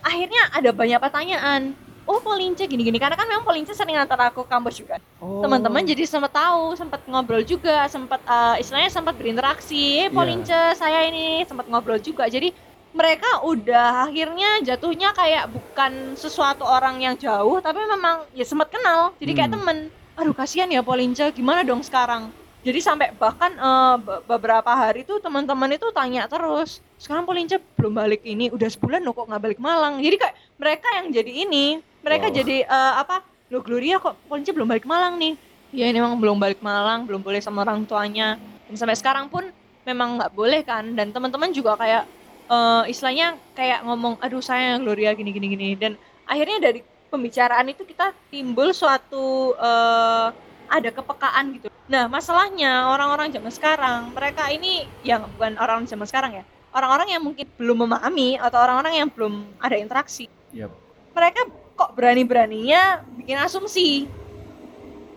akhirnya 0.00 0.50
ada 0.50 0.70
banyak 0.70 0.98
pertanyaan. 0.98 1.76
Oh 2.06 2.22
Polince 2.22 2.62
gini-gini? 2.64 2.96
Karena 2.96 3.14
kan 3.14 3.26
memang 3.26 3.42
Polince 3.42 3.74
sering 3.74 3.98
antar 3.98 4.30
aku 4.30 4.46
kampus 4.46 4.78
juga. 4.78 5.02
Oh. 5.18 5.42
teman-teman 5.42 5.82
jadi 5.82 6.06
sempat 6.06 6.30
tahu 6.30 6.72
sempat 6.72 7.02
ngobrol 7.04 7.42
juga 7.42 7.82
sempat 7.86 8.22
eh, 8.22 8.62
istilahnya 8.62 8.88
sempat 8.88 9.14
berinteraksi. 9.14 10.00
Eh 10.00 10.08
Iya. 10.08 10.14
Polince 10.14 10.60
saya 10.74 11.02
ini 11.04 11.42
sempat 11.44 11.66
ngobrol 11.66 11.98
juga. 11.98 12.26
Jadi 12.26 12.54
mereka 12.96 13.44
udah 13.44 14.08
akhirnya 14.08 14.64
jatuhnya 14.64 15.12
kayak 15.12 15.52
bukan 15.52 16.16
sesuatu 16.16 16.64
orang 16.64 16.96
yang 16.96 17.12
jauh 17.12 17.60
tapi 17.60 17.84
memang 17.84 18.24
ya 18.32 18.42
sempat 18.42 18.70
kenal. 18.70 19.12
Jadi 19.18 19.32
kayak 19.34 19.50
Hmm. 19.50 19.58
temen 19.60 19.78
aduh 20.16 20.34
kasihan 20.34 20.66
ya 20.72 20.80
Polince. 20.80 21.28
Gimana 21.36 21.62
dong 21.62 21.84
sekarang? 21.84 22.32
Jadi 22.66 22.82
sampai 22.82 23.14
bahkan 23.14 23.54
be- 24.02 24.26
beberapa 24.26 24.66
hari 24.74 25.06
tuh 25.06 25.22
teman-teman 25.22 25.70
itu 25.70 25.86
tanya 25.94 26.26
terus 26.26 26.82
sekarang 26.98 27.22
Polince 27.22 27.62
belum 27.78 27.94
balik 27.94 28.26
ini? 28.26 28.50
Udah 28.50 28.66
sebulan 28.66 29.06
loh 29.06 29.14
kok 29.14 29.30
nggak 29.30 29.42
balik 29.44 29.60
Malang. 29.62 30.02
Jadi 30.02 30.16
kayak 30.18 30.34
mereka 30.58 30.88
yang 30.98 31.06
jadi 31.14 31.32
ini 31.46 31.78
mereka 32.02 32.26
Wow. 32.26 32.34
jadi 32.42 32.56
eh, 32.66 32.94
apa 32.98 33.22
lo 33.54 33.62
Gloria 33.62 34.02
kok 34.02 34.18
Polince 34.26 34.50
belum 34.50 34.66
balik 34.66 34.82
Malang 34.82 35.14
nih? 35.14 35.38
Ya 35.70 35.86
ini 35.86 36.02
memang 36.02 36.18
belum 36.18 36.42
balik 36.42 36.58
Malang 36.58 37.06
belum 37.06 37.22
boleh 37.22 37.38
sama 37.38 37.62
orang 37.62 37.86
tuanya. 37.86 38.34
Dan 38.66 38.74
sampai 38.74 38.98
sekarang 38.98 39.30
pun 39.30 39.46
memang 39.86 40.18
nggak 40.18 40.32
boleh 40.34 40.66
kan? 40.66 40.90
Dan 40.98 41.14
teman-teman 41.14 41.54
juga 41.54 41.78
kayak 41.78 42.02
eh, 42.50 42.82
istilahnya 42.90 43.38
kayak 43.54 43.86
ngomong 43.86 44.18
aduh 44.18 44.42
saya 44.42 44.74
Gloria 44.82 45.14
gini 45.14 45.30
gini 45.30 45.46
gini. 45.54 45.68
Dan 45.78 45.94
akhirnya 46.26 46.58
dari 46.58 46.82
pembicaraan 47.08 47.66
itu 47.70 47.82
kita 47.86 48.12
timbul 48.28 48.70
suatu 48.74 49.54
eh, 49.58 50.28
ada 50.66 50.90
kepekaan 50.90 51.58
gitu. 51.58 51.70
Nah 51.86 52.10
masalahnya 52.10 52.90
orang-orang 52.90 53.30
zaman 53.30 53.52
sekarang 53.54 54.00
mereka 54.10 54.50
ini 54.50 54.90
yang 55.06 55.26
bukan 55.38 55.54
orang 55.62 55.86
zaman 55.86 56.06
sekarang 56.06 56.42
ya 56.42 56.44
orang-orang 56.76 57.08
yang 57.16 57.22
mungkin 57.24 57.46
belum 57.56 57.88
memahami 57.88 58.36
atau 58.36 58.58
orang-orang 58.60 59.00
yang 59.00 59.08
belum 59.08 59.48
ada 59.56 59.80
interaksi 59.80 60.28
Yap. 60.52 60.68
mereka 61.16 61.48
kok 61.76 61.92
berani-beraninya 61.96 63.04
bikin 63.16 63.40
asumsi? 63.40 64.08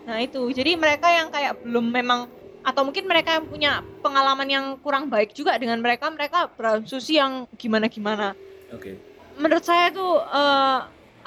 Nah 0.07 0.19
itu. 0.23 0.43
Jadi 0.51 0.75
mereka 0.79 1.07
yang 1.11 1.31
kayak 1.31 1.63
belum 1.63 1.91
memang 1.91 2.27
atau 2.59 2.83
mungkin 2.83 3.07
mereka 3.07 3.39
yang 3.39 3.45
punya 3.47 3.71
pengalaman 4.03 4.47
yang 4.51 4.65
kurang 4.83 5.07
baik 5.07 5.31
juga 5.31 5.55
dengan 5.55 5.79
mereka 5.79 6.11
mereka 6.11 6.51
berasumsi 6.51 7.15
yang 7.15 7.47
gimana-gimana. 7.55 8.35
Oke. 8.75 8.99
Menurut 9.39 9.63
saya 9.63 9.87
itu 9.87 10.03
eh, 10.19 10.79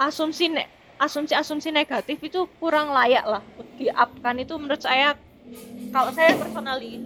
asumsi 0.09 0.51
ne- 0.51 0.71
asumsi-asumsi 0.99 1.75
negatif 1.75 2.19
itu 2.23 2.47
kurang 2.63 2.95
layak 2.95 3.25
lah 3.27 3.43
untuk 3.59 3.75
diupkan 3.79 4.35
itu 4.39 4.55
menurut 4.55 4.83
saya 4.83 5.19
kalau 5.91 6.11
saya 6.15 6.35
personally 6.39 7.03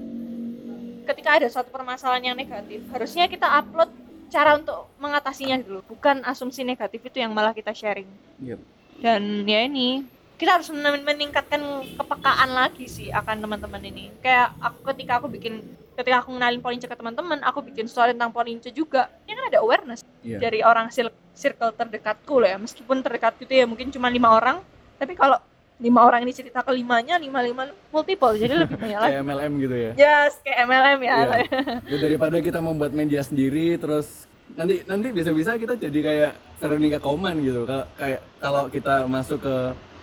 ketika 1.07 1.41
ada 1.41 1.47
suatu 1.49 1.71
permasalahan 1.73 2.33
yang 2.33 2.37
negatif 2.37 2.85
harusnya 2.93 3.25
kita 3.31 3.47
upload 3.47 3.89
cara 4.27 4.59
untuk 4.59 4.91
mengatasinya 4.99 5.57
dulu. 5.63 5.81
Bukan 5.87 6.27
asumsi 6.27 6.67
negatif 6.67 6.99
itu 7.07 7.23
yang 7.23 7.31
malah 7.33 7.55
kita 7.55 7.71
sharing. 7.73 8.09
Yap. 8.43 8.61
dan 8.97 9.45
ya 9.45 9.65
ini 9.69 10.09
kita 10.41 10.57
harus 10.57 10.69
men- 10.73 11.05
meningkatkan 11.05 11.61
kepekaan 12.01 12.51
lagi 12.53 12.89
sih 12.89 13.09
akan 13.13 13.45
teman-teman 13.45 13.81
ini. 13.85 14.13
Kayak 14.21 14.57
aku 14.61 14.93
ketika 14.93 15.21
aku 15.21 15.29
bikin 15.29 15.61
ketika 15.97 16.25
aku 16.25 16.33
ngenalin 16.37 16.61
Polince 16.61 16.89
ke 16.89 16.97
teman-teman 16.97 17.41
aku 17.45 17.65
bikin 17.65 17.89
story 17.89 18.13
tentang 18.13 18.33
Polince 18.33 18.69
juga 18.73 19.09
kan 19.37 19.45
ada 19.47 19.59
awareness 19.61 20.01
Iya. 20.21 20.39
dari 20.41 20.59
orang 20.61 20.91
circle 21.33 21.71
terdekatku 21.71 22.35
loh 22.35 22.49
ya. 22.49 22.57
Meskipun 22.57 22.99
terdekat 22.99 23.37
gitu 23.37 23.53
ya 23.53 23.65
mungkin 23.65 23.89
cuma 23.89 24.09
lima 24.09 24.33
orang 24.33 24.59
tapi 24.97 25.13
kalau 25.13 25.37
lima 25.77 26.01
orang 26.03 26.25
ini 26.25 26.33
cerita 26.33 26.61
kelimanya 26.61 27.15
lima 27.17 27.39
lima 27.39 27.63
multiple 27.91 28.33
jadi 28.33 28.57
lebih 28.65 28.75
banyak 28.75 28.97
lagi. 28.97 29.13
Kayak 29.13 29.23
MLM 29.23 29.53
gitu 29.61 29.77
ya? 29.77 29.91
Yes 29.95 30.33
kayak 30.41 30.59
MLM 30.65 30.99
ya. 31.01 31.15
Iya. 31.15 31.37
Ya, 31.85 31.97
daripada 32.01 32.37
kita 32.39 32.59
membuat 32.59 32.91
media 32.91 33.21
sendiri 33.21 33.77
terus 33.77 34.25
nanti 34.53 34.81
nanti 34.83 35.11
bisa-bisa 35.11 35.55
kita 35.55 35.77
jadi 35.77 35.99
kayak 36.01 36.33
Veronica 36.57 36.99
Koman 36.99 37.37
gitu. 37.39 37.63
Ka- 37.63 37.89
kayak 37.95 38.21
kalau 38.39 38.67
kita 38.67 39.05
masuk 39.05 39.39
ke 39.39 39.57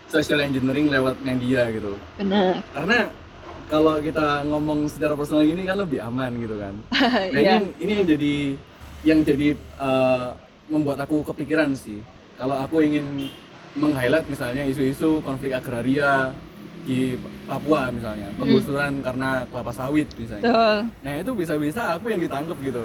social 0.08 0.40
engineering 0.40 0.88
lewat 0.88 1.18
media 1.20 1.66
gitu. 1.68 1.98
Benar. 2.16 2.62
Karena 2.70 3.10
kalau 3.66 3.98
kita 3.98 4.46
ngomong 4.46 4.86
secara 4.86 5.18
personal 5.18 5.42
gini 5.42 5.66
kan 5.66 5.74
lebih 5.76 5.98
aman 6.00 6.32
gitu 6.38 6.56
kan. 6.56 6.74
Nah 7.34 7.34
Iya. 7.34 7.58
ini 7.58 7.68
ini 7.80 7.92
yang 7.96 8.06
jadi 8.08 8.34
yang 9.04 9.20
jadi 9.22 9.52
eh, 9.56 10.28
membuat 10.68 11.04
aku 11.04 11.24
kepikiran 11.24 11.76
sih 11.76 12.00
kalau 12.36 12.56
aku 12.58 12.82
ingin 12.82 13.28
meng-highlight 13.74 14.26
misalnya 14.26 14.64
isu-isu 14.64 15.20
konflik 15.22 15.52
agraria 15.52 16.32
di 16.84 17.16
Papua 17.48 17.88
misalnya 17.90 18.28
penggusuran 18.36 19.00
karena 19.00 19.48
kelapa 19.48 19.72
sawit 19.72 20.08
misalnya 20.16 20.44
betul 20.44 20.78
Nah 21.00 21.14
itu 21.16 21.32
bisa-bisa 21.34 21.82
aku 21.96 22.12
yang 22.12 22.20
ditangkap 22.20 22.58
gitu. 22.60 22.82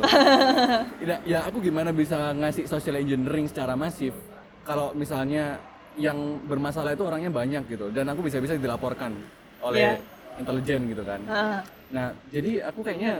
Tidak, 1.02 1.18
ya 1.34 1.42
aku 1.42 1.58
gimana 1.58 1.90
bisa 1.90 2.30
ngasih 2.32 2.70
social 2.70 2.94
engineering 2.94 3.50
secara 3.50 3.74
masif 3.74 4.14
kalau 4.62 4.94
misalnya 4.94 5.58
yang 5.98 6.14
bermasalah 6.46 6.94
itu 6.94 7.02
orangnya 7.02 7.26
banyak 7.26 7.62
gitu 7.66 7.90
dan 7.90 8.06
aku 8.06 8.22
bisa-bisa 8.22 8.54
dilaporkan 8.54 9.18
oleh 9.58 9.98
Iya. 9.98 10.38
intelijen 10.38 10.80
gitu 10.86 11.02
kan. 11.02 11.20
Ah, 11.26 11.58
Nah, 11.90 12.12
jadi 12.30 12.68
aku 12.70 12.86
kayaknya 12.86 13.18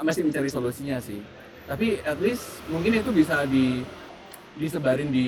masih 0.00 0.26
mencari 0.26 0.48
solusinya 0.50 0.98
sih. 0.98 1.22
Tapi 1.66 1.98
at 2.00 2.18
least 2.18 2.62
mungkin 2.66 2.94
itu 2.94 3.10
bisa 3.10 3.42
di 3.44 3.82
disebarin 4.54 5.10
di 5.10 5.26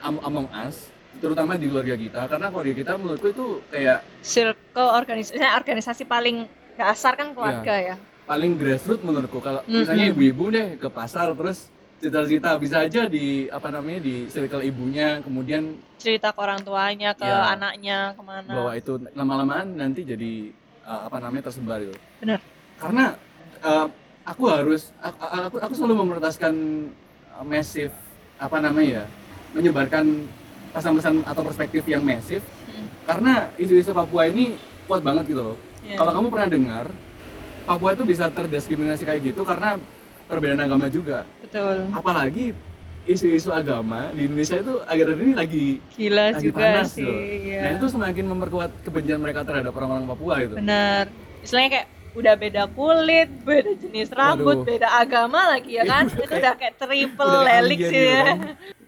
am- 0.00 0.22
among 0.22 0.48
us, 0.50 0.88
terutama 1.20 1.54
di 1.54 1.68
keluarga 1.68 1.94
kita 1.94 2.20
karena 2.26 2.46
keluarga 2.48 2.74
kita 2.74 2.92
menurutku 2.96 3.28
itu 3.28 3.46
kayak 3.68 3.98
circle 4.20 4.90
organisasi 4.90 5.38
organisasi 5.38 6.02
paling 6.04 6.48
dasar 6.74 7.14
kan 7.14 7.30
keluarga 7.30 7.74
ya 7.76 7.96
paling 8.24 8.56
grassroots 8.56 9.04
menurutku 9.04 9.38
kalau 9.38 9.60
Mm-mm. 9.62 9.84
misalnya 9.84 10.06
ibu-ibu 10.08 10.44
deh 10.48 10.66
ke 10.74 10.88
pasar 10.88 11.36
terus 11.36 11.68
cita-cita 12.00 12.56
bisa 12.56 12.82
aja 12.82 13.06
di 13.06 13.46
apa 13.46 13.68
namanya 13.68 14.00
di 14.00 14.26
circle 14.26 14.64
ibunya 14.64 15.20
kemudian 15.20 15.76
cerita 16.00 16.32
ke 16.32 16.40
orang 16.40 16.58
tuanya 16.58 17.12
ke 17.12 17.22
Iya. 17.22 17.52
anaknya 17.52 17.98
ke 18.10 18.22
mana 18.24 18.50
bahwa 18.50 18.72
itu 18.72 18.92
lama-lamaan 19.12 19.66
nanti 19.76 20.02
jadi 20.02 20.50
uh, 20.82 21.06
apa 21.06 21.16
namanya 21.20 21.46
tersebar 21.46 21.78
itu. 21.78 21.94
Benar. 22.18 22.40
Karena 22.80 23.04
uh, 23.62 23.86
aku 24.22 24.42
harus 24.46 24.94
aku, 24.98 25.18
aku, 25.20 25.56
aku 25.58 25.72
selalu 25.74 25.94
memprioritaskan 26.00 26.54
uh, 27.34 27.44
masif 27.44 27.90
apa 28.38 28.56
namanya 28.58 29.02
ya 29.02 29.04
menyebarkan 29.52 30.26
pesan-pesan 30.72 31.22
atau 31.22 31.42
perspektif 31.42 31.82
yang 31.84 32.02
masif 32.02 32.40
Mm. 32.72 32.88
karena 33.04 33.34
isu-isu 33.60 33.92
Papua 33.92 34.24
ini 34.26 34.56
kuat 34.88 35.04
banget 35.04 35.28
gitu 35.28 35.44
loh. 35.44 35.56
Iya. 35.84 36.00
Kalau 36.00 36.12
kamu 36.16 36.26
pernah 36.32 36.48
dengar 36.48 36.86
Papua 37.62 37.92
itu 37.92 38.02
bisa 38.02 38.32
terdiskriminasi 38.32 39.04
kayak 39.04 39.20
gitu 39.22 39.44
karena 39.44 39.76
perbedaan 40.24 40.64
agama 40.64 40.88
juga. 40.88 41.28
betul 41.44 41.92
Apalagi 41.92 42.56
isu-isu 43.04 43.52
agama 43.52 44.08
di 44.14 44.24
Indonesia 44.24 44.56
itu 44.56 44.78
akhir-akhir 44.82 45.20
ini 45.20 45.34
lagi 45.34 45.64
gila 45.92 46.24
lagi 46.32 46.44
juga 46.48 46.58
panas 46.64 46.88
sih 46.94 47.02
gitu. 47.02 47.12
iya. 47.44 47.60
Nah 47.60 47.70
itu 47.76 47.86
semakin 47.90 48.24
memperkuat 48.30 48.70
kebencian 48.86 49.20
mereka 49.20 49.40
terhadap 49.44 49.72
orang-orang 49.74 50.06
Papua 50.08 50.34
gitu. 50.40 50.54
benar 50.56 51.04
istilahnya 51.44 51.70
kayak 51.76 51.88
udah 52.12 52.34
beda 52.34 52.62
kulit 52.70 53.28
beda 53.42 53.72
jenis 53.74 54.08
rambut 54.10 54.60
Waduh. 54.60 54.68
beda 54.68 54.88
agama 54.92 55.40
lagi 55.50 55.76
ya 55.76 55.82
Iya, 55.82 55.90
kan 55.90 56.04
udah 56.06 56.20
itu 56.20 56.34
udah 56.36 56.54
kayak 56.54 56.74
triple 56.76 57.24
Udah 57.26 57.54
alien 57.54 57.70
sih 57.70 57.78
gitu 57.82 57.98
ya 57.98 58.20
kan. 58.22 58.38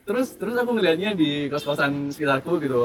Terus 0.05 0.29
terus 0.37 0.55
aku 0.55 0.71
ngelihatnya 0.73 1.11
di 1.13 1.49
kos-kosan 1.49 2.13
sekitarku 2.13 2.61
gitu 2.61 2.85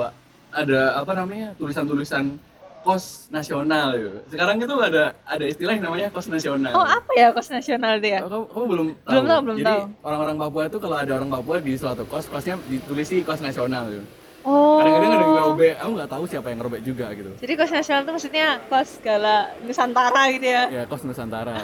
ada 0.49 0.79
apa 0.95 1.11
namanya 1.13 1.51
tulisan-tulisan 1.55 2.39
kos 2.79 3.27
nasional 3.27 3.91
gitu. 3.91 4.17
Sekarang 4.31 4.55
itu 4.55 4.71
ada 4.71 5.11
ada 5.27 5.43
istilah 5.43 5.75
yang 5.75 5.83
namanya 5.83 6.07
kos 6.09 6.25
nasional. 6.25 6.71
oh 6.71 6.87
apa 6.87 7.11
ya 7.11 7.27
kos 7.29 7.51
nasional 7.51 7.99
ya 7.99 8.23
Oh, 8.23 8.31
kamu, 8.31 8.45
kamu 8.47 8.65
belum 8.65 8.87
tahu? 8.95 9.11
Belum 9.11 9.25
tahu, 9.27 9.39
belum 9.43 9.57
Jadi 9.59 9.67
tahu. 9.67 9.81
orang-orang 10.01 10.35
Papua 10.39 10.63
itu 10.65 10.77
kalau 10.79 10.95
ada 10.95 11.11
orang 11.13 11.29
Papua 11.29 11.55
di 11.59 11.73
suatu 11.75 12.03
kos, 12.07 12.25
kosnya 12.25 12.55
ditulisi 12.65 13.19
kos 13.21 13.43
nasional 13.43 13.83
gitu. 13.91 14.05
oh 14.41 14.79
Kadang-kadang 14.79 15.11
ada 15.11 15.25
ngerobek, 15.51 15.73
aku 15.75 15.91
nggak 15.93 16.09
tahu 16.09 16.23
siapa 16.25 16.47
yang 16.47 16.57
ngerobek 16.57 16.81
juga 16.81 17.05
gitu. 17.11 17.31
jadi 17.35 17.53
kos 17.55 17.71
nasional 17.71 18.01
itu 18.01 18.11
maksudnya 18.11 18.47
kos 18.65 18.87
segala 18.95 19.33
Nusantara 19.59 20.21
gitu 20.29 20.47
ya 20.47 20.63
Ya 20.69 20.83
kos 20.85 21.01
Nusantara. 21.01 21.55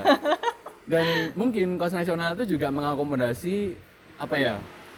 Dan 0.92 1.06
mungkin 1.34 1.68
kos 1.76 1.92
nasional 1.92 2.34
itu 2.34 2.46
juga 2.52 2.70
mengakomodasi 2.70 3.74
apa 4.16 4.36
ya? 4.36 4.56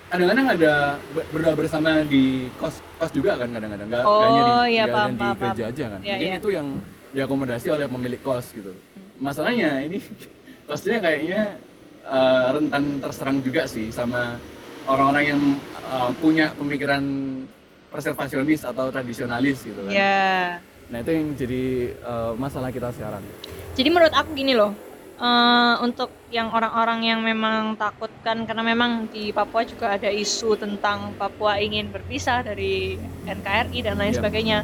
Kadang-kadang 0.07 0.47
ada 0.49 0.73
ber- 1.11 1.27
berdoa 1.31 1.55
bersama 1.55 1.89
di 2.03 2.23
kos 2.55 2.79
kos 2.97 3.11
juga 3.11 3.35
kan 3.35 3.47
kadang-kadang 3.49 3.87
nggak 3.87 4.03
nggak 4.03 4.23
hanya 4.23 4.41
Oh, 4.43 4.63
di, 4.63 4.71
iya, 4.71 4.83
paham, 4.85 5.07
hanya 5.07 5.15
di 5.15 5.19
paham, 5.19 5.37
gereja 5.37 5.63
aja 5.65 5.85
kan. 5.87 5.99
Iya, 5.99 6.11
Mungkin 6.13 6.27
iya. 6.27 6.37
itu 6.37 6.49
yang 6.49 6.67
diakomodasi 7.09 7.67
oleh 7.69 7.87
pemilik 7.87 8.21
kos 8.21 8.45
gitu. 8.51 8.71
Masalahnya 9.17 9.69
ini 9.81 9.97
kosnya 10.63 10.99
kayaknya 10.99 11.41
eh, 12.03 12.45
rentan 12.51 12.83
terserang 12.99 13.37
juga 13.39 13.63
sih 13.63 13.87
sama 13.89 14.35
orang-orang 14.85 15.23
yang 15.25 15.41
eh, 15.87 16.11
punya 16.19 16.51
pemikiran 16.53 17.03
preservasionis 17.97 18.61
atau 18.61 18.93
tradisionalis 18.93 19.65
gitu 19.65 19.81
kan. 19.81 19.89
ya 19.89 20.61
Nah 20.87 21.03
itu 21.03 21.11
yang 21.11 21.27
jadi 21.35 21.63
eh, 21.91 22.31
masalah 22.37 22.71
kita 22.71 22.93
sekarang. 22.95 23.19
Jadi 23.75 23.89
menurut 23.91 24.13
aku 24.15 24.31
gini 24.31 24.55
loh, 24.55 24.71
eh, 25.19 25.75
untuk 25.83 26.07
yang 26.31 26.47
orang-orang 26.47 27.03
yang 27.03 27.19
memang 27.19 27.75
takut 27.75 28.07
kan 28.23 28.47
karena 28.47 28.63
memang 28.63 29.11
di 29.11 29.35
Papua 29.35 29.67
juga 29.67 29.99
ada 29.99 30.07
isu 30.07 30.55
tentang 30.55 31.11
Papua 31.19 31.59
ingin 31.59 31.91
berpisah 31.91 32.39
dari 32.39 32.95
NKRI 33.27 33.79
dan 33.83 33.99
lain 33.99 34.15
Iya. 34.15 34.19
sebagainya. 34.23 34.59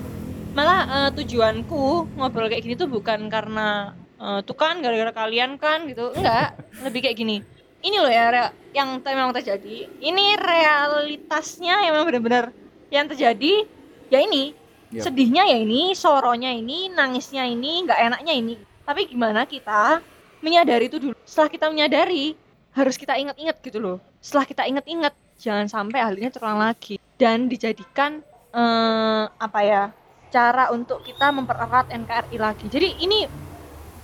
Malah 0.55 0.81
eh, 0.87 1.09
tujuanku 1.11 2.15
ngobrol 2.15 2.47
kayak 2.47 2.63
gini 2.63 2.79
tuh 2.79 2.87
bukan 2.87 3.27
karena 3.27 3.91
eh, 4.15 4.39
tuh 4.47 4.55
kan 4.55 4.79
gara-gara 4.79 5.11
kalian 5.11 5.59
kan 5.59 5.91
gitu, 5.91 6.15
enggak, 6.15 6.55
lebih 6.87 7.03
kayak 7.03 7.19
gini. 7.19 7.37
Ini 7.83 7.99
loh 7.99 8.07
ya 8.07 8.47
yang 8.71 9.03
memang 9.03 9.35
terjadi. 9.35 9.91
Ini 9.99 10.39
realitasnya 10.39 11.83
yang 11.83 11.99
memang 11.99 12.07
benar-benar 12.07 12.62
yang 12.93 13.09
terjadi 13.09 13.65
ya 14.13 14.21
ini 14.21 14.53
Iya. 14.93 15.09
sedihnya 15.09 15.43
ya 15.49 15.57
ini, 15.57 15.97
soronya 15.97 16.53
ini, 16.53 16.85
nangisnya 16.93 17.49
ini, 17.49 17.81
nggak 17.89 17.97
enaknya 17.97 18.33
ini. 18.37 18.55
Tapi 18.85 19.09
gimana 19.09 19.49
kita 19.49 20.05
menyadari 20.45 20.85
itu 20.85 21.01
dulu. 21.01 21.17
Setelah 21.25 21.49
kita 21.49 21.65
menyadari, 21.73 22.37
harus 22.77 22.95
kita 23.01 23.17
ingat-ingat 23.17 23.57
gitu 23.65 23.81
loh. 23.81 23.97
Setelah 24.21 24.45
kita 24.45 24.63
ingat-ingat, 24.69 25.13
jangan 25.41 25.65
sampai 25.65 25.97
hal 25.97 26.13
ini 26.13 26.29
terulang 26.29 26.61
lagi 26.61 27.01
dan 27.17 27.49
dijadikan 27.49 28.21
eh, 28.53 29.23
apa 29.33 29.59
ya 29.65 29.89
cara 30.29 30.69
untuk 30.69 31.01
kita 31.01 31.33
mempererat 31.33 31.89
NKRI 31.89 32.37
lagi. 32.37 32.69
Jadi 32.69 33.01
ini 33.01 33.25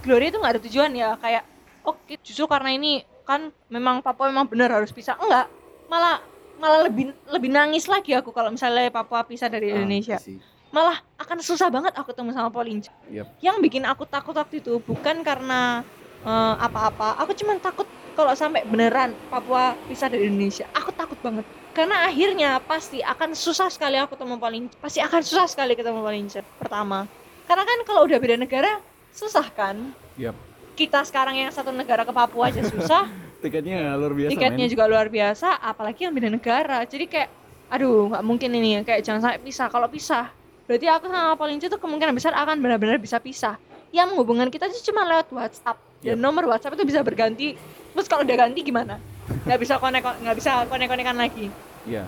Glory 0.02 0.34
itu 0.34 0.42
nggak 0.42 0.54
ada 0.58 0.62
tujuan 0.64 0.92
ya 0.96 1.14
kayak 1.22 1.44
oke 1.86 2.18
justru 2.24 2.48
karena 2.50 2.72
ini 2.74 3.04
kan 3.28 3.52
memang 3.70 4.00
Papua 4.02 4.32
memang 4.32 4.48
benar 4.48 4.72
harus 4.72 4.96
pisah 4.96 5.20
enggak 5.20 5.52
malah 5.92 6.24
malah 6.60 6.86
lebih 6.86 7.16
lebih 7.32 7.50
nangis 7.50 7.88
lagi 7.88 8.12
aku 8.14 8.36
kalau 8.36 8.52
misalnya 8.52 8.92
Papua 8.92 9.24
pisah 9.24 9.48
dari 9.48 9.72
Indonesia 9.72 10.20
Ah, 10.20 10.24
malah 10.70 10.98
akan 11.18 11.42
susah 11.42 11.72
banget 11.74 11.98
aku 11.98 12.14
ketemu 12.14 12.30
sama 12.34 12.50
Polinja. 12.54 12.94
Yap. 13.10 13.26
Yang 13.42 13.58
bikin 13.66 13.84
aku 13.90 14.06
takut 14.06 14.38
waktu 14.38 14.62
itu 14.62 14.78
bukan 14.86 15.26
karena 15.26 15.82
eh, 16.22 16.56
apa-apa, 16.62 17.18
aku 17.18 17.34
cuma 17.34 17.58
takut 17.58 17.90
kalau 18.14 18.36
sampai 18.36 18.68
beneran 18.68 19.16
Papua 19.32 19.74
pisah 19.88 20.12
dari 20.12 20.30
Indonesia. 20.30 20.68
Aku 20.76 20.92
takut 20.94 21.18
banget. 21.24 21.48
Karena 21.72 22.04
akhirnya 22.06 22.60
pasti 22.60 23.00
akan 23.00 23.32
susah 23.32 23.72
sekali 23.72 23.96
aku 23.96 24.20
ketemu 24.20 24.36
Polinja. 24.38 24.76
Pasti 24.84 25.00
akan 25.00 25.22
susah 25.24 25.48
sekali 25.48 25.74
ketemu 25.74 26.04
Polinja 26.04 26.42
pertama. 26.60 27.08
Karena 27.48 27.64
kan 27.66 27.80
kalau 27.88 28.06
udah 28.06 28.20
beda 28.22 28.36
negara 28.38 28.84
susah 29.16 29.48
kan? 29.50 29.96
Yap. 30.20 30.36
Kita 30.78 31.02
sekarang 31.04 31.36
yang 31.36 31.52
satu 31.52 31.74
negara 31.74 32.06
ke 32.06 32.14
Papua 32.14 32.52
aja 32.52 32.62
susah, 32.64 33.10
Tiketnya 33.40 33.96
luar 33.96 34.12
biasa. 34.12 34.32
tiketnya 34.36 34.66
men. 34.68 34.72
juga 34.72 34.84
luar 34.92 35.08
biasa, 35.08 35.48
apalagi 35.64 36.04
yang 36.04 36.14
beda 36.14 36.28
negara. 36.28 36.84
Jadi 36.84 37.06
kayak, 37.08 37.30
aduh 37.72 38.12
nggak 38.12 38.24
mungkin 38.28 38.50
ini 38.52 38.84
kayak 38.84 39.02
jangan 39.08 39.24
sampai 39.24 39.40
pisah. 39.40 39.68
Kalau 39.72 39.88
pisah, 39.88 40.28
berarti 40.68 40.86
aku 40.92 41.08
sama 41.08 41.40
Polinci 41.40 41.72
tuh 41.72 41.80
kemungkinan 41.80 42.12
besar 42.12 42.36
akan 42.36 42.60
benar-benar 42.60 43.00
bisa 43.00 43.16
pisah. 43.24 43.56
Yang 43.96 44.14
menghubungkan 44.14 44.52
kita 44.52 44.68
itu 44.68 44.92
cuma 44.92 45.08
lewat 45.08 45.32
WhatsApp 45.34 45.80
dan 46.04 46.20
Yep. 46.20 46.22
nomor 46.22 46.44
WhatsApp 46.52 46.76
itu 46.78 46.84
bisa 46.86 47.00
berganti. 47.02 47.56
Terus 47.96 48.08
kalau 48.12 48.22
udah 48.28 48.38
ganti 48.38 48.60
gimana? 48.62 49.00
Nggak 49.48 49.60
bisa 49.60 49.74
konek 49.82 50.04
nggak 50.04 50.36
bisa 50.38 50.52
konek-konekan 50.68 51.18
lagi. 51.18 51.48
Iya. 51.88 52.06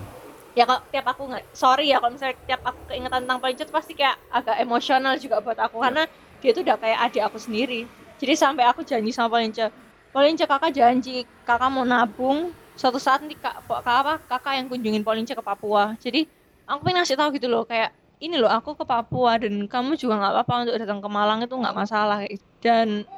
Ya 0.52 0.68
kalau 0.68 0.84
tiap 0.92 1.06
aku 1.08 1.32
nggak, 1.32 1.48
sorry 1.56 1.88
ya 1.88 1.96
kalau 1.96 2.12
misalnya 2.12 2.36
tiap 2.44 2.60
aku 2.60 2.80
keingetan 2.92 3.24
tentang 3.24 3.40
tuh 3.40 3.72
pasti 3.72 3.96
kayak 3.96 4.20
agak 4.28 4.56
emosional 4.60 5.16
juga 5.16 5.40
buat 5.40 5.56
aku 5.56 5.80
karena 5.80 6.04
dia 6.44 6.50
tuh 6.52 6.60
udah 6.60 6.76
kayak 6.76 6.98
adik 7.08 7.22
aku 7.24 7.40
sendiri. 7.40 7.88
Jadi 8.20 8.32
sampai 8.36 8.68
aku 8.68 8.84
janji 8.84 9.10
sama 9.10 9.32
Polinci, 9.32 9.64
Polinci 10.12 10.44
kakak 10.44 10.76
janji 10.76 11.24
kakak 11.48 11.72
mau 11.72 11.88
nabung 11.88 12.52
suatu 12.76 13.00
saat 13.00 13.24
nanti 13.24 13.36
kak, 13.36 13.64
kak 13.64 13.80
apa 13.84 14.20
kakak 14.28 14.60
yang 14.60 14.66
kunjungin 14.68 15.00
Polinci 15.00 15.32
ke 15.32 15.40
Papua. 15.40 15.96
Jadi 15.96 16.28
aku 16.68 16.84
pengen 16.84 17.00
ngasih 17.00 17.16
tahu 17.16 17.32
gitu 17.36 17.48
loh 17.48 17.64
kayak 17.64 17.90
ini 18.20 18.36
loh 18.36 18.52
aku 18.52 18.76
ke 18.76 18.84
Papua 18.84 19.40
dan 19.40 19.64
kamu 19.66 19.96
juga 19.96 20.20
nggak 20.20 20.32
apa-apa 20.36 20.54
untuk 20.68 20.76
datang 20.78 21.00
ke 21.00 21.08
Malang 21.08 21.40
itu 21.42 21.54
nggak 21.56 21.74
masalah 21.74 22.22
dan 22.62 23.08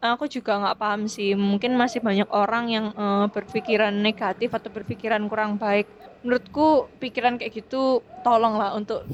aku 0.00 0.24
juga 0.26 0.58
nggak 0.58 0.78
paham 0.80 1.06
sih 1.06 1.36
mungkin 1.38 1.76
masih 1.76 2.00
banyak 2.00 2.26
orang 2.32 2.64
yang 2.66 2.86
eh, 2.90 3.26
berpikiran 3.30 3.94
negatif 3.94 4.50
atau 4.50 4.72
berpikiran 4.72 5.22
kurang 5.30 5.60
baik 5.60 5.86
menurutku 6.24 6.90
pikiran 6.98 7.38
kayak 7.38 7.54
gitu 7.54 8.02
tolonglah 8.26 8.74
untuk 8.74 9.06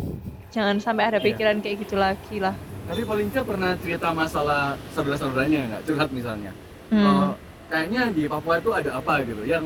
jangan 0.49 0.81
sampai 0.81 1.13
ada 1.13 1.19
Iya. 1.21 1.27
pikiran 1.35 1.57
kayak 1.61 1.77
gitu 1.85 1.97
lagi 1.99 2.37
lah 2.41 2.55
Tapi 2.85 3.01
Polinca 3.05 3.41
pernah 3.41 3.73
cerita 3.81 4.13
masalah 4.13 4.77
saudara-saudaranya 4.93 5.61
nggak? 5.73 5.83
Curhat 5.89 6.11
misalnya. 6.13 6.53
Hmm. 6.93 7.05
Eh, 7.05 7.29
kayaknya 7.71 8.03
di 8.13 8.23
Papua 8.29 8.61
itu 8.61 8.71
ada 8.73 8.91
apa 9.01 9.25
gitu 9.25 9.43
yang 9.45 9.65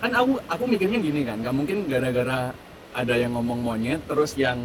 kan 0.00 0.10
aku 0.16 0.40
aku 0.48 0.64
mikirnya 0.64 0.98
gini 0.98 1.20
kan, 1.28 1.36
nggak 1.44 1.54
mungkin 1.54 1.84
gara-gara 1.84 2.56
ada 2.96 3.14
yang 3.14 3.36
ngomong 3.36 3.60
monyet 3.60 4.00
terus 4.08 4.32
yang 4.34 4.56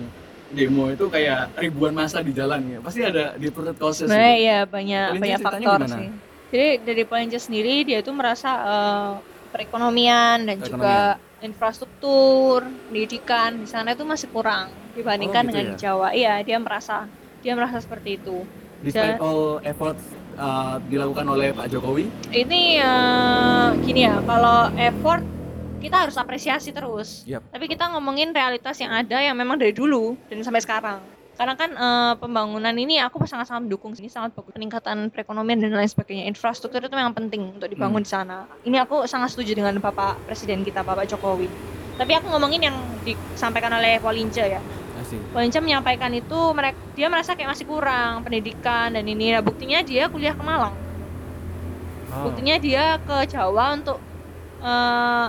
demo 0.55 0.87
itu 0.87 1.05
kayak 1.11 1.51
ribuan 1.59 1.91
masa 1.91 2.23
di 2.23 2.31
jalan 2.31 2.63
ya. 2.69 2.79
Pasti 2.79 3.01
ada 3.03 3.35
di 3.35 3.51
perut 3.51 3.75
causes. 3.75 4.07
Sebenarnya 4.07 4.37
gitu. 4.39 4.47
ya 4.47 4.59
banyak 4.63 5.05
Polinci 5.11 5.21
banyak 5.25 5.39
faktor 5.43 5.79
gimana? 5.83 5.97
sih. 5.99 6.09
Jadi 6.55 6.67
dari 6.85 7.03
Polinci 7.03 7.39
sendiri 7.41 7.75
dia 7.83 7.97
itu 7.99 8.11
merasa 8.15 8.51
eh, 8.63 9.11
perekonomian 9.51 10.47
dan 10.47 10.57
juga 10.63 10.97
infrastruktur, 11.43 12.63
pendidikan 12.89 13.59
di 13.59 13.67
sana 13.67 13.93
itu 13.93 14.07
masih 14.07 14.31
kurang 14.31 14.71
dibandingkan 14.95 15.43
Oh, 15.43 15.49
gitu 15.49 15.51
dengan 15.51 15.65
ya? 15.65 15.71
di 15.71 15.77
Jawa. 15.77 16.07
Iya, 16.15 16.33
dia 16.47 16.57
merasa 16.57 16.95
dia 17.43 17.53
merasa 17.53 17.77
seperti 17.83 18.17
itu. 18.17 18.47
Despite 18.81 19.19
all 19.19 19.59
efforts 19.65 20.03
uh, 20.39 20.75
dilakukan 20.87 21.25
oleh 21.27 21.51
Pak 21.55 21.67
Jokowi, 21.71 22.05
Ini 22.31 22.61
eh, 22.79 23.67
gini 23.83 24.07
ya, 24.07 24.19
kalau 24.23 24.71
effort 24.75 25.23
kita 25.79 26.07
harus 26.07 26.15
apresiasi 26.17 26.73
terus. 26.73 27.21
Yap. 27.29 27.45
Tapi 27.53 27.65
kita 27.69 27.91
ngomongin 27.93 28.33
realitas 28.33 28.79
yang 28.81 28.89
ada 28.89 29.21
yang 29.21 29.37
memang 29.37 29.61
dari 29.61 29.71
dulu 29.71 30.17
dan 30.31 30.41
sampai 30.41 30.63
sekarang. 30.63 30.99
Karena 31.35 31.53
kan 31.59 31.69
eh, 31.75 32.13
pembangunan 32.17 32.73
ini 32.73 32.97
aku 33.03 33.21
sangat-sangat 33.27 33.67
mendukung 33.67 33.91
ini 33.99 34.07
sangat 34.07 34.31
bagus 34.33 34.55
peningkatan 34.55 35.11
perekonomian 35.11 35.59
dan 35.61 35.75
lain 35.75 35.89
sebagainya. 35.91 36.25
Infrastruktur 36.31 36.79
itu 36.79 36.95
memang 36.95 37.13
penting 37.13 37.59
untuk 37.59 37.67
dibangun 37.67 38.01
di 38.01 38.09
sana. 38.09 38.47
Ini 38.63 38.87
aku 38.87 39.03
sangat 39.05 39.35
setuju 39.35 39.59
dengan 39.59 39.77
Bapak 39.83 40.25
Presiden 40.25 40.63
kita 40.63 40.81
Bapak 40.81 41.05
Jokowi. 41.11 41.47
Tapi 41.95 42.11
aku 42.11 42.27
ngomongin 42.27 42.71
yang 42.71 42.77
disampaikan 43.07 43.71
oleh 43.71 43.99
Polince 44.03 44.43
ya. 44.43 44.59
Asik. 45.05 45.21
Polince 45.29 45.61
menyampaikan 45.61 46.09
itu 46.17 46.39
mereka 46.57 46.77
dia 46.97 47.07
merasa 47.13 47.37
kayak 47.37 47.53
masih 47.53 47.65
kurang 47.69 48.25
pendidikan 48.25 48.89
dan 48.89 49.05
ini. 49.05 49.37
Nah, 49.37 49.45
buktinya 49.45 49.85
dia 49.85 50.09
kuliah 50.09 50.33
ke 50.33 50.41
Malang. 50.41 50.73
Oh. 52.09 52.29
Buktinya 52.29 52.57
dia 52.57 52.97
ke 53.05 53.29
Jawa 53.29 53.77
untuk 53.77 54.01
eh, 54.65 55.27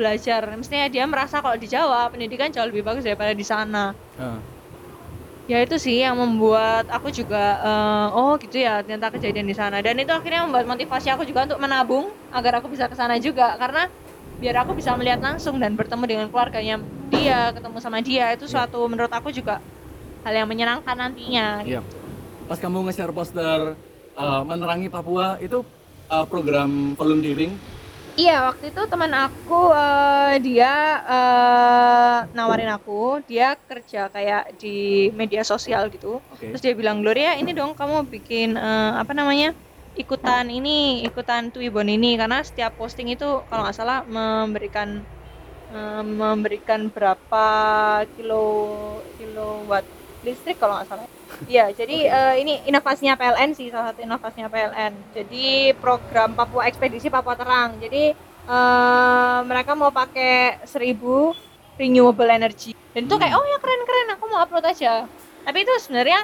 belajar. 0.00 0.48
Mestinya 0.56 0.88
dia 0.88 1.04
merasa 1.04 1.44
kalau 1.44 1.60
di 1.60 1.68
Jawa 1.68 2.08
pendidikan 2.08 2.48
jauh 2.48 2.64
lebih 2.64 2.80
bagus 2.80 3.04
daripada 3.04 3.36
di 3.36 3.44
sana. 3.44 3.92
Ah. 4.16 4.40
Ya 5.46 5.62
itu 5.62 5.78
sih 5.78 6.02
yang 6.02 6.16
membuat 6.16 6.88
aku 6.88 7.12
juga 7.12 7.60
eh, 7.60 8.08
oh 8.16 8.40
gitu 8.40 8.64
ya 8.64 8.80
ternyata 8.80 9.12
kejadian 9.12 9.44
di 9.44 9.54
sana 9.54 9.84
dan 9.84 10.00
itu 10.00 10.10
akhirnya 10.10 10.48
membuat 10.48 10.66
motivasi 10.72 11.12
aku 11.12 11.28
juga 11.28 11.44
untuk 11.44 11.60
menabung 11.60 12.08
agar 12.32 12.64
aku 12.64 12.72
bisa 12.72 12.88
ke 12.88 12.96
sana 12.96 13.20
juga 13.20 13.60
karena 13.60 13.92
biar 14.36 14.66
aku 14.66 14.76
bisa 14.76 14.92
melihat 14.98 15.22
langsung 15.22 15.56
dan 15.56 15.78
bertemu 15.78 16.04
dengan 16.04 16.26
keluarganya 16.28 16.76
dia, 17.08 17.54
ketemu 17.54 17.78
sama 17.82 17.98
dia 18.02 18.32
itu 18.34 18.46
suatu 18.46 18.82
menurut 18.86 19.12
aku 19.12 19.30
juga 19.30 19.62
hal 20.26 20.34
yang 20.34 20.48
menyenangkan 20.50 20.96
nantinya. 20.96 21.62
Iya. 21.62 21.80
Pas 22.46 22.58
kamu 22.58 22.86
nge-share 22.90 23.14
poster 23.14 23.74
uh, 24.14 24.42
menerangi 24.46 24.90
Papua 24.90 25.38
itu 25.42 25.62
uh, 26.10 26.26
program 26.26 26.94
volunteering 26.94 27.54
Iya, 28.16 28.48
waktu 28.48 28.72
itu 28.72 28.80
teman 28.88 29.12
aku 29.12 29.76
eh, 29.76 30.40
dia 30.40 30.72
eh, 31.04 32.18
nawarin 32.32 32.72
aku, 32.72 33.20
dia 33.28 33.60
kerja 33.68 34.08
kayak 34.08 34.56
di 34.56 35.12
media 35.12 35.44
sosial 35.44 35.92
gitu. 35.92 36.24
Oke. 36.32 36.48
Terus 36.48 36.64
dia 36.64 36.72
bilang, 36.72 37.04
"Gloria, 37.04 37.36
ini 37.36 37.52
dong 37.52 37.76
kamu 37.76 38.08
bikin 38.08 38.56
eh, 38.56 38.92
apa 38.96 39.12
namanya? 39.12 39.52
ikutan 39.96 40.44
ini, 40.52 41.08
ikutan 41.08 41.48
Twibbon 41.48 41.88
ini 41.88 42.20
karena 42.20 42.44
setiap 42.44 42.76
posting 42.76 43.08
itu 43.16 43.40
kalau 43.48 43.64
nggak 43.64 43.76
salah 43.76 44.04
memberikan 44.04 45.00
eh, 45.72 46.02
memberikan 46.02 46.90
berapa 46.90 47.46
kilo 48.14 48.44
kilowatt 49.18 49.86
listrik 50.26 50.58
kalau 50.58 50.78
nggak 50.78 50.88
salah. 50.90 51.06
Iya, 51.46 51.70
jadi 51.70 51.96
eh, 52.10 52.34
ini 52.42 52.54
inovasinya 52.66 53.14
PLN 53.14 53.50
sih, 53.54 53.70
salah 53.70 53.94
satu 53.94 54.02
inovasinya 54.02 54.50
PLN. 54.50 54.92
Jadi 55.14 55.74
program 55.78 56.34
Papua 56.34 56.66
Ekspedisi 56.66 57.06
Papua 57.06 57.38
Terang. 57.38 57.78
Jadi 57.78 58.10
eh, 58.46 59.38
mereka 59.46 59.78
mau 59.78 59.94
pakai 59.94 60.62
1000 60.66 61.78
renewable 61.78 62.30
energy. 62.30 62.72
Dan 62.96 63.06
itu 63.06 63.14
kayak 63.14 63.36
oh 63.36 63.44
ya 63.46 63.58
keren-keren, 63.62 64.08
aku 64.16 64.24
mau 64.26 64.40
upload 64.42 64.66
aja. 64.66 65.06
Tapi 65.46 65.58
itu 65.62 65.72
sebenarnya 65.78 66.20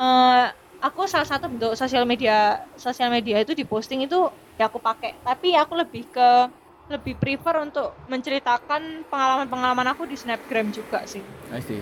eh, 0.00 0.44
aku 0.82 1.06
salah 1.06 1.28
satu 1.28 1.46
bentuk 1.46 1.72
sosial 1.78 2.02
media 2.08 2.64
sosial 2.74 3.08
media 3.08 3.38
itu 3.38 3.54
di 3.54 3.62
posting 3.62 4.08
itu 4.08 4.26
ya 4.58 4.66
aku 4.66 4.82
pakai. 4.82 5.14
Tapi 5.22 5.54
aku 5.54 5.78
lebih 5.78 6.10
ke 6.10 6.28
lebih 6.84 7.16
prefer 7.16 7.56
untuk 7.58 7.96
menceritakan 8.06 9.08
pengalaman-pengalaman 9.08 9.88
aku 9.88 10.04
di 10.04 10.14
Snapgram 10.14 10.68
juga 10.68 11.04
sih. 11.04 11.24
I 11.48 11.60
see. 11.60 11.80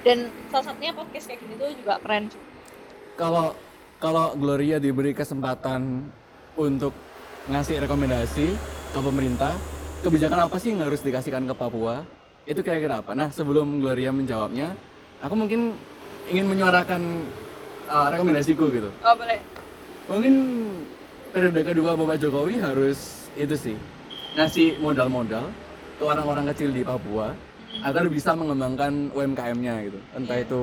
Dan 0.00 0.28
salah 0.48 0.72
satunya 0.72 0.92
podcast 0.92 1.28
kayak 1.28 1.40
gini 1.40 1.54
tuh 1.56 1.72
juga 1.76 2.00
keren 2.00 2.28
kalau 3.16 3.52
kalau 4.00 4.32
Gloria 4.32 4.80
diberi 4.80 5.12
kesempatan 5.12 6.08
untuk 6.56 6.96
ngasih 7.44 7.84
rekomendasi 7.84 8.46
ke 8.90 9.00
pemerintah 9.04 9.52
kebijakan 10.00 10.48
apa 10.48 10.56
sih 10.56 10.72
yang 10.72 10.80
harus 10.80 11.04
dikasihkan 11.04 11.44
ke 11.44 11.52
Papua 11.52 12.00
itu 12.48 12.64
kira-kira 12.64 13.04
apa 13.04 13.12
nah 13.12 13.28
sebelum 13.28 13.76
Gloria 13.76 14.08
menjawabnya 14.08 14.72
aku 15.20 15.36
mungkin 15.36 15.76
ingin 16.32 16.48
menyuarakan 16.48 17.28
uh, 17.92 18.08
rekomendasiku 18.08 18.72
gitu 18.72 18.88
Oh 19.04 19.12
boleh. 19.12 19.36
mungkin 20.08 20.34
periode 21.28 21.60
kedua 21.60 21.92
Bapak 21.92 22.16
Jokowi 22.16 22.56
harus 22.56 23.28
itu 23.36 23.52
sih 23.52 23.76
ngasih 24.36 24.78
modal-modal 24.78 25.50
ke 25.98 26.02
orang-orang 26.06 26.44
kecil 26.54 26.70
di 26.70 26.82
Papua 26.86 27.34
agar 27.82 28.04
bisa 28.10 28.34
mengembangkan 28.34 29.10
UMKM-nya 29.14 29.74
gitu 29.90 29.98
entah 30.14 30.38
itu 30.38 30.62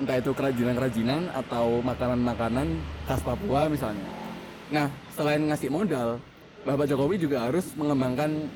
entah 0.00 0.16
itu 0.18 0.30
kerajinan-kerajinan 0.34 1.30
atau 1.34 1.82
makanan-makanan 1.82 2.66
khas 3.06 3.20
Papua 3.22 3.66
misalnya 3.68 4.06
nah 4.72 4.86
selain 5.14 5.42
ngasih 5.46 5.68
modal 5.68 6.18
Bapak 6.62 6.86
Jokowi 6.86 7.18
juga 7.18 7.42
harus 7.50 7.74
mengembangkan 7.74 8.46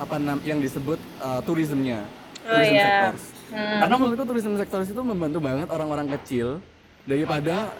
apa 0.00 0.16
yang 0.42 0.58
disebut 0.58 0.96
uh, 1.20 1.40
turismenya 1.44 2.00
Oh, 2.42 2.58
tourism 2.58 2.74
iya. 2.74 2.82
sectors. 3.06 3.24
karena 3.54 3.94
menurutku 3.94 4.24
tourism 4.26 4.52
sectors 4.58 4.88
itu 4.90 4.98
membantu 4.98 5.38
banget 5.38 5.68
orang-orang 5.70 6.10
kecil 6.18 6.58
daripada 7.06 7.70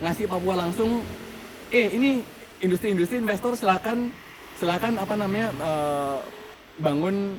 ngasih 0.00 0.24
Papua 0.24 0.56
langsung 0.56 1.04
eh 1.68 1.92
ini 1.92 2.24
industri-industri 2.64 3.20
investor 3.20 3.52
silakan 3.52 4.08
silakan 4.56 4.96
apa 4.96 5.14
namanya 5.14 5.48
eh, 5.52 6.18
bangun 6.78 7.36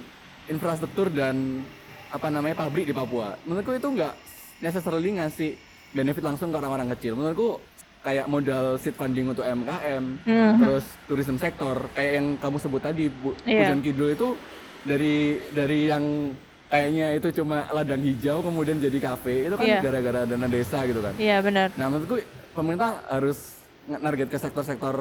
infrastruktur 0.47 1.09
dan 1.09 1.61
apa 2.07 2.28
namanya 2.28 2.55
pabrik 2.57 2.86
di 2.86 2.93
Papua 2.93 3.36
menurutku 3.43 3.74
itu 3.74 3.88
nggak 3.89 4.13
necessarily 4.59 5.11
ngasih 5.13 5.57
benefit 5.91 6.24
langsung 6.24 6.49
ke 6.49 6.57
orang-orang 6.57 6.88
kecil 6.95 7.13
menurutku 7.13 7.59
kayak 7.99 8.26
modal 8.26 8.78
seed 8.78 8.95
funding 8.95 9.28
untuk 9.28 9.43
MKM 9.43 10.03
Mhm. 10.24 10.53
terus 10.57 10.86
tourism 11.05 11.36
sektor 11.36 11.76
kayak 11.91 12.11
yang 12.15 12.28
kamu 12.38 12.57
sebut 12.57 12.82
tadi 12.82 13.09
Bu 13.09 13.36
Iya. 13.43 13.68
Pujon 13.68 13.82
Kidul 13.82 14.09
itu 14.13 14.28
dari 14.82 15.15
dari 15.51 15.80
yang 15.86 16.05
kayaknya 16.68 17.07
itu 17.13 17.28
cuma 17.34 17.68
ladang 17.70 17.99
hijau 17.99 18.39
kemudian 18.39 18.78
jadi 18.78 18.97
kafe 19.01 19.47
itu 19.47 19.55
kan 19.55 19.65
Iya. 19.65 19.80
gara-gara 19.84 20.22
dana 20.24 20.47
desa 20.47 20.80
gitu 20.84 21.01
kan 21.01 21.13
Iya 21.18 21.38
benar. 21.41 21.68
Nah 21.76 21.86
menurutku 21.89 22.18
pemerintah 22.53 23.03
harus 23.05 23.59
narget 23.86 24.30
ke 24.30 24.38
sektor-sektor 24.38 24.95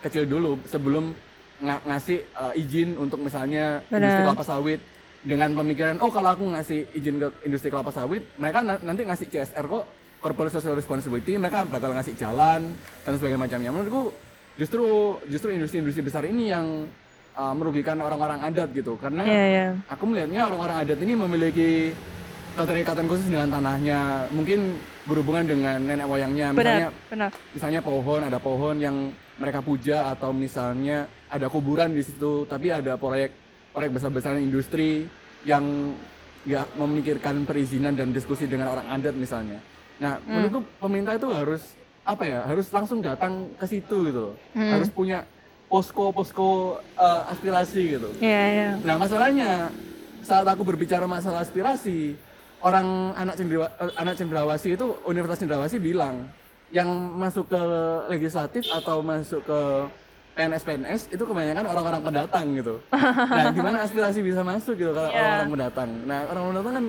kecil 0.00 0.24
dulu 0.24 0.56
sebelum 0.64 1.12
nga- 1.58 1.82
ngasih 1.84 2.18
uh, 2.32 2.52
izin 2.54 2.94
untuk 2.94 3.18
misalnya 3.18 3.82
Benar. 3.84 3.98
industri 4.00 4.22
kelapa 4.24 4.44
sawit 4.44 4.80
dengan 5.20 5.50
pemikiran 5.52 5.98
oh 5.98 6.08
kalau 6.08 6.30
aku 6.30 6.44
ngasih 6.48 6.86
izin 6.92 7.18
ke 7.18 7.28
industri 7.44 7.68
kelapa 7.68 7.90
sawit 7.90 8.22
mereka 8.34 8.58
na- 8.60 8.80
nanti 8.80 9.02
ngasih 9.02 9.26
CSR 9.26 9.66
kok 9.66 9.84
corporate 10.18 10.52
social 10.52 10.74
responsibility 10.74 11.34
mereka 11.34 11.62
bakal 11.64 11.90
ngasih 11.92 12.14
jalan 12.14 12.74
dan 13.00 13.12
sebagainya 13.12 13.38
macamnya 13.40 13.70
menurutku 13.70 14.14
justru 14.54 14.84
justru 15.26 15.48
industri-industri 15.50 16.02
besar 16.02 16.22
ini 16.24 16.50
yang 16.50 16.86
uh, 17.34 17.54
merugikan 17.54 17.98
orang-orang 17.98 18.42
adat 18.44 18.70
gitu 18.72 18.94
karena 18.94 19.22
Iya 19.22 19.44
iya. 19.46 19.66
aku 19.86 20.02
melihatnya 20.04 20.40
orang-orang 20.44 20.76
adat 20.82 20.98
ini 20.98 21.14
memiliki 21.14 21.70
keterikatan 22.54 23.06
khusus 23.06 23.26
dengan 23.28 23.50
tanahnya 23.52 23.98
mungkin 24.30 24.74
berhubungan 25.04 25.46
dengan 25.46 25.78
nenek 25.78 26.04
moyangnya 26.04 26.46
misalnya 26.50 26.90
Benar 26.90 27.08
benar. 27.08 27.30
misalnya 27.54 27.80
pohon 27.80 28.20
ada 28.20 28.38
pohon 28.38 28.76
yang 28.76 28.96
mereka 29.38 29.62
puja 29.62 30.10
atau 30.10 30.34
misalnya 30.34 31.06
ada 31.28 31.46
kuburan 31.46 31.92
di 31.92 32.02
situ 32.02 32.44
tapi 32.44 32.68
ada 32.68 32.96
proyek 32.96 33.30
proyek 33.70 33.90
besar-besaran 33.92 34.40
industri 34.40 35.06
yang 35.44 35.92
nggak 36.42 36.66
memikirkan 36.74 37.44
perizinan 37.44 37.92
dan 37.92 38.10
diskusi 38.10 38.44
dengan 38.44 38.72
orang 38.72 38.86
adat 38.90 39.14
misalnya 39.14 39.60
nah 39.98 40.16
menurutku 40.24 40.60
pemerintah 40.78 41.14
itu 41.14 41.28
harus 41.28 41.62
apa 42.02 42.24
ya 42.24 42.40
harus 42.42 42.66
langsung 42.70 42.98
datang 42.98 43.52
ke 43.54 43.66
situ 43.66 43.96
gitu 44.06 44.26
Hmm. 44.56 44.72
harus 44.72 44.88
punya 44.88 45.26
posko 45.68 46.08
posko 46.08 46.48
eh, 46.96 47.22
aspirasi 47.28 47.82
gitu 47.94 48.08
Iya 48.18 48.42
iya. 48.48 48.68
Nah 48.80 48.96
masalahnya 48.96 49.68
saat 50.18 50.44
aku 50.44 50.64
berbicara 50.64 51.04
masalah 51.04 51.40
aspirasi, 51.40 52.16
orang 52.60 53.12
anak 53.14 53.36
cendewa, 53.36 53.68
eh, 53.76 53.92
anak 53.96 54.16
cendrawasih 54.16 54.70
itu 54.74 54.86
Universitas 55.04 55.40
Cendrawasih 55.40 55.78
bilang 55.78 56.24
yang 56.68 56.88
masuk 57.16 57.48
ke 57.48 57.62
legislatif 58.08 58.64
atau 58.70 59.00
masuk 59.00 59.44
ke 59.44 59.60
PNS 60.38 60.62
PNS 60.62 61.00
itu 61.10 61.18
kebanyakan 61.20 61.64
orang-orang 61.66 62.00
pendatang 62.00 62.46
gitu. 62.54 62.74
Nah 63.34 63.50
gimana 63.50 63.76
aspirasi 63.82 64.22
bisa 64.22 64.40
masuk 64.40 64.78
gitu 64.78 64.94
kalau 64.94 65.10
Iya. 65.10 65.18
orang-orang 65.18 65.50
pendatang? 65.50 65.90
Nah 66.06 66.18
orang 66.24 66.42
pendatang 66.46 66.74
kan 66.74 66.86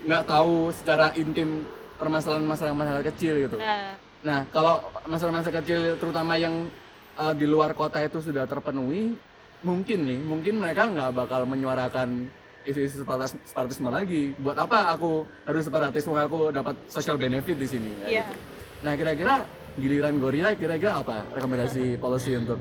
nggak 0.00 0.24
tahu 0.26 0.54
secara 0.74 1.06
intim 1.14 1.48
permasalahan 1.94 2.42
masalah-masalah 2.44 3.02
kecil 3.06 3.34
gitu. 3.40 3.56
Nah, 3.56 3.94
Nah, 4.18 4.42
kalau 4.50 4.82
masalah-masalah 5.06 5.62
kecil 5.62 5.94
terutama 5.94 6.34
yang 6.34 6.66
uh, 7.14 7.30
di 7.30 7.46
luar 7.46 7.70
kota 7.70 8.02
itu 8.02 8.18
sudah 8.18 8.50
terpenuhi, 8.50 9.14
mungkin 9.60 9.98
nih, 10.02 10.18
mungkin 10.18 10.58
mereka 10.58 10.90
nggak 10.90 11.14
bakal 11.14 11.46
menyuarakan 11.46 12.26
isu-isu 12.66 13.06
separatis- 13.06 13.38
separatisme 13.46 13.86
lagi. 13.86 14.34
Buat 14.36 14.58
apa 14.60 14.90
aku 14.90 15.22
harus 15.44 15.62
separatisme 15.62 16.18
aku 16.18 16.50
dapat 16.50 16.74
social 16.86 17.14
benefit 17.14 17.54
di 17.54 17.68
sini? 17.68 17.90
ya 18.02 18.06
Iya. 18.10 18.24
gitu. 18.26 18.34
Nah, 18.78 18.92
kira-kira 18.94 19.34
giliran 19.78 20.18
Gorilla 20.18 20.52
kira-kira 20.52 20.98
apa 20.98 21.22
rekomendasi 21.32 21.96
policy 21.96 22.34
untuk 22.34 22.58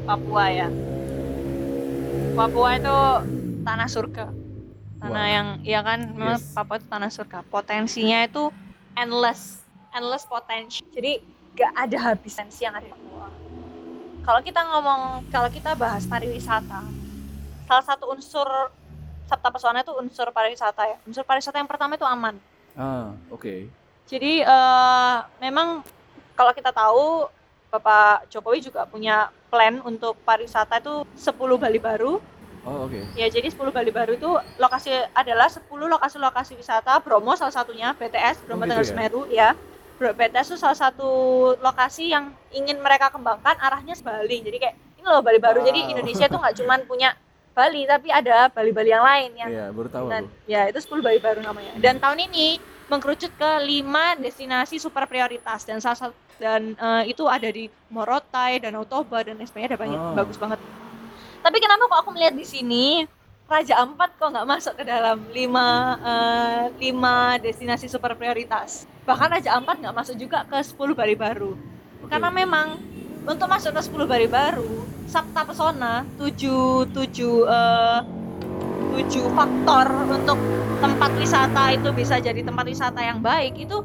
Papua 0.00 0.44
ya. 0.50 0.68
Papua 2.34 2.68
itu 2.74 2.98
tanah 3.62 3.86
surga. 3.86 4.26
Tanah 4.98 5.24
Wow. 5.24 5.34
yang 5.38 5.48
ya 5.62 5.80
kan 5.80 5.98
memang 6.12 6.40
Yes. 6.40 6.50
Papua 6.50 6.82
itu 6.82 6.86
tanah 6.90 7.10
surga. 7.10 7.38
Potensinya 7.46 8.26
itu 8.26 8.50
endless, 8.98 9.62
endless 9.94 10.26
potential. 10.26 10.82
Jadi 10.90 11.22
gak 11.54 11.72
ada 11.78 11.98
habis 12.10 12.32
potensi 12.34 12.66
yang 12.66 12.74
ada 12.74 12.84
di 12.84 12.90
Papua. 12.90 13.28
Kalau 14.20 14.40
kita 14.42 14.60
ngomong, 14.66 15.00
kalau 15.30 15.46
kita 15.46 15.78
bahas 15.78 16.04
pariwisata, 16.04 16.82
salah 17.64 17.84
satu 17.86 18.10
unsur 18.10 18.46
Sabta 19.30 19.46
Pesona 19.54 19.86
itu 19.86 19.94
unsur 19.94 20.26
pariwisata 20.34 20.90
ya. 20.90 20.96
Unsur 21.06 21.22
pariwisata 21.22 21.62
yang 21.62 21.70
pertama 21.70 21.94
itu 21.94 22.02
aman. 22.02 22.34
Ah, 22.74 23.14
oke. 23.30 23.70
Jadi 24.10 24.42
eh, 24.42 25.16
memang 25.38 25.86
kalau 26.40 26.56
kita 26.56 26.72
tahu 26.72 27.28
Bapak 27.68 28.32
Jokowi 28.32 28.64
juga 28.64 28.88
punya 28.88 29.28
plan 29.52 29.76
untuk 29.84 30.16
pariwisata 30.24 30.80
itu 30.80 31.04
10 31.14 31.36
Bali 31.60 31.76
baru. 31.76 32.16
Oh, 32.64 32.88
oke. 32.88 32.96
Ya, 33.12 33.28
jadi 33.28 33.52
10 33.52 33.68
Bali 33.68 33.92
baru 33.92 34.16
itu 34.16 34.30
lokasi 34.56 34.90
adalah 35.12 35.52
10 35.52 35.68
lokasi-lokasi 35.68 36.56
wisata 36.56 36.96
Bromo 37.04 37.36
salah 37.36 37.52
satunya 37.52 37.92
BTS 37.92 38.48
Bromo 38.48 38.64
Oh, 38.64 38.66
gitu 38.66 38.72
Tengger 38.72 38.84
ya? 38.84 38.88
Semeru 38.88 39.22
ya. 39.28 39.48
BTS 40.00 40.56
itu 40.56 40.58
salah 40.64 40.80
satu 40.80 41.10
lokasi 41.60 42.08
yang 42.08 42.32
ingin 42.56 42.80
mereka 42.80 43.12
kembangkan 43.12 43.60
arahnya 43.60 43.92
Bali. 44.00 44.40
Jadi 44.40 44.56
kayak 44.56 44.74
ini 44.96 45.04
loh 45.04 45.20
Bali 45.20 45.36
baru. 45.36 45.60
Jadi 45.60 45.80
Wow. 45.84 45.90
Indonesia 45.92 46.26
tuh 46.26 46.40
nggak 46.40 46.56
cuman 46.56 46.80
punya 46.88 47.12
Bali 47.52 47.84
tapi 47.84 48.08
ada 48.08 48.48
Bali-Bali 48.48 48.88
yang 48.88 49.04
lain 49.04 49.30
yang 49.36 49.50
Iya, 49.52 49.66
baru 49.74 49.88
tahu 49.92 50.06
dan 50.08 50.22
ya 50.48 50.64
itu 50.72 50.80
10 50.80 51.04
Bali 51.04 51.20
baru 51.20 51.44
namanya. 51.44 51.76
Dan 51.76 52.00
tahun 52.00 52.32
ini 52.32 52.56
mengkerucut 52.90 53.30
ke 53.30 53.50
5 53.62 54.18
destinasi 54.18 54.82
super 54.82 55.06
prioritas 55.06 55.62
dan 55.62 55.78
salah 55.78 56.10
satu 56.10 56.14
dan 56.40 56.74
eh, 56.74 57.12
itu 57.12 57.28
ada 57.28 57.46
di 57.46 57.68
Morotai, 57.88 58.58
Danau 58.58 58.82
Toba 58.82 59.22
dan 59.22 59.38
sebagainya 59.38 59.76
ada 59.76 59.78
banyak 59.78 59.98
Oh. 60.00 60.16
bagus 60.16 60.36
banget. 60.36 60.58
Tapi 61.40 61.56
kenapa 61.56 61.86
kok 61.86 61.98
aku 62.02 62.10
melihat 62.12 62.34
di 62.34 62.44
sini 62.44 63.04
Raja 63.44 63.82
Ampat 63.82 64.14
kok 64.14 64.30
nggak 64.30 64.46
masuk 64.46 64.72
ke 64.74 64.84
dalam 64.84 65.20
5 65.30 65.36
eh, 66.02 66.64
5 66.90 67.44
destinasi 67.44 67.86
super 67.86 68.16
prioritas. 68.16 68.88
Bahkan 69.04 69.28
Raja 69.38 69.50
Ampat 69.54 69.78
nggak 69.78 69.94
masuk 69.94 70.16
juga 70.16 70.42
ke 70.44 70.58
10 70.58 70.96
Bali 70.96 71.14
baru. 71.14 71.54
Oke. 72.00 72.08
Karena 72.08 72.30
memang 72.32 72.80
untuk 73.22 73.46
masuk 73.46 73.76
ke 73.76 73.80
10 73.84 74.08
Bali 74.08 74.26
baru, 74.26 74.82
Sabta 75.04 75.44
Pesona 75.44 76.02
7 76.16 76.88
7 76.88 76.96
eh, 77.44 77.98
tujuh 78.90 79.26
faktor 79.32 79.86
untuk 80.08 80.38
tempat 80.78 81.10
wisata 81.14 81.62
itu 81.70 81.88
bisa 81.90 82.18
jadi 82.18 82.40
tempat 82.40 82.64
wisata 82.64 83.00
yang 83.00 83.18
baik 83.18 83.56
itu 83.58 83.80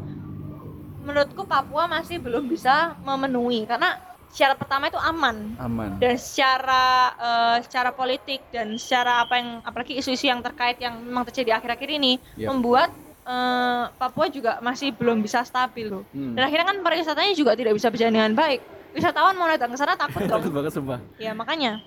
menurutku 1.01 1.45
Papua 1.45 1.85
masih 1.85 2.17
belum 2.17 2.45
bisa 2.45 2.97
memenuhi 2.99 3.63
karena 3.63 4.01
syarat 4.27 4.57
pertama 4.57 4.89
itu 4.89 4.97
aman 4.97 5.53
aman. 5.55 5.95
dan 5.95 6.17
secara 6.17 6.85
eh, 7.13 7.57
secara 7.61 7.93
politik 7.93 8.41
dan 8.49 8.75
secara 8.75 9.23
apa 9.23 9.37
yang 9.37 9.49
apalagi 9.61 9.95
isu-isu 9.95 10.25
yang 10.25 10.41
terkait 10.41 10.75
yang 10.77 10.97
memang 10.99 11.23
terjadi 11.23 11.55
akhir-akhir 11.55 11.89
ini 11.93 12.17
Yap. 12.35 12.49
membuat 12.51 12.89
eh, 13.23 13.83
Papua 13.93 14.27
juga 14.27 14.57
masih 14.59 14.91
belum 14.91 15.21
bisa 15.21 15.41
stabil 15.41 15.87
loh 15.87 16.03
Hmm. 16.09 16.33
dan 16.33 16.49
akhirnya 16.49 16.65
kan 16.65 16.77
pariwisatanya 16.81 17.33
juga 17.33 17.53
tidak 17.53 17.73
bisa 17.73 17.87
berjalan 17.87 18.13
dengan 18.15 18.33
baik 18.33 18.59
wisatawan 18.91 19.35
mau 19.35 19.47
datang 19.47 19.69
ke 19.69 19.77
sana 19.77 19.93
takut 19.93 20.19
dong 20.25 20.41
Takut 20.41 20.51
banget 20.51 20.71
sumpah. 20.73 20.99
ya 21.15 21.31
makanya 21.31 21.79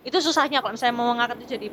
itu 0.00 0.16
susahnya 0.16 0.58
kalau 0.58 0.74
misalnya 0.74 0.94
mau 0.94 1.12
mengangkat 1.12 1.38
itu 1.40 1.48
jadi 1.52 1.68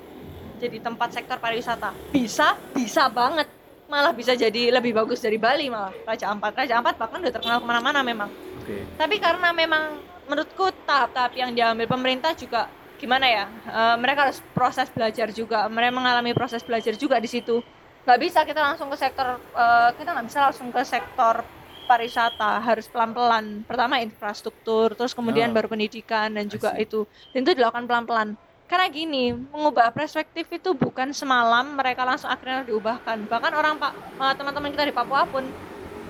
jadi 0.64 0.78
tempat 0.80 1.10
sektor 1.12 1.36
pariwisata. 1.38 1.92
Bisa 2.10 2.56
bisa 2.72 3.12
banget. 3.12 3.52
Malah 3.92 4.16
bisa 4.16 4.32
jadi 4.34 4.72
lebih 4.72 4.96
bagus 4.96 5.20
dari 5.20 5.36
Bali 5.36 5.68
malah. 5.68 5.92
Raja 6.08 6.32
Ampat. 6.32 6.56
Raja 6.56 6.80
Ampat 6.80 6.96
bahkan 6.96 7.20
udah 7.20 7.34
terkenal 7.36 7.60
ke 7.60 7.68
mana-mana 7.68 8.00
memang. 8.02 8.32
Oke. 8.64 8.80
tapi 8.96 9.20
karena 9.20 9.52
memang 9.52 10.00
menurutku 10.24 10.72
tahap-tahap 10.88 11.36
yang 11.36 11.52
diambil 11.52 11.84
pemerintah 11.84 12.32
juga 12.32 12.72
gimana 12.96 13.28
ya 13.28 13.46
eh, 13.68 13.96
mereka 14.00 14.32
harus 14.32 14.40
proses 14.56 14.88
belajar 14.88 15.28
juga. 15.36 15.68
Mereka 15.68 15.92
mengalami 15.92 16.32
proses 16.32 16.64
belajar 16.64 16.96
juga 16.96 17.20
di 17.20 17.28
situ. 17.28 17.60
Nggak 18.08 18.20
bisa 18.24 18.40
kita 18.48 18.64
langsung 18.64 18.88
ke 18.88 18.96
sektor 18.96 19.36
eh, 19.36 19.90
kita 20.00 20.10
nggak 20.16 20.28
bisa 20.32 20.40
langsung 20.48 20.72
ke 20.72 20.82
sektor 20.88 21.44
pariwisata. 21.84 22.64
Harus 22.64 22.88
pelan-pelan. 22.88 23.68
Pertama 23.68 24.00
infrastruktur 24.00 24.96
terus 24.96 25.12
kemudian 25.12 25.52
Oh. 25.52 25.56
baru 25.60 25.68
pendidikan 25.68 26.32
dan 26.32 26.48
juga 26.48 26.72
itu. 26.80 27.04
Dan 27.36 27.44
itu 27.44 27.52
dilakukan 27.60 27.84
pelan-pelan 27.84 28.40
karena 28.68 28.88
gini 28.90 29.36
mengubah 29.54 29.94
perspektif 29.94 30.48
itu 30.50 30.74
bukan 30.74 31.12
semalam 31.14 31.78
mereka 31.78 32.08
langsung 32.08 32.32
akhirnya 32.32 32.66
diubahkan. 32.66 33.28
Bahkan 33.30 33.52
orang 33.54 33.78
pak 33.78 33.92
eh, 33.94 34.34
teman-teman 34.40 34.72
kita 34.74 34.90
di 34.90 34.96
Papua 34.96 35.28
pun 35.28 35.44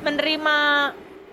menerima 0.05 0.57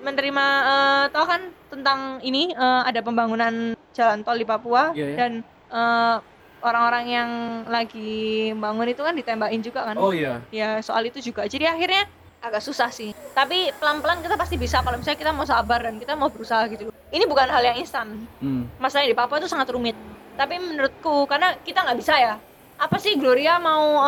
menerima 0.00 0.46
eh, 0.64 1.04
tahu 1.12 1.24
kan 1.28 1.42
tentang 1.70 2.00
ini 2.24 2.50
eh, 2.50 2.82
ada 2.86 3.00
pembangunan 3.04 3.76
jalan 3.92 4.22
tol 4.24 4.38
di 4.38 4.46
Papua 4.48 4.90
Iya, 4.96 5.06
iya. 5.12 5.16
dan 5.16 5.32
eh, 5.70 6.16
orang-orang 6.60 7.04
yang 7.08 7.30
lagi 7.68 8.52
bangun 8.52 8.88
itu 8.92 9.00
kan 9.00 9.14
ditembakin 9.16 9.60
juga 9.64 9.80
kan? 9.92 9.96
Oh 9.96 10.12
iya. 10.12 10.44
ya 10.52 10.80
soal 10.84 11.08
itu 11.08 11.20
juga. 11.20 11.48
Jadi 11.48 11.64
akhirnya 11.64 12.04
agak 12.40 12.64
susah 12.64 12.88
sih. 12.88 13.12
Tapi 13.36 13.72
pelan-pelan 13.76 14.24
kita 14.24 14.36
pasti 14.36 14.56
bisa 14.56 14.80
kalau 14.80 14.96
misalnya 14.96 15.20
kita 15.20 15.32
mau 15.32 15.44
sabar 15.44 15.84
dan 15.84 16.00
kita 16.00 16.16
mau 16.16 16.28
berusaha 16.32 16.64
gitu. 16.72 16.88
Ini 17.10 17.24
bukan 17.26 17.48
hal 17.48 17.62
yang 17.64 17.76
instan. 17.80 18.28
Hmm. 18.40 18.68
masalahnya 18.80 19.12
di 19.12 19.18
Papua 19.18 19.40
itu 19.40 19.48
sangat 19.50 19.68
rumit 19.72 19.96
tapi 20.40 20.56
menurutku 20.56 21.28
karena 21.28 21.52
kita 21.60 21.84
nggak 21.84 21.98
bisa 22.00 22.16
ya. 22.16 22.34
Apa 22.80 22.96
sih 22.96 23.20
Gloria 23.20 23.60
mau 23.60 24.00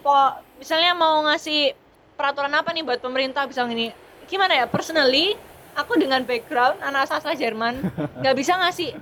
po- 0.00 0.40
misalnya 0.56 0.96
mau 0.96 1.20
ngasih 1.28 1.76
peraturan 2.16 2.56
apa 2.56 2.72
nih 2.72 2.80
buat 2.80 3.04
pemerintah? 3.04 3.44
Bisa 3.44 3.68
gini 3.68 3.92
gimana 4.28 4.52
ya 4.52 4.64
personally 4.68 5.36
aku 5.72 5.96
dengan 5.96 6.20
background 6.24 6.80
anak 6.84 7.08
sastra 7.08 7.32
Jerman 7.32 7.80
nggak 8.20 8.36
bisa 8.36 8.56
ngasih 8.56 8.92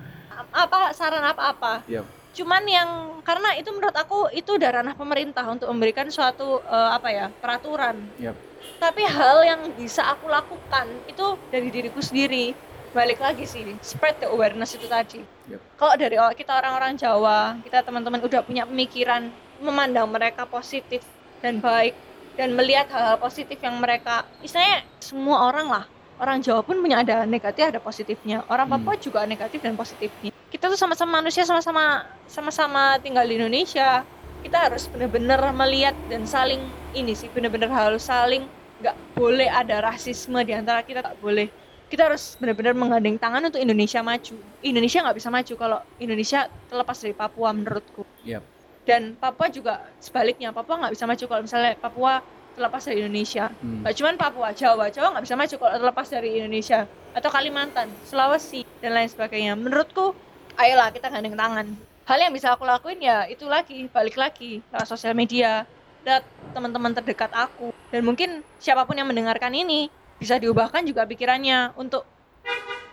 apa 0.50 0.90
saran 0.94 1.22
apa-apa. 1.22 1.82
Yap. 1.86 2.06
cuman 2.36 2.62
yang 2.68 2.90
karena 3.24 3.56
itu 3.56 3.72
menurut 3.72 3.96
aku 3.96 4.28
itu 4.28 4.60
udah 4.60 4.68
ranah 4.68 4.92
pemerintah 4.92 5.40
untuk 5.48 5.72
memberikan 5.72 6.04
suatu 6.12 6.60
eh, 6.62 6.90
apa 6.92 7.08
ya 7.08 7.26
peraturan. 7.32 7.96
Yap. 8.20 8.36
tapi 8.76 9.06
hal 9.06 9.46
yang 9.46 9.60
bisa 9.78 10.02
aku 10.04 10.26
lakukan 10.28 10.86
itu 11.06 11.26
dari 11.48 11.70
diriku 11.70 12.02
sendiri 12.02 12.52
balik 12.96 13.20
lagi 13.20 13.44
sih 13.44 13.60
spread 13.84 14.16
the 14.24 14.28
awareness 14.32 14.72
itu 14.72 14.88
tadi. 14.88 15.20
Yap. 15.52 15.60
kalau 15.76 15.94
dari 16.00 16.16
kita 16.16 16.56
orang-orang 16.56 16.96
Jawa 16.96 17.60
kita 17.60 17.84
teman-teman 17.84 18.24
udah 18.24 18.40
punya 18.40 18.64
pemikiran 18.64 19.28
memandang 19.60 20.08
mereka 20.08 20.48
positif 20.48 21.04
dan 21.44 21.60
baik 21.60 21.92
dan 22.40 22.56
melihat 22.56 22.88
hal-hal 22.88 23.20
positif 23.20 23.60
yang 23.60 23.76
mereka 23.76 24.24
istilahnya 24.40 24.88
semua 25.04 25.52
orang 25.52 25.68
lah 25.68 25.84
orang 26.16 26.40
Jawa 26.40 26.64
pun 26.64 26.80
punya 26.80 27.04
ada 27.04 27.28
negatif 27.28 27.68
ada 27.68 27.80
positifnya. 27.80 28.40
Orang 28.48 28.72
Hmm. 28.72 28.80
Papua 28.80 28.96
juga 28.96 29.28
negatif 29.28 29.60
dan 29.60 29.76
positifnya. 29.76 30.32
Kita 30.48 30.72
tuh 30.72 30.78
sama-sama 30.78 31.20
manusia 31.20 31.44
sama-sama 31.44 32.08
sama-sama 32.24 32.96
tinggal 33.04 33.28
di 33.28 33.36
Indonesia. 33.36 34.00
Kita 34.40 34.70
harus 34.70 34.88
benar-benar 34.88 35.42
melihat 35.52 35.92
dan 36.08 36.24
saling 36.24 36.62
ini 36.96 37.12
sih 37.12 37.28
benar-benar 37.28 37.68
harus 37.68 38.06
saling 38.06 38.46
nggak 38.80 38.96
boleh 39.16 39.48
ada 39.48 39.80
rasisme 39.80 40.36
di 40.44 40.52
antara 40.52 40.84
kita 40.84 41.00
nggak 41.00 41.18
boleh 41.20 41.48
kita 41.86 42.10
harus 42.10 42.34
benar-benar 42.42 42.74
menggandeng 42.74 43.16
tangan 43.16 43.46
untuk 43.46 43.62
Indonesia 43.62 44.02
maju 44.02 44.34
Indonesia 44.62 44.98
nggak 45.06 45.16
bisa 45.16 45.30
maju 45.30 45.52
kalau 45.54 45.78
Indonesia 46.02 46.40
terlepas 46.66 46.96
dari 46.98 47.14
Papua 47.14 47.50
menurutku 47.54 48.02
Yap. 48.26 48.42
dan 48.82 49.14
Papua 49.14 49.46
juga 49.50 49.86
sebaliknya 50.02 50.50
Papua 50.50 50.82
nggak 50.82 50.94
bisa 50.94 51.04
maju 51.06 51.24
kalau 51.30 51.42
misalnya 51.46 51.72
Papua 51.78 52.12
terlepas 52.56 52.82
dari 52.88 53.04
Indonesia 53.04 53.52
Hmm. 53.60 53.84
Gak 53.84 53.94
cuman 54.00 54.16
Papua, 54.16 54.48
Jawa, 54.56 54.88
Jawa 54.88 55.12
nggak 55.12 55.24
bisa 55.28 55.36
maju 55.36 55.54
kalau 55.60 55.72
terlepas 55.76 56.06
dari 56.08 56.40
Indonesia 56.40 56.88
atau 57.12 57.28
Kalimantan, 57.28 57.92
Sulawesi 58.08 58.64
dan 58.80 58.96
lain 58.96 59.12
sebagainya. 59.12 59.52
Menurutku, 59.56 60.16
ayolah 60.56 60.88
kita 60.88 61.12
gandeng 61.12 61.36
tangan. 61.36 61.66
Hal 62.08 62.16
yang 62.16 62.32
bisa 62.32 62.56
aku 62.56 62.64
lakuin 62.64 62.96
ya 62.96 63.28
itu 63.28 63.44
lagi, 63.44 63.92
balik 63.92 64.16
lagi 64.16 64.64
lewat 64.72 64.88
sosial 64.88 65.12
media, 65.12 65.68
lewat 66.06 66.24
teman-teman 66.54 66.94
terdekat 66.94 67.34
aku 67.34 67.74
dan 67.90 68.06
mungkin 68.06 68.40
siapa 68.62 68.86
pun 68.86 68.94
yang 68.94 69.10
mendengarkan 69.10 69.50
ini 69.50 69.90
bisa 70.16 70.40
diubahkan 70.40 70.82
juga 70.84 71.04
pikirannya 71.04 71.76
untuk 71.76 72.04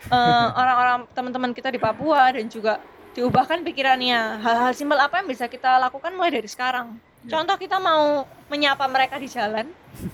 eh, 0.07 0.47
orang-orang 0.61 1.07
teman-teman 1.11 1.51
kita 1.55 1.71
di 1.71 1.79
Papua 1.79 2.31
dan 2.35 2.47
juga 2.47 2.79
diubahkan 3.13 3.61
pikirannya 3.61 4.41
hal-hal 4.41 4.71
simpel 4.73 4.97
apa 4.97 5.21
yang 5.21 5.29
bisa 5.29 5.45
kita 5.45 5.77
lakukan 5.77 6.11
mulai 6.17 6.33
dari 6.33 6.49
sekarang. 6.49 6.97
Ya. 7.23 7.37
Contoh 7.39 7.55
kita 7.61 7.77
mau 7.77 8.25
menyapa 8.49 8.83
mereka 8.89 9.21
di 9.21 9.29
jalan, 9.29 9.69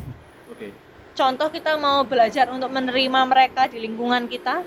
Oke. 0.51 0.69
contoh 1.15 1.47
kita 1.49 1.79
mau 1.79 2.03
belajar 2.03 2.51
untuk 2.51 2.69
menerima 2.69 3.19
mereka 3.25 3.65
di 3.71 3.79
lingkungan 3.81 4.27
kita 4.27 4.61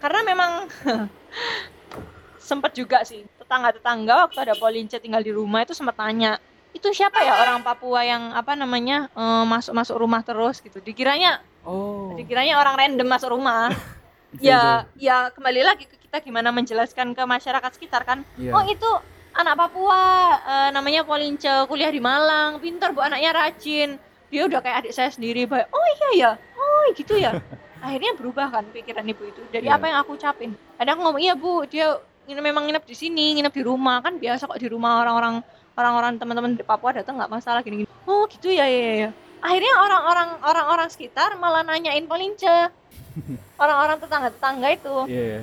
karena 0.00 0.20
memang 0.22 0.50
sempat 2.48 2.70
juga 2.78 3.02
sih 3.02 3.26
tetangga-tetangga 3.42 4.30
waktu 4.30 4.38
ada 4.46 4.54
Polince 4.54 5.02
tinggal 5.02 5.22
di 5.24 5.34
rumah 5.34 5.66
itu 5.66 5.74
sempat 5.74 5.98
tanya 5.98 6.38
itu 6.76 6.92
siapa 6.92 7.24
ya 7.24 7.40
orang 7.40 7.64
Papua 7.64 8.04
yang 8.04 8.30
apa 8.30 8.52
namanya 8.52 9.08
eh, 9.10 9.44
masuk-masuk 9.44 9.96
rumah 9.96 10.20
terus 10.20 10.60
gitu? 10.60 10.78
Dikiranya 10.78 11.40
Oh. 11.66 12.14
dikiranya 12.14 12.62
orang 12.62 12.78
random 12.78 13.08
masuk 13.08 13.32
rumah. 13.32 13.72
Ya 14.36 14.84
ya 15.00 15.32
kembali 15.32 15.64
lagi 15.64 15.88
ke 15.88 15.96
kita 15.96 16.20
gimana 16.20 16.52
menjelaskan 16.52 17.16
ke 17.16 17.22
masyarakat 17.24 17.70
sekitar 17.72 18.04
kan? 18.04 18.20
Iya. 18.36 18.52
oh 18.52 18.60
itu 18.62 18.90
anak 19.32 19.56
Papua 19.56 20.02
eh, 20.44 20.70
namanya 20.76 21.08
Polince 21.08 21.48
kuliah 21.64 21.88
di 21.88 22.02
Malang 22.02 22.60
pintar 22.60 22.92
bu 22.92 23.00
anaknya 23.00 23.32
rajin. 23.32 23.96
Dia 24.28 24.44
udah 24.44 24.60
kayak 24.60 24.84
adik 24.84 24.92
saya 24.92 25.08
sendiri 25.08 25.48
baik 25.48 25.70
oh 25.72 25.86
iya 25.88 26.08
ya? 26.12 26.30
Oh 26.58 26.84
gitu 26.92 27.16
ya? 27.16 27.32
Akhirnya 27.86 28.12
berubah 28.12 28.50
kan 28.50 28.64
pikiran 28.70 29.08
ibu 29.08 29.24
itu. 29.24 29.40
Dari 29.48 29.70
Iya. 29.70 29.78
apa 29.80 29.84
yang 29.88 29.98
aku 30.04 30.20
ucapin? 30.20 30.52
Ada 30.76 30.92
aku 30.92 31.00
ngomong 31.06 31.22
iya 31.22 31.32
bu 31.32 31.64
dia 31.64 31.96
memang 32.28 32.68
nginep 32.68 32.84
di 32.84 32.96
sini 32.98 33.40
nginep 33.40 33.54
di 33.56 33.62
rumah. 33.64 34.04
Kan 34.04 34.20
biasa 34.20 34.44
kok 34.50 34.60
di 34.60 34.68
rumah 34.68 35.00
orang-orang 35.00 35.40
orang-orang 35.76 36.16
teman-teman 36.16 36.56
di 36.56 36.64
Papua 36.64 36.96
datang 36.96 37.20
nggak 37.20 37.30
masalah 37.30 37.60
gini-gini 37.60 37.86
oh 38.08 38.24
gitu 38.26 38.48
ya 38.50 38.64
ya 38.66 38.80
ya, 38.80 38.94
ya. 39.06 39.10
Akhirnya 39.44 39.74
orang-orang 39.78 40.30
orang-orang 40.42 40.88
sekitar 40.90 41.36
malah 41.38 41.62
nanyain 41.62 42.08
Polince. 42.08 42.72
Orang-orang 43.62 44.00
tetangga-tetangga 44.00 44.68
itu 44.74 44.96
Iya. 45.06 45.22
iya. 45.22 45.42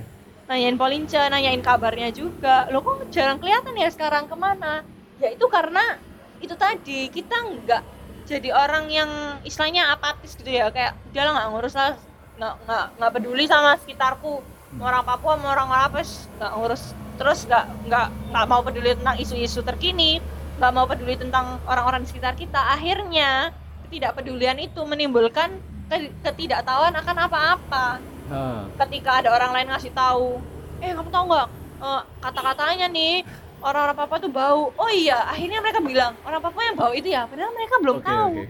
nanyain 0.49 0.75
Polince 0.75 1.21
nanyain 1.29 1.61
kabarnya 1.63 2.09
juga. 2.11 2.67
Lo 2.73 2.83
kok 2.83 3.07
jarang 3.13 3.39
kelihatan 3.39 3.77
ya 3.79 3.87
sekarang 3.93 4.27
ke 4.27 4.35
mana? 4.35 4.83
Ya 5.21 5.31
itu 5.31 5.45
karena 5.47 6.01
itu 6.43 6.51
tadi 6.57 7.07
kita 7.07 7.31
nggak 7.31 7.81
jadi 8.27 8.49
orang 8.51 8.91
yang 8.91 9.09
istilahnya 9.47 9.93
apatis 9.95 10.35
gitu 10.35 10.51
ya. 10.51 10.67
Kayak 10.73 10.99
udah 11.13 11.23
lah 11.23 11.31
nggak 11.39 11.49
ngurus 11.53 11.75
lah 11.77 11.91
nggak 12.33 12.85
nggak 12.99 13.11
peduli 13.13 13.45
sama 13.47 13.77
sekitarku 13.79 14.41
mau 14.77 14.89
orang 14.89 15.03
Papua 15.03 15.33
mau 15.37 15.51
orang 15.51 15.67
Malapes 15.67 16.27
nggak 16.37 16.51
ngurus. 16.53 16.83
Terus 17.13 17.39
nggak 17.45 17.65
nggak 17.87 18.07
nggak 18.33 18.45
mau 18.49 18.61
peduli 18.61 18.97
tentang 18.97 19.15
isu-isu 19.17 19.61
terkini 19.61 20.17
nggak 20.57 20.71
mau 20.73 20.85
peduli 20.85 21.17
tentang 21.17 21.57
orang-orang 21.65 22.05
di 22.05 22.09
sekitar 22.09 22.33
kita. 22.33 22.57
Akhirnya 22.71 23.53
ketidakpedulian 23.87 24.57
itu 24.57 24.81
menimbulkan 24.83 25.57
ke- 25.87 26.13
ketidaktahuan 26.21 26.93
akan 26.93 27.15
apa-apa. 27.29 27.85
Ah, 28.31 28.65
ketika 28.85 29.19
ada 29.19 29.29
orang 29.35 29.51
lain 29.51 29.67
ngasih 29.69 29.91
tahu 29.91 30.39
eh 30.79 30.89
kamu 30.91 31.09
tahu 31.11 31.23
nggak 31.27 31.47
eh, 31.83 32.01
kata-katanya 32.23 32.87
nih 32.89 33.21
orang-orang 33.61 33.97
Papua 33.97 34.17
tuh 34.17 34.31
bau. 34.31 34.71
Oh 34.73 34.91
iya 34.91 35.27
akhirnya 35.27 35.59
mereka 35.61 35.79
bilang 35.79 36.17
orang 36.23 36.41
Papua 36.41 36.63
yang 36.65 36.77
bau 36.79 36.91
itu 36.95 37.11
ya? 37.11 37.27
Padahal 37.29 37.51
mereka 37.53 37.75
belum 37.83 37.97
oke 37.99 38.05
tahu. 38.07 38.33
oke. 38.33 38.43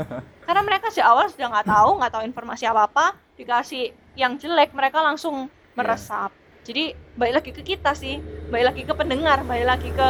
karena 0.50 0.62
mereka 0.66 0.90
sejak 0.90 1.06
awal 1.06 1.30
sudah 1.30 1.46
nggak 1.46 1.66
tahu 1.70 1.90
nggak 2.02 2.10
tahu 2.10 2.22
informasi 2.26 2.64
apa 2.66 2.90
apa 2.90 3.06
dikasih 3.38 3.94
yang 4.18 4.34
jelek 4.34 4.74
mereka 4.74 4.98
langsung 4.98 5.46
meresap 5.74 6.30
jadi 6.62 6.92
balik 7.16 7.34
lagi 7.40 7.50
ke 7.52 7.62
kita 7.64 7.92
sih 7.94 8.18
balik 8.48 8.74
lagi 8.74 8.82
ke 8.84 8.92
pendengar 8.92 9.42
balik 9.44 9.66
lagi 9.66 9.90
ke 9.90 10.08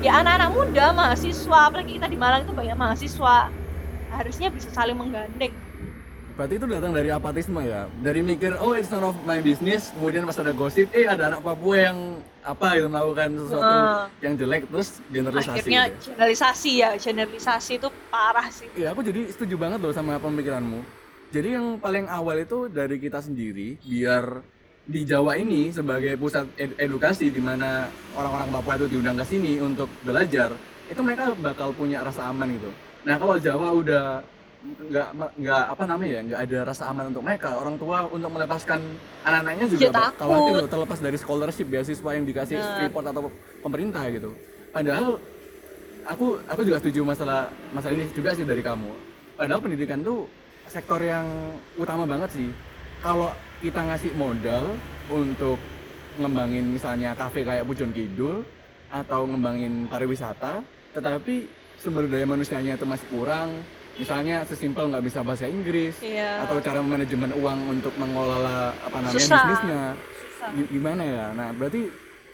ya 0.00 0.20
anak-anak 0.20 0.50
muda 0.52 0.86
mahasiswa 0.92 1.58
apalagi 1.72 1.96
kita 1.96 2.06
di 2.06 2.18
Malang 2.18 2.44
itu 2.44 2.52
banyak 2.52 2.76
mahasiswa 2.76 3.48
harusnya 4.12 4.48
bisa 4.52 4.68
saling 4.70 4.94
menggandeng 4.94 5.54
Berarti 6.34 6.58
itu 6.58 6.66
datang 6.66 6.90
dari 6.90 7.14
apatisme 7.14 7.62
ya? 7.62 7.86
Dari 8.02 8.18
mikir, 8.18 8.58
oh 8.58 8.74
it's 8.74 8.90
none 8.90 9.06
of 9.06 9.14
my 9.22 9.38
business, 9.38 9.94
kemudian 9.94 10.26
pas 10.26 10.34
ada 10.34 10.50
gosip, 10.50 10.90
eh 10.90 11.06
ada 11.06 11.30
anak 11.30 11.46
Papua 11.46 11.78
yang 11.78 12.18
apa 12.42 12.74
gitu 12.74 12.90
melakukan 12.90 13.38
sesuatu 13.38 13.62
Ah. 13.62 14.10
yang 14.18 14.34
jelek, 14.34 14.66
terus 14.66 14.98
generalisasi 15.14 15.54
akhirnya 15.62 15.82
gitu. 15.94 16.10
generalisasi 16.10 16.70
ya 16.74 16.90
generalisasi 16.98 17.72
itu 17.78 17.88
parah 18.10 18.50
sih 18.50 18.66
Iya, 18.74 18.90
aku 18.90 19.06
jadi 19.06 19.30
setuju 19.30 19.54
banget 19.54 19.78
loh 19.78 19.94
sama 19.94 20.18
pemikiranmu. 20.18 20.82
Jadi 21.30 21.48
yang 21.54 21.78
paling 21.78 22.10
awal 22.10 22.42
itu 22.42 22.66
dari 22.66 22.98
kita 22.98 23.22
sendiri, 23.22 23.78
biar 23.78 24.42
di 24.84 25.00
Jawa 25.02 25.32
ini 25.40 25.72
sebagai 25.72 26.12
pusat 26.20 26.44
ed- 26.60 26.76
edukasi 26.76 27.32
di 27.32 27.40
mana 27.40 27.88
orang-orang 28.12 28.48
Papua 28.52 28.74
itu 28.76 28.86
diundang 28.92 29.16
ke 29.16 29.24
sini 29.24 29.56
untuk 29.56 29.88
belajar, 30.04 30.52
itu 30.86 31.00
mereka 31.00 31.32
bakal 31.40 31.72
punya 31.72 32.04
rasa 32.04 32.28
aman 32.28 32.52
gitu. 32.52 32.68
Nah 33.08 33.16
kalau 33.16 33.40
Jawa 33.40 33.68
udah 33.72 34.04
nggak 34.64 35.08
nggak 35.36 35.62
apa 35.76 35.82
namanya 35.84 36.08
ya 36.08 36.20
nggak 36.24 36.40
ada 36.48 36.58
rasa 36.64 36.88
aman 36.88 37.12
untuk 37.12 37.20
mereka 37.20 37.52
orang 37.52 37.76
tua 37.76 38.08
untuk 38.08 38.32
melepaskan 38.32 38.80
anak-anaknya 39.20 39.66
juga 39.68 39.84
Ya, 39.92 40.08
khawatir 40.16 40.52
loh 40.56 40.68
terlepas 40.72 40.98
dari 41.04 41.16
scholarship 41.20 41.68
beasiswa 41.68 42.10
yang 42.16 42.24
dikasih 42.24 42.56
Bener. 42.56 42.76
Freeport 42.80 43.06
atau 43.12 43.28
pemerintah 43.60 44.08
gitu 44.08 44.32
padahal 44.72 45.20
aku 46.08 46.40
aku 46.48 46.60
juga 46.64 46.80
setuju 46.80 47.04
masalah 47.04 47.52
masalah 47.76 47.92
ini 47.92 48.08
juga 48.16 48.32
sih 48.32 48.48
dari 48.48 48.64
kamu 48.64 48.88
padahal 49.36 49.60
pendidikan 49.60 50.00
tuh 50.00 50.24
sektor 50.64 50.96
yang 51.04 51.28
utama 51.76 52.08
banget 52.08 52.32
sih 52.32 52.48
kalau 53.04 53.36
kita 53.60 53.80
ngasih 53.82 54.12
modal 54.14 54.74
untuk 55.06 55.58
ngembangin 56.14 56.70
misalnya 56.70 57.12
kafe 57.12 57.42
kayak 57.42 57.64
Pujon 57.64 57.90
Kidul 57.90 58.46
atau 58.88 59.26
ngembangin 59.26 59.86
pariwisata 59.86 60.62
tetapi 60.92 61.46
sumber 61.76 62.06
daya 62.06 62.22
manusianya 62.24 62.74
itu 62.74 62.86
masih 62.86 63.06
kurang 63.08 63.50
misalnya 63.94 64.42
sesimpel 64.44 64.88
nggak 64.88 65.04
bisa 65.04 65.20
bahasa 65.20 65.46
Inggris 65.46 65.98
Iya. 66.00 66.46
atau 66.46 66.58
cara 66.58 66.78
manajemen 66.80 67.30
uang 67.32 67.58
untuk 67.68 67.94
mengelola 67.94 68.70
apa 68.72 68.96
namanya 68.96 69.18
Susah. 69.20 69.42
bisnisnya 69.42 69.80
Susah. 69.94 70.48
Gi- 70.52 70.70
gimana 70.70 71.02
ya 71.02 71.24
nah 71.32 71.48
berarti 71.50 71.82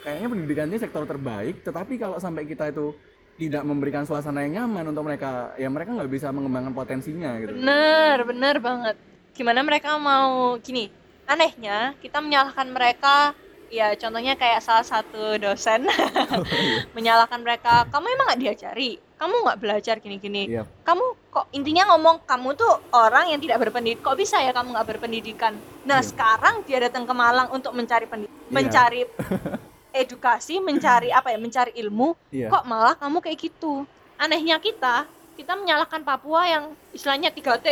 kayaknya 0.00 0.28
pendidikannya 0.28 0.78
sektor 0.78 1.04
terbaik 1.04 1.60
tetapi 1.60 1.96
kalau 1.96 2.16
sampai 2.16 2.44
kita 2.44 2.68
itu 2.68 2.92
tidak 3.36 3.64
memberikan 3.64 4.04
suasana 4.04 4.44
yang 4.44 4.68
nyaman 4.68 4.92
untuk 4.92 5.04
mereka 5.06 5.56
ya 5.56 5.68
mereka 5.68 5.96
nggak 5.96 6.10
bisa 6.10 6.28
mengembangkan 6.28 6.72
potensinya 6.72 7.36
gitu 7.38 7.52
bener 7.54 8.16
bener 8.22 8.56
banget 8.56 8.96
gimana 9.32 9.60
mereka 9.60 9.96
mau 9.96 10.56
gini 10.58 10.92
anehnya 11.30 11.94
kita 12.02 12.18
menyalahkan 12.18 12.66
mereka 12.66 13.38
ya 13.70 13.94
contohnya 13.94 14.34
kayak 14.34 14.58
salah 14.66 14.82
satu 14.82 15.38
dosen 15.38 15.86
menyalahkan 16.96 17.38
mereka 17.38 17.86
kamu 17.88 18.06
emang 18.10 18.26
nggak 18.34 18.42
diajari 18.42 18.98
kamu 19.14 19.34
nggak 19.46 19.60
belajar 19.60 19.96
gini-gini 20.02 20.50
Iya. 20.50 20.64
kamu 20.82 21.04
kok 21.30 21.46
intinya 21.54 21.94
ngomong 21.94 22.26
kamu 22.26 22.58
tuh 22.58 22.72
orang 22.90 23.30
yang 23.30 23.38
tidak 23.38 23.62
berpendidikan 23.62 24.02
kok 24.02 24.18
bisa 24.18 24.42
ya 24.42 24.50
kamu 24.50 24.74
nggak 24.74 24.88
berpendidikan 24.90 25.54
nah 25.86 26.02
Iya. 26.02 26.08
sekarang 26.10 26.66
dia 26.66 26.82
datang 26.82 27.06
ke 27.06 27.14
Malang 27.14 27.48
untuk 27.54 27.70
mencari 27.70 28.10
pendidikan 28.10 28.34
Iya. 28.34 28.50
mencari 28.50 29.00
edukasi 30.02 30.58
mencari 30.58 31.14
apa 31.14 31.30
ya 31.30 31.38
mencari 31.38 31.70
ilmu 31.78 32.18
Iya. 32.34 32.50
kok 32.50 32.66
malah 32.66 32.98
kamu 32.98 33.22
kayak 33.22 33.38
gitu 33.38 33.86
anehnya 34.18 34.58
kita 34.58 35.06
kita 35.38 35.54
menyalahkan 35.54 36.02
Papua 36.02 36.42
yang 36.44 36.64
istilahnya 36.90 37.30
3T 37.30 37.68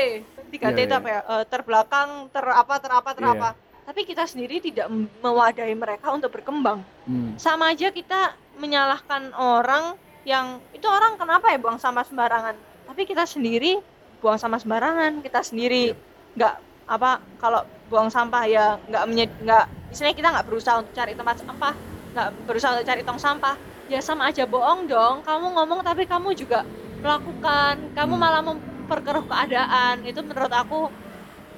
3T 0.48 0.60
Iya, 0.74 0.84
itu 0.84 0.88
iya. 0.88 0.98
apa 0.98 1.08
ya 1.08 1.20
Eh, 1.22 1.44
terbelakang 1.46 2.08
ter 2.28 2.44
apa 2.44 2.74
ter 2.76 2.90
apa 2.90 3.10
ter 3.12 3.22
Iya. 3.22 3.32
apa 3.32 3.50
tapi 3.84 4.04
kita 4.04 4.24
sendiri 4.24 4.60
tidak 4.60 4.84
mewadahi 5.18 5.72
mereka 5.72 6.10
untuk 6.10 6.28
berkembang 6.30 6.84
Hmm. 7.04 7.32
sama 7.36 7.72
aja 7.72 7.88
kita 7.88 8.32
menyalahkan 8.56 9.32
orang 9.32 9.96
yang 10.22 10.60
itu 10.70 10.84
orang 10.84 11.16
kenapa 11.16 11.48
ya 11.48 11.56
buang 11.56 11.76
sampah 11.76 12.04
sembarangan 12.04 12.52
tapi 12.84 13.04
kita 13.04 13.24
sendiri 13.24 13.80
buang 14.18 14.36
sampah 14.36 14.60
sembarangan 14.60 15.22
kita 15.22 15.40
sendiri 15.40 15.96
nggak 16.34 16.54
apa 16.84 17.10
kalau 17.38 17.62
buang 17.86 18.08
sampah 18.08 18.44
ya 18.44 18.76
nggak 18.84 19.02
nggak 19.40 19.64
istilahnya 19.88 20.16
kita 20.16 20.28
nggak 20.28 20.46
berusaha 20.46 20.76
untuk 20.78 20.92
cari 20.92 21.12
tempat 21.14 21.36
sampah 21.38 21.74
nggak 22.12 22.28
berusaha 22.44 22.70
untuk 22.74 22.86
cari 22.86 23.00
tong 23.00 23.16
sampah 23.16 23.56
ya 23.88 24.00
sama 24.00 24.28
aja 24.28 24.44
bohong 24.44 24.84
dong 24.84 25.24
kamu 25.24 25.46
ngomong 25.54 25.80
tapi 25.80 26.04
kamu 26.04 26.36
juga 26.36 26.60
melakukan 27.00 27.78
kamu 27.94 28.14
Hmm. 28.14 28.20
malah 28.20 28.42
memperkeruh 28.88 29.28
keadaan. 29.28 30.00
Itu 30.08 30.24
menurut 30.24 30.48
aku 30.48 30.88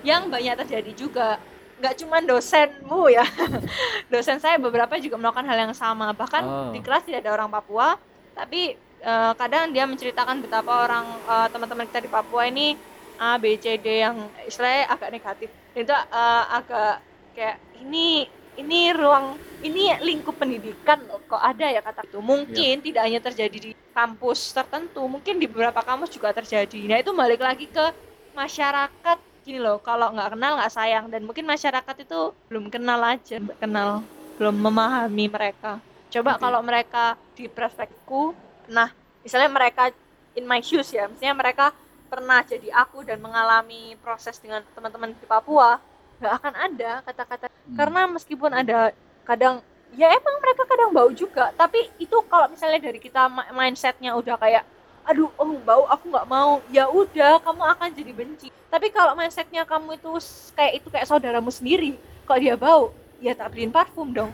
yang 0.02 0.26
banyak 0.26 0.58
terjadi 0.66 0.90
juga. 0.98 1.38
Nggak 1.78 1.94
cuma 2.02 2.18
dosenmu 2.18 3.06
ya. 3.06 3.22
Dosen 4.10 4.42
saya 4.42 4.58
beberapa 4.58 4.98
juga 4.98 5.14
melakukan 5.14 5.46
hal 5.46 5.70
yang 5.70 5.74
sama. 5.78 6.10
Bahkan 6.10 6.42
Oh. 6.42 6.74
di 6.74 6.82
kelas 6.82 7.06
tidak 7.06 7.22
ada 7.22 7.38
orang 7.38 7.54
Papua 7.54 7.94
tapi 8.34 8.74
eh, 9.00 9.32
kadang 9.38 9.70
dia 9.70 9.86
menceritakan 9.86 10.42
betapa 10.42 10.90
orang 10.90 11.06
eh, 11.06 11.46
teman-teman 11.54 11.86
kita 11.86 12.02
di 12.02 12.10
Papua 12.10 12.50
ini 12.50 12.74
A 13.20 13.38
B 13.38 13.54
C 13.62 13.78
D 13.78 13.86
yang 14.02 14.26
istilahnya 14.42 14.90
agak 14.90 15.08
negatif. 15.14 15.48
Itu 15.72 15.94
eh, 15.94 16.44
agak 16.50 16.98
kayak 17.38 17.56
ini 17.80 18.26
ini 18.58 18.90
ruang 18.90 19.38
ini 19.60 19.94
lingkup 20.00 20.40
pendidikan 20.40 20.98
loh. 21.06 21.20
Kok 21.28 21.38
ada 21.38 21.66
ya 21.70 21.80
kata 21.84 22.08
itu 22.08 22.18
mungkin 22.18 22.80
tidak 22.80 23.02
hanya 23.06 23.20
terjadi 23.20 23.56
di 23.60 23.70
kampus 23.92 24.56
tertentu 24.56 25.04
mungkin 25.06 25.38
di 25.38 25.46
beberapa 25.46 25.84
kampus 25.84 26.10
juga 26.10 26.34
terjadi. 26.34 26.80
Nah 26.88 26.98
itu 26.98 27.12
balik 27.12 27.40
lagi 27.44 27.68
ke 27.68 27.92
masyarakat. 28.34 29.18
Gini 29.44 29.60
loh 29.60 29.78
kalau 29.80 30.10
nggak 30.12 30.36
kenal 30.36 30.52
nggak 30.58 30.72
sayang. 30.72 31.04
Dan 31.12 31.28
mungkin 31.28 31.46
masyarakat 31.46 31.94
itu 32.02 32.34
belum 32.50 32.72
kenal 32.72 33.00
aja 33.04 33.36
nggak 33.38 33.60
kenal 33.60 34.02
belum 34.40 34.56
memahami 34.56 35.28
mereka. 35.28 35.78
Coba 36.10 36.34
Oke. 36.34 36.42
kalau 36.42 36.60
mereka 36.64 37.14
di 37.36 37.46
perspektifku 37.46 38.34
nah 38.70 38.90
misalnya 39.26 39.50
mereka 39.50 39.92
in 40.34 40.48
my 40.48 40.64
shoes 40.64 40.90
ya. 40.90 41.06
Misalnya 41.06 41.36
mereka 41.36 41.66
pernah 42.10 42.42
jadi 42.42 42.74
aku 42.74 43.06
dan 43.06 43.22
mengalami 43.22 43.94
proses 44.02 44.34
dengan 44.42 44.66
teman-teman 44.74 45.14
di 45.14 45.26
Papua 45.30 45.78
nggak 46.20 46.34
akan 46.36 46.54
ada 46.54 46.90
kata-kata. 47.02 47.46
Hmm. 47.48 47.76
karena 47.76 48.00
meskipun 48.10 48.50
ada 48.50 48.78
kadang 49.22 49.62
ya 49.94 50.10
emang 50.10 50.36
mereka 50.38 50.62
kadang 50.66 50.90
bau 50.90 51.10
juga. 51.10 51.50
Tapi 51.54 51.88
itu 51.96 52.16
kalau 52.26 52.46
misalnya 52.46 52.80
dari 52.82 52.98
kita 52.98 53.26
mi- 53.26 53.50
mindsetnya 53.52 54.12
udah 54.14 54.36
kayak 54.36 54.62
aduh 55.06 55.32
oh 55.34 55.56
bau 55.60 55.88
aku 55.88 56.12
nggak 56.12 56.28
mau. 56.28 56.60
Ya 56.68 56.86
udah 56.86 57.40
kamu 57.40 57.62
akan 57.74 57.88
jadi 57.94 58.12
benci. 58.12 58.48
Tapi 58.68 58.92
kalau 58.92 59.16
mindsetnya 59.16 59.64
kamu 59.64 59.96
itu 59.96 60.10
kayak 60.52 60.72
itu 60.82 60.88
kayak 60.92 61.06
saudaramu 61.08 61.48
sendiri 61.48 61.96
kok 62.24 62.38
dia 62.38 62.54
bau? 62.54 62.92
Ya 63.20 63.36
tak 63.36 63.52
beliin 63.52 63.68
parfum 63.68 64.16
dong. 64.16 64.32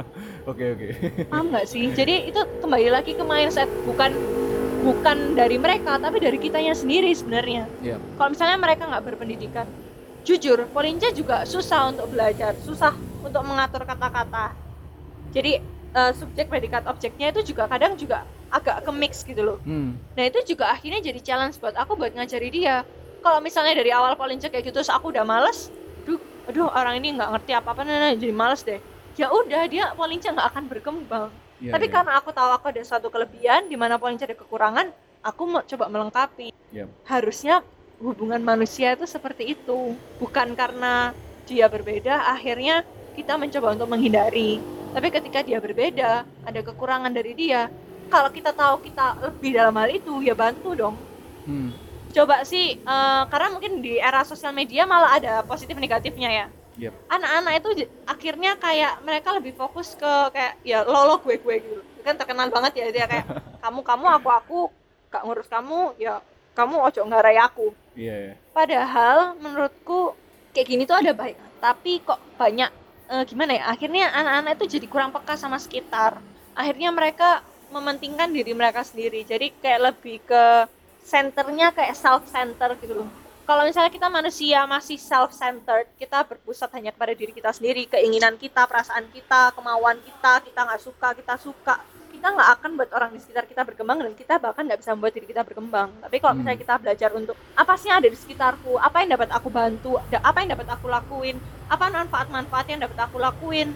Oke 0.50 0.64
oke. 0.72 0.86
Paham 1.28 1.50
nggak 1.52 1.66
sih? 1.68 1.90
Jadi 1.92 2.30
itu 2.30 2.40
kembali 2.62 2.88
lagi 2.88 3.12
ke 3.12 3.20
mindset 3.20 3.68
bukan 3.84 4.14
bukan 4.80 5.34
dari 5.34 5.58
mereka 5.58 5.98
tapi 5.98 6.22
dari 6.22 6.38
kitanya 6.38 6.72
sendiri 6.72 7.10
sebenarnya. 7.10 7.66
Iya. 7.82 7.98
kalau 8.14 8.30
misalnya 8.32 8.56
mereka 8.56 8.86
nggak 8.86 9.04
berpendidikan 9.04 9.66
jujur 10.26 10.66
Polinja 10.70 11.10
juga 11.14 11.42
susah 11.44 11.92
untuk 11.92 12.10
belajar 12.10 12.54
susah 12.62 12.94
untuk 13.22 13.42
mengatur 13.44 13.82
kata-kata 13.84 14.54
jadi 15.34 15.60
eh, 15.94 16.12
subjek 16.16 16.48
predikat 16.48 16.86
objeknya 16.88 17.30
itu 17.34 17.52
juga 17.54 17.68
kadang 17.68 17.94
juga 17.94 18.24
agak 18.48 18.86
ke 18.86 18.90
mix 18.96 19.22
gitu 19.22 19.42
loh 19.44 19.58
hmm. 19.60 20.08
Nah 20.18 20.26
itu 20.26 20.42
juga 20.50 20.74
akhirnya 20.74 20.98
jadi 20.98 21.22
challenge 21.22 21.62
buat 21.62 21.78
aku 21.78 21.94
buat 21.94 22.10
ngajari 22.10 22.50
dia. 22.50 22.82
Kalau 23.22 23.38
misalnya 23.38 23.78
dari 23.78 23.94
awal 23.94 24.18
Polince 24.18 24.50
kayak 24.50 24.66
gitu, 24.66 24.82
terus 24.82 24.90
aku 24.90 25.14
udah 25.14 25.22
males, 25.22 25.70
aduh, 26.02 26.18
aduh 26.50 26.66
orang 26.74 26.98
ini 26.98 27.14
nggak 27.14 27.30
ngerti 27.38 27.52
apa-apa, 27.54 27.86
nah, 27.86 28.10
nah, 28.10 28.12
jadi 28.18 28.34
males 28.34 28.66
deh. 28.66 28.82
Ya 29.14 29.30
udah 29.30 29.62
dia 29.70 29.94
Polince 29.94 30.26
nggak 30.26 30.48
akan 30.54 30.64
berkembang. 30.66 31.30
Iya, 31.62 31.74
Tapi 31.74 31.86
iya. 31.86 31.94
karena 31.94 32.12
aku 32.18 32.30
tahu 32.34 32.50
aku 32.50 32.66
ada 32.70 32.82
suatu 32.82 33.10
kelebihan, 33.10 33.70
di 33.70 33.78
mana 33.78 33.94
Polince 33.98 34.26
ada 34.26 34.34
kekurangan, 34.34 34.90
aku 35.22 35.42
mau 35.46 35.62
coba 35.62 35.86
melengkapi. 35.86 36.50
Iya. 36.74 36.86
Harusnya 37.06 37.62
hubungan 37.98 38.42
manusia 38.42 38.94
itu 38.94 39.04
seperti 39.04 39.58
itu, 39.58 39.94
bukan 40.22 40.54
karena 40.54 41.12
dia 41.46 41.66
berbeda, 41.66 42.30
akhirnya 42.30 42.86
kita 43.18 43.34
mencoba 43.34 43.74
untuk 43.74 43.88
menghindari. 43.90 44.62
Tapi 44.94 45.08
ketika 45.10 45.42
dia 45.42 45.58
berbeda, 45.58 46.24
ada 46.24 46.60
kekurangan 46.62 47.12
dari 47.12 47.34
dia. 47.34 47.66
Kalau 48.08 48.32
kita 48.32 48.56
tahu 48.56 48.80
kita 48.86 49.20
lebih 49.20 49.50
dalam 49.52 49.74
hal 49.76 49.90
itu, 49.92 50.24
ya 50.24 50.32
bantu 50.32 50.72
dong. 50.72 50.96
Hmm. 51.44 51.74
Coba 52.14 52.40
sih, 52.46 52.80
eh, 52.80 53.22
karena 53.28 53.48
mungkin 53.52 53.84
di 53.84 54.00
era 54.00 54.24
sosial 54.24 54.56
media 54.56 54.88
malah 54.88 55.20
ada 55.20 55.44
positif 55.44 55.76
negatifnya 55.76 56.30
ya. 56.32 56.46
Yep. 56.78 56.94
Anak-anak 57.10 57.52
itu 57.58 57.70
akhirnya 58.06 58.54
kayak 58.54 59.02
mereka 59.02 59.34
lebih 59.34 59.50
fokus 59.58 59.98
ke 59.98 60.12
kayak 60.30 60.62
ya 60.62 60.86
lo 60.86 61.10
lo 61.10 61.14
gue 61.18 61.34
gue 61.36 61.54
gitu. 61.58 61.82
Kan 62.06 62.14
terkenal 62.14 62.54
banget 62.54 62.78
ya 62.78 62.86
dia 62.94 63.04
kayak 63.10 63.26
kamu 63.66 63.82
kamu 63.82 64.06
aku 64.22 64.28
aku 64.30 64.58
gak 65.10 65.22
ngurus 65.26 65.50
kamu 65.50 65.98
ya 65.98 66.22
kamu 66.54 66.78
ojo 66.78 67.02
ngarai 67.02 67.38
aku. 67.42 67.74
Iya. 67.98 68.14
iya. 68.30 68.34
Padahal 68.54 69.34
menurutku 69.42 70.14
kayak 70.54 70.66
gini 70.70 70.82
tuh 70.86 71.02
ada 71.02 71.10
baik, 71.10 71.34
tapi 71.58 71.98
kok 72.06 72.22
banyak 72.38 72.70
eh, 73.10 73.24
gimana 73.26 73.58
ya? 73.58 73.64
Akhirnya 73.74 74.14
anak-anak 74.14 74.62
itu 74.62 74.78
jadi 74.78 74.86
kurang 74.86 75.10
peka 75.10 75.34
sama 75.34 75.58
sekitar. 75.58 76.22
Akhirnya 76.54 76.94
mereka 76.94 77.42
mementingkan 77.74 78.30
diri 78.30 78.54
mereka 78.54 78.86
sendiri. 78.86 79.26
Jadi 79.26 79.52
kayak 79.58 79.92
lebih 79.92 80.22
ke 80.24 80.44
centernya 81.04 81.74
kayak 81.74 81.98
self 81.98 82.24
center 82.30 82.78
gitu 82.78 83.04
loh. 83.04 83.10
Kalau 83.48 83.64
misalnya 83.64 83.88
kita 83.88 84.12
manusia 84.12 84.68
masih 84.68 85.00
self 85.00 85.32
centered, 85.32 85.88
kita 85.96 86.20
berpusat 86.20 86.68
hanya 86.76 86.92
kepada 86.92 87.16
diri 87.16 87.32
kita 87.32 87.48
sendiri, 87.48 87.88
keinginan 87.88 88.36
kita, 88.36 88.68
perasaan 88.68 89.08
kita, 89.08 89.56
kemauan 89.56 89.96
kita, 90.04 90.44
kita 90.44 90.60
nggak 90.68 90.82
suka, 90.84 91.08
kita 91.16 91.34
suka, 91.40 91.80
kita 92.18 92.34
nggak 92.34 92.50
akan 92.58 92.70
buat 92.74 92.90
orang 92.90 93.10
di 93.14 93.22
sekitar 93.22 93.46
kita 93.46 93.62
berkembang 93.62 93.98
dan 94.02 94.12
kita 94.18 94.34
bahkan 94.42 94.66
nggak 94.66 94.82
bisa 94.82 94.90
membuat 94.98 95.14
diri 95.14 95.26
kita 95.30 95.42
berkembang. 95.46 95.88
Tapi 96.02 96.16
kalau 96.18 96.34
Hmm. 96.34 96.38
misalnya 96.42 96.58
kita 96.58 96.74
belajar 96.82 97.10
untuk 97.14 97.36
apa 97.54 97.72
sih 97.78 97.86
yang 97.86 98.02
ada 98.02 98.10
di 98.10 98.18
sekitarku, 98.18 98.74
apa 98.74 98.96
yang 99.06 99.10
dapat 99.14 99.30
aku 99.30 99.48
bantu, 99.48 99.92
apa 100.02 100.38
yang 100.42 100.50
dapat 100.50 100.66
aku 100.74 100.86
lakuin, 100.90 101.38
apa 101.70 101.84
manfaat-manfaat 101.86 102.66
yang 102.66 102.80
dapat 102.82 102.98
aku 102.98 103.16
lakuin, 103.22 103.70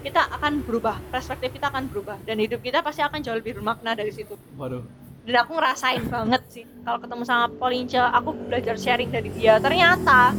kita 0.00 0.24
akan 0.40 0.64
berubah, 0.64 0.96
perspektif 1.12 1.52
kita 1.52 1.68
akan 1.68 1.92
berubah 1.92 2.16
dan 2.24 2.40
hidup 2.40 2.64
kita 2.64 2.80
pasti 2.80 3.04
akan 3.04 3.20
jauh 3.20 3.36
lebih 3.36 3.60
bermakna 3.60 3.92
dari 3.92 4.08
situ. 4.16 4.32
Waduh. 4.56 4.80
Dan 5.20 5.36
aku 5.36 5.52
ngerasain 5.52 6.00
banget 6.08 6.42
sih 6.48 6.64
kalau 6.80 6.96
ketemu 6.96 7.22
sama 7.28 7.52
Polinca, 7.52 8.08
aku 8.16 8.32
belajar 8.48 8.80
sharing 8.80 9.12
dari 9.12 9.28
dia. 9.36 9.60
Ternyata 9.60 10.32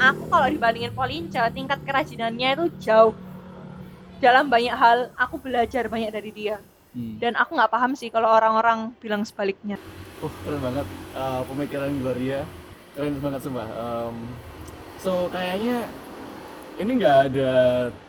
aku 0.00 0.22
kalau 0.32 0.48
dibandingin 0.48 0.96
Polinca, 0.96 1.52
tingkat 1.52 1.76
kerajinannya 1.84 2.48
itu 2.56 2.64
jauh. 2.80 3.12
Dalam 4.18 4.50
banyak 4.50 4.74
hal, 4.74 4.98
aku 5.14 5.38
belajar 5.38 5.86
banyak 5.86 6.10
dari 6.10 6.30
dia. 6.34 6.58
Hmm. 6.94 7.20
Dan 7.22 7.38
aku 7.38 7.54
nggak 7.54 7.70
paham 7.70 7.92
sih 7.94 8.10
kalau 8.10 8.32
orang-orang 8.32 8.90
bilang 8.98 9.22
sebaliknya. 9.22 9.78
Uh, 10.18 10.32
keren 10.42 10.58
banget 10.58 10.86
uh, 11.14 11.42
pemikiran 11.46 11.90
Gloria. 12.02 12.42
Keren 12.98 13.14
banget 13.22 13.40
sumpah. 13.46 13.68
Um, 13.78 14.16
so 14.98 15.30
kayaknya 15.30 15.86
ini 16.82 16.90
nggak 16.98 17.18
ada 17.30 17.52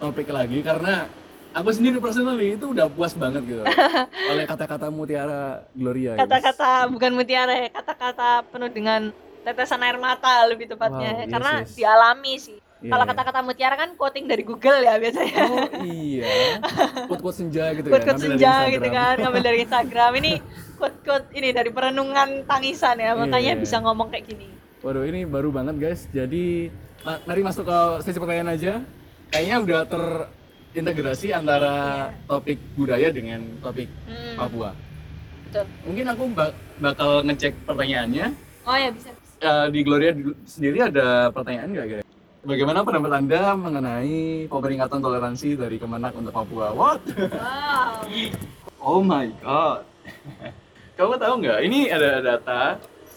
topik 0.01 0.29
lagi 0.33 0.61
karena 0.65 1.05
aku 1.53 1.69
sendiri 1.73 1.97
personally 1.97 2.53
itu 2.57 2.69
udah 2.69 2.85
puas 2.89 3.17
banget 3.17 3.41
gitu 3.45 3.63
oleh 4.31 4.45
kata-kata 4.45 4.93
mutiara 4.93 5.65
Gloria. 5.73 6.17
guys. 6.17 6.21
Kata-kata 6.25 6.69
bukan 6.89 7.11
mutiara 7.13 7.53
ya, 7.53 7.69
kata-kata 7.73 8.45
penuh 8.49 8.69
dengan 8.69 9.01
tetesan 9.43 9.81
air 9.81 9.97
mata 9.97 10.45
lebih 10.45 10.69
tepatnya. 10.69 11.11
Wow, 11.13 11.21
yes, 11.21 11.29
Karena 11.31 11.51
yes. 11.61 11.69
dialami 11.75 12.33
sih. 12.37 12.57
Iya, 12.79 12.89
Kalau 12.89 13.03
iya. 13.03 13.11
kata-kata 13.11 13.39
mutiara 13.43 13.75
kan 13.75 13.89
quoting 13.93 14.25
dari 14.25 14.41
Google 14.41 14.79
ya 14.79 14.95
biasanya. 14.95 15.35
Oh 15.45 15.67
iya, 15.83 16.23
quote-quote 17.07 17.37
senja 17.37 17.75
gitu 17.75 17.87
quote 17.87 17.99
ya. 17.99 18.07
quote 18.07 18.15
ngambil 18.15 18.29
dari 18.29 18.39
senja 18.39 18.53
gitu 18.71 18.87
kan 18.89 19.15
ngambil 19.19 19.41
dari 19.43 19.57
Instagram 19.61 20.11
ini 20.15 20.31
quote 20.79 20.97
quote 21.01 21.27
ini 21.33 21.49
dari 21.49 21.69
perenungan 21.69 22.29
tangisan 22.45 22.95
ya 22.97 23.11
makanya 23.13 23.53
Iya. 23.53 23.59
bisa 23.59 23.77
ngomong 23.79 24.07
kayak 24.09 24.25
gini 24.25 24.47
Waduh 24.79 25.03
ini 25.03 25.27
baru 25.27 25.51
banget 25.51 25.75
guys. 25.75 26.07
Jadi 26.09 26.71
ma- 27.01 27.19
mari 27.25 27.43
masuk 27.43 27.67
ke 27.67 27.77
sesi 27.99 28.15
pertanyaan 28.15 28.55
aja. 28.55 28.79
Kayaknya 29.27 29.55
udah 29.59 29.79
terintegrasi 29.85 31.27
antara 31.31 31.73
topik 32.23 32.55
budaya 32.73 33.09
dengan 33.09 33.43
topik 33.59 33.91
Hmm, 34.05 34.39
Papua. 34.39 34.71
betul 35.43 35.65
Mungkin 35.83 36.05
aku 36.07 36.23
bak- 36.31 36.55
bakal 36.77 37.21
ngecek 37.23 37.59
pertanyaannya. 37.63 38.31
oh 38.63 38.77
ya 38.77 38.87
bisa 38.89 39.11
Eh, 39.39 39.67
di 39.67 39.79
Gloria 39.81 40.11
di- 40.11 40.35
sendiri 40.43 40.79
ada 40.81 41.27
pertanyaan 41.29 41.69
nggak 41.69 41.87
kira? 41.89 42.03
Bagaimana 42.49 42.81
pendapat 42.81 43.13
Anda 43.13 43.53
mengenai 43.53 44.49
pemeringkatan 44.49 45.05
toleransi 45.05 45.53
dari 45.53 45.77
Kemenak 45.77 46.17
untuk 46.17 46.33
Papua? 46.33 46.73
What? 46.73 46.97
wow 47.29 48.01
Oh 48.81 49.05
my 49.05 49.29
god. 49.37 49.85
Kamu 50.97 51.21
tahu 51.21 51.45
nggak? 51.45 51.61
Ini 51.61 51.93
ada 51.93 52.17
data 52.25 52.61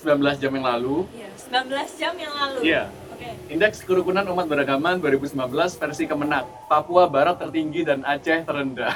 19 0.04 0.36
jam 0.36 0.52
yang 0.52 0.68
lalu. 0.68 1.08
ya 1.16 1.32
19 1.48 1.64
jam 1.96 2.12
yang 2.20 2.28
lalu 2.28 2.58
Iya. 2.60 2.92
oke 3.08 3.28
Indeks 3.48 3.80
kerukunan 3.80 4.28
umat 4.36 4.52
beragama 4.52 5.00
2019 5.00 5.32
versi 5.80 6.04
Kemenak. 6.04 6.68
Papua 6.68 7.08
Barat 7.08 7.40
tertinggi 7.40 7.88
dan 7.88 8.04
Aceh 8.04 8.44
terendah. 8.44 8.92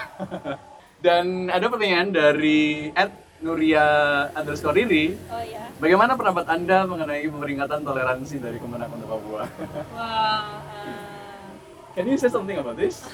dan 1.07 1.49
ada 1.49 1.65
pertanyaan 1.73 2.13
dari 2.13 2.93
Ed 2.93 3.09
Nuria 3.47 3.87
underscore 4.35 4.75
Riri. 4.75 5.15
oh 5.31 5.39
ya 5.41 5.71
Bagaimana 5.77 6.13
pendapat 6.13 6.45
Anda 6.49 6.83
mengenai 6.83 7.23
pemeringkatan 7.25 7.81
toleransi 7.81 8.37
dari 8.39 8.59
Kemenak 8.59 8.91
untuk 8.91 9.07
Papua? 9.09 9.47
wow 9.95 10.59
Can 11.95 12.05
you 12.05 12.19
say 12.19 12.29
something 12.29 12.59
about 12.59 12.75
this? 12.75 13.07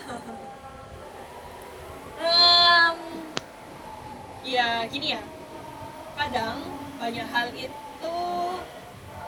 Em, 2.18 2.96
ya 4.42 4.86
gini 4.86 5.10
ya 5.10 5.22
kadang 6.14 6.62
banyak 6.96 7.26
hal 7.26 7.46
itu 7.50 8.14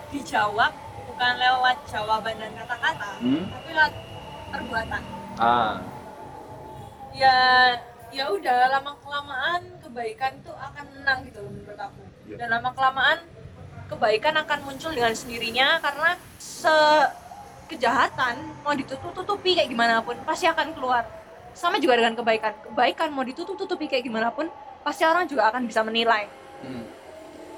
dijawab 0.08 0.70
bukan 1.04 1.32
lewat 1.36 1.76
jawaban 1.84 2.34
dan 2.34 2.54
kata-kata 2.54 3.10
Hmm? 3.18 3.44
tapi 3.48 3.70
lewat 3.72 3.94
perbuatan 4.48 5.02
Ah, 5.34 5.82
ya 7.12 7.34
ya 8.14 8.30
udah 8.30 8.70
lama 8.70 8.94
kelamaan 9.02 9.62
kebaikan 9.82 10.38
tuh 10.46 10.54
akan 10.54 10.84
menang 10.94 11.18
gitu 11.26 11.42
loh 11.42 11.50
menurut 11.50 11.80
aku. 11.82 12.02
Iya. 12.24 12.36
dan 12.40 12.48
lama 12.56 12.70
kelamaan 12.72 13.18
kebaikan 13.84 14.34
akan 14.40 14.58
muncul 14.64 14.90
dengan 14.96 15.12
sendirinya 15.12 15.76
karena 15.82 16.16
se 16.40 16.72
kejahatan 17.68 18.40
mau 18.64 18.72
ditutup-tutupi 18.72 19.56
kayak 19.56 19.68
gimana 19.68 20.00
pun 20.00 20.16
pasti 20.24 20.48
akan 20.48 20.72
keluar. 20.72 21.04
Sama 21.54 21.78
juga 21.78 22.00
dengan 22.00 22.16
kebaikan. 22.16 22.52
Kebaikan 22.70 23.08
mau 23.12 23.24
ditutup-tutupi 23.26 23.86
kayak 23.86 24.04
gimana 24.08 24.32
pun 24.32 24.48
pasti 24.84 25.04
orang 25.04 25.28
juga 25.28 25.48
akan 25.52 25.68
bisa 25.68 25.82
menilai. 25.84 26.28
Hmm. 26.64 26.86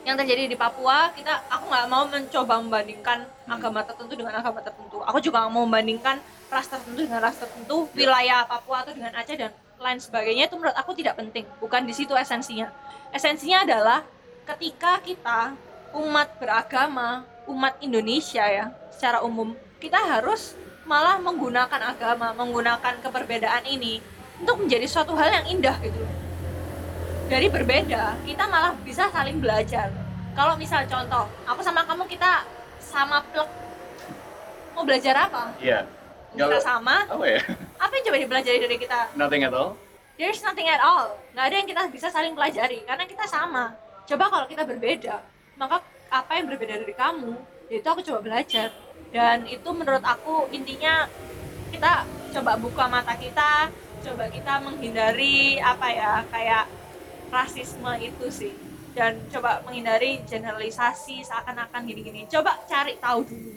yang 0.07 0.15
terjadi 0.15 0.47
di 0.47 0.55
Papua 0.55 1.11
kita 1.19 1.35
aku 1.51 1.67
nggak 1.67 1.87
mau 1.91 2.07
mencoba 2.07 2.63
membandingkan 2.63 3.27
agama 3.51 3.83
tertentu 3.83 4.15
dengan 4.15 4.39
agama 4.39 4.63
tertentu. 4.63 5.03
Aku 5.03 5.19
juga 5.19 5.43
nggak 5.43 5.51
mau 5.51 5.67
membandingkan 5.67 6.23
ras 6.47 6.71
tertentu 6.71 7.11
dengan 7.11 7.19
ras 7.19 7.35
tertentu 7.35 7.91
wilayah 7.91 8.47
Papua 8.47 8.87
atau 8.87 8.95
dengan 8.95 9.11
Aceh 9.19 9.35
dan 9.35 9.51
lain 9.77 10.01
sebagainya 10.01 10.49
itu 10.49 10.57
menurut 10.57 10.77
aku 10.77 10.97
tidak 10.97 11.21
penting. 11.21 11.45
Bukan 11.61 11.85
di 11.85 11.93
situ 11.93 12.13
esensinya. 12.17 12.73
Esensinya 13.13 13.65
adalah 13.65 14.01
ketika 14.47 15.01
kita 15.03 15.55
umat 15.97 16.39
beragama 16.39 17.25
umat 17.47 17.79
Indonesia 17.83 18.43
ya 18.43 18.75
secara 18.91 19.23
umum 19.23 19.55
kita 19.79 19.97
harus 19.97 20.59
malah 20.87 21.19
menggunakan 21.19 21.95
agama 21.95 22.31
menggunakan 22.35 23.03
keperbedaan 23.03 23.63
ini 23.67 23.99
untuk 24.39 24.63
menjadi 24.67 24.87
suatu 24.87 25.15
hal 25.19 25.31
yang 25.33 25.47
indah 25.59 25.77
gitu. 25.83 25.99
Dari 27.27 27.51
berbeda 27.51 28.19
kita 28.23 28.45
malah 28.47 28.75
bisa 28.87 29.11
saling 29.11 29.43
belajar. 29.43 29.91
Kalau 30.37 30.55
misal 30.55 30.85
contoh 30.87 31.27
aku 31.49 31.61
sama 31.65 31.83
kamu 31.83 32.05
kita 32.07 32.45
sama 32.79 33.25
plek. 33.35 33.49
Mau 34.77 34.85
belajar 34.85 35.27
apa? 35.27 35.57
Iya. 35.59 35.89
Kita 36.37 36.61
Kalau- 36.61 36.61
sama. 36.63 36.97
Apa 37.09 37.25
ya? 37.25 37.41
apa 37.81 37.93
yang 37.97 38.05
coba 38.05 38.19
dipelajari 38.21 38.59
dari 38.61 38.77
kita? 38.77 38.99
Nothing 39.17 39.43
at 39.49 39.55
all. 39.57 39.73
there's 40.17 40.41
nothing 40.41 40.69
at 40.69 40.81
all. 40.81 41.13
Nggak 41.37 41.45
ada 41.45 41.57
yang 41.61 41.69
kita 41.69 41.83
bisa 41.93 42.09
saling 42.09 42.33
pelajari 42.33 42.81
karena 42.85 43.05
kita 43.05 43.25
sama. 43.29 43.77
Coba 44.07 44.25
kalau 44.33 44.47
kita 44.49 44.65
berbeda 44.65 45.21
maka 45.57 45.81
apa 46.13 46.33
yang 46.37 46.47
berbeda 46.47 46.79
dari 46.85 46.95
kamu 46.95 47.33
itu 47.69 47.85
aku 47.85 48.01
coba 48.05 48.21
belajar. 48.25 48.73
Dan 49.13 49.49
itu 49.49 49.69
menurut 49.73 50.05
aku 50.05 50.49
intinya 50.53 51.09
kita 51.73 52.05
coba 52.33 52.53
buka 52.57 52.85
mata 52.89 53.17
kita 53.17 53.73
coba 54.05 54.29
kita 54.31 54.61
menghindari 54.63 55.59
apa 55.59 55.87
ya 55.91 56.13
kayak 56.33 56.65
rasisme 57.33 57.93
itu 58.01 58.27
sih. 58.33 58.55
Dan 58.97 59.21
coba 59.29 59.61
menghindari 59.69 60.25
generalisasi 60.25 61.21
seakan-akan 61.21 61.85
gini-gini. 61.85 62.25
Coba 62.33 62.57
cari 62.65 62.97
tahu 62.97 63.21
dulu. 63.29 63.53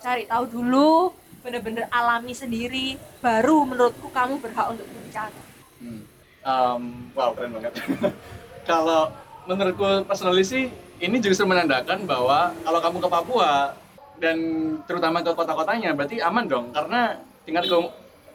Cari 0.00 0.24
tahu 0.24 0.44
dulu 0.48 1.12
bener-bener 1.40 1.88
alami 1.88 2.36
sendiri 2.36 3.00
baru 3.24 3.64
menurutku 3.64 4.12
kamu 4.12 4.40
berhak 4.40 4.76
untuk 4.76 4.86
berbicara 4.86 5.32
Hmm. 5.80 6.04
Um, 6.44 7.08
wow, 7.16 7.32
keren 7.32 7.56
banget. 7.56 7.72
kalau 8.68 9.08
menurutku 9.48 10.04
personally 10.04 10.44
sih, 10.44 10.68
ini 11.00 11.16
justru 11.24 11.48
menandakan 11.48 12.04
bahwa 12.04 12.52
kalau 12.52 12.80
kamu 12.84 12.96
ke 13.00 13.08
Papua 13.08 13.52
dan 14.20 14.36
terutama 14.84 15.24
ke 15.24 15.32
kota-kotanya, 15.32 15.96
berarti 15.96 16.20
aman 16.20 16.44
dong, 16.44 16.68
karena 16.76 17.16
tingkat 17.48 17.64
ke, 17.64 17.76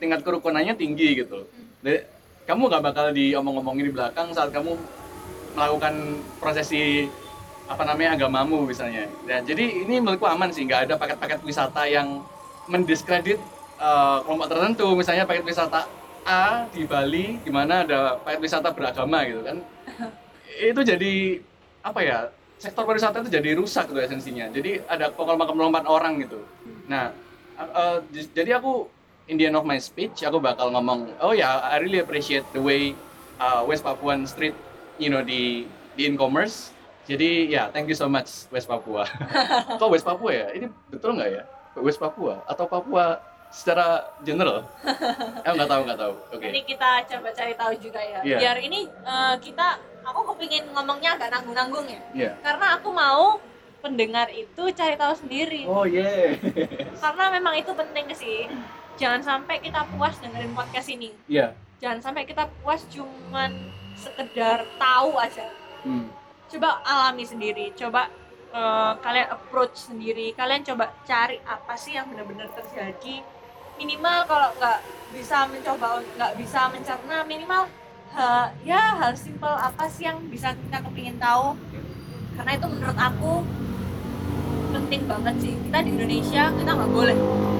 tingkat 0.01 0.25
kerukunannya 0.25 0.73
tinggi 0.73 1.21
gitu. 1.21 1.45
Jadi, 1.85 2.01
kamu 2.49 2.65
gak 2.73 2.83
bakal 2.89 3.05
diomong-omongin 3.13 3.89
di 3.89 3.93
belakang 3.93 4.33
saat 4.33 4.49
kamu 4.49 4.73
melakukan 5.53 6.17
prosesi 6.41 7.05
apa 7.69 7.81
namanya 7.85 8.17
agamamu 8.17 8.65
misalnya. 8.65 9.05
Dan 9.25 9.45
jadi 9.45 9.85
ini 9.85 10.01
menurutku 10.01 10.25
aman 10.25 10.49
sih, 10.49 10.65
nggak 10.65 10.89
ada 10.89 10.93
paket-paket 10.97 11.41
wisata 11.45 11.85
yang 11.89 12.21
mendiskredit 12.65 13.39
uh, 13.79 14.21
kelompok 14.25 14.47
tertentu, 14.51 14.87
misalnya 14.97 15.23
paket 15.27 15.45
wisata 15.45 15.85
A 16.25 16.65
di 16.73 16.89
Bali, 16.89 17.37
di 17.37 17.51
mana 17.53 17.85
ada 17.85 18.17
paket 18.17 18.41
wisata 18.41 18.73
beragama 18.73 19.21
gitu 19.29 19.45
kan. 19.45 19.57
Itu 20.73 20.81
jadi 20.81 21.41
apa 21.85 22.01
ya? 22.01 22.19
Sektor 22.55 22.87
pariwisata 22.87 23.19
itu 23.19 23.27
jadi 23.35 23.51
rusak 23.59 23.91
tuh 23.91 23.99
esensinya. 23.99 24.47
Jadi 24.47 24.79
ada 24.87 25.11
pengelompok-pengelompok 25.11 25.91
orang 25.91 26.23
gitu. 26.23 26.39
Nah, 26.87 27.11
uh, 27.59 27.99
jadi 28.31 28.57
aku 28.57 28.87
in 29.27 29.35
the 29.35 29.45
end 29.45 29.59
of 29.59 29.67
my 29.67 29.75
speech 29.75 30.23
aku 30.23 30.39
bakal 30.39 30.71
ngomong, 30.71 31.11
oh 31.19 31.35
ya, 31.35 31.59
yeah, 31.59 31.75
I 31.75 31.83
really 31.83 31.99
appreciate 31.99 32.47
the 32.55 32.63
way 32.63 32.95
uh, 33.43 33.67
West 33.67 33.83
Papuan 33.83 34.23
Street, 34.23 34.55
you 34.95 35.11
know, 35.11 35.19
di 35.19 35.67
di 35.99 36.07
e-commerce. 36.07 36.71
Jadi 37.05 37.51
ya, 37.51 37.53
yeah, 37.53 37.65
thank 37.69 37.91
you 37.91 37.97
so 37.97 38.07
much 38.07 38.47
West 38.49 38.71
Papua. 38.71 39.05
Kok 39.79 39.91
West 39.91 40.07
Papua 40.07 40.31
ya? 40.31 40.47
Ini 40.55 40.71
betul 40.89 41.19
nggak 41.19 41.29
ya? 41.35 41.43
West 41.79 41.99
Papua 41.99 42.43
atau 42.47 42.65
Papua 42.67 43.19
secara 43.51 44.03
general? 44.23 44.67
eh 45.45 45.51
nggak 45.55 45.69
tahu 45.69 45.81
nggak 45.87 45.99
tahu. 45.99 46.13
Oke. 46.35 46.37
Okay. 46.43 46.49
Ini 46.51 46.61
kita 46.67 46.89
coba 47.07 47.29
cari 47.31 47.53
tahu 47.55 47.73
juga 47.79 48.01
ya. 48.03 48.19
Yeah. 48.23 48.39
Biar 48.43 48.57
ini 48.59 48.79
uh, 49.07 49.35
kita, 49.39 49.79
aku 50.03 50.35
kepingin 50.35 50.67
ngomongnya 50.75 51.15
agak 51.15 51.31
nanggung-nanggung 51.31 51.87
ya. 51.87 52.01
Yeah. 52.11 52.33
Karena 52.43 52.79
aku 52.79 52.89
mau 52.91 53.39
pendengar 53.79 54.27
itu 54.33 54.63
cari 54.73 54.95
tahu 54.97 55.13
sendiri. 55.15 55.63
Oh 55.69 55.85
yeah. 55.85 56.35
Karena 57.03 57.31
memang 57.31 57.55
itu 57.55 57.71
penting 57.71 58.09
sih. 58.17 58.49
Jangan 58.95 59.21
sampai 59.23 59.59
kita 59.59 59.83
puas 59.95 60.15
dengerin 60.19 60.55
podcast 60.55 60.87
ini. 60.91 61.11
Iya. 61.31 61.51
Yeah. 61.55 61.63
Jangan 61.83 61.99
sampai 62.11 62.23
kita 62.25 62.47
puas 62.63 62.81
cuman 62.91 63.51
sekedar 63.95 64.67
tahu 64.79 65.15
aja. 65.19 65.47
Hmm. 65.85 66.09
Coba 66.49 66.81
alami 66.83 67.23
sendiri. 67.27 67.71
Coba 67.77 68.09
uh, 68.55 68.93
kalian 69.03 69.27
approach 69.29 69.75
sendiri. 69.91 70.31
Kalian 70.33 70.63
coba 70.63 70.95
cari 71.03 71.37
apa 71.43 71.75
sih 71.75 71.99
yang 71.99 72.07
benar-benar 72.07 72.47
terjadi? 72.55 73.21
Minimal 73.75 74.23
kalau 74.25 74.49
nggak 74.55 74.79
bisa 75.11 75.43
mencoba 75.51 75.99
nggak 76.15 76.33
bisa 76.39 76.71
mencerna 76.71 77.27
minimal 77.27 77.67
ha, 78.15 78.47
ya 78.63 78.95
hal 78.95 79.11
simpel 79.19 79.51
apa 79.51 79.91
sih 79.91 80.07
yang 80.07 80.23
bisa 80.31 80.55
kita 80.55 80.79
kepingin 80.79 81.19
tahu? 81.19 81.59
Karena 82.39 82.51
itu 82.55 82.67
menurut 82.71 82.95
aku 82.95 83.43
penting 84.71 85.03
banget 85.07 85.35
sih. 85.43 85.53
Kita 85.59 85.77
di 85.83 85.91
Indonesia 85.91 86.43
kita 86.55 86.71
nggak 86.71 86.91
boleh. 86.91 87.17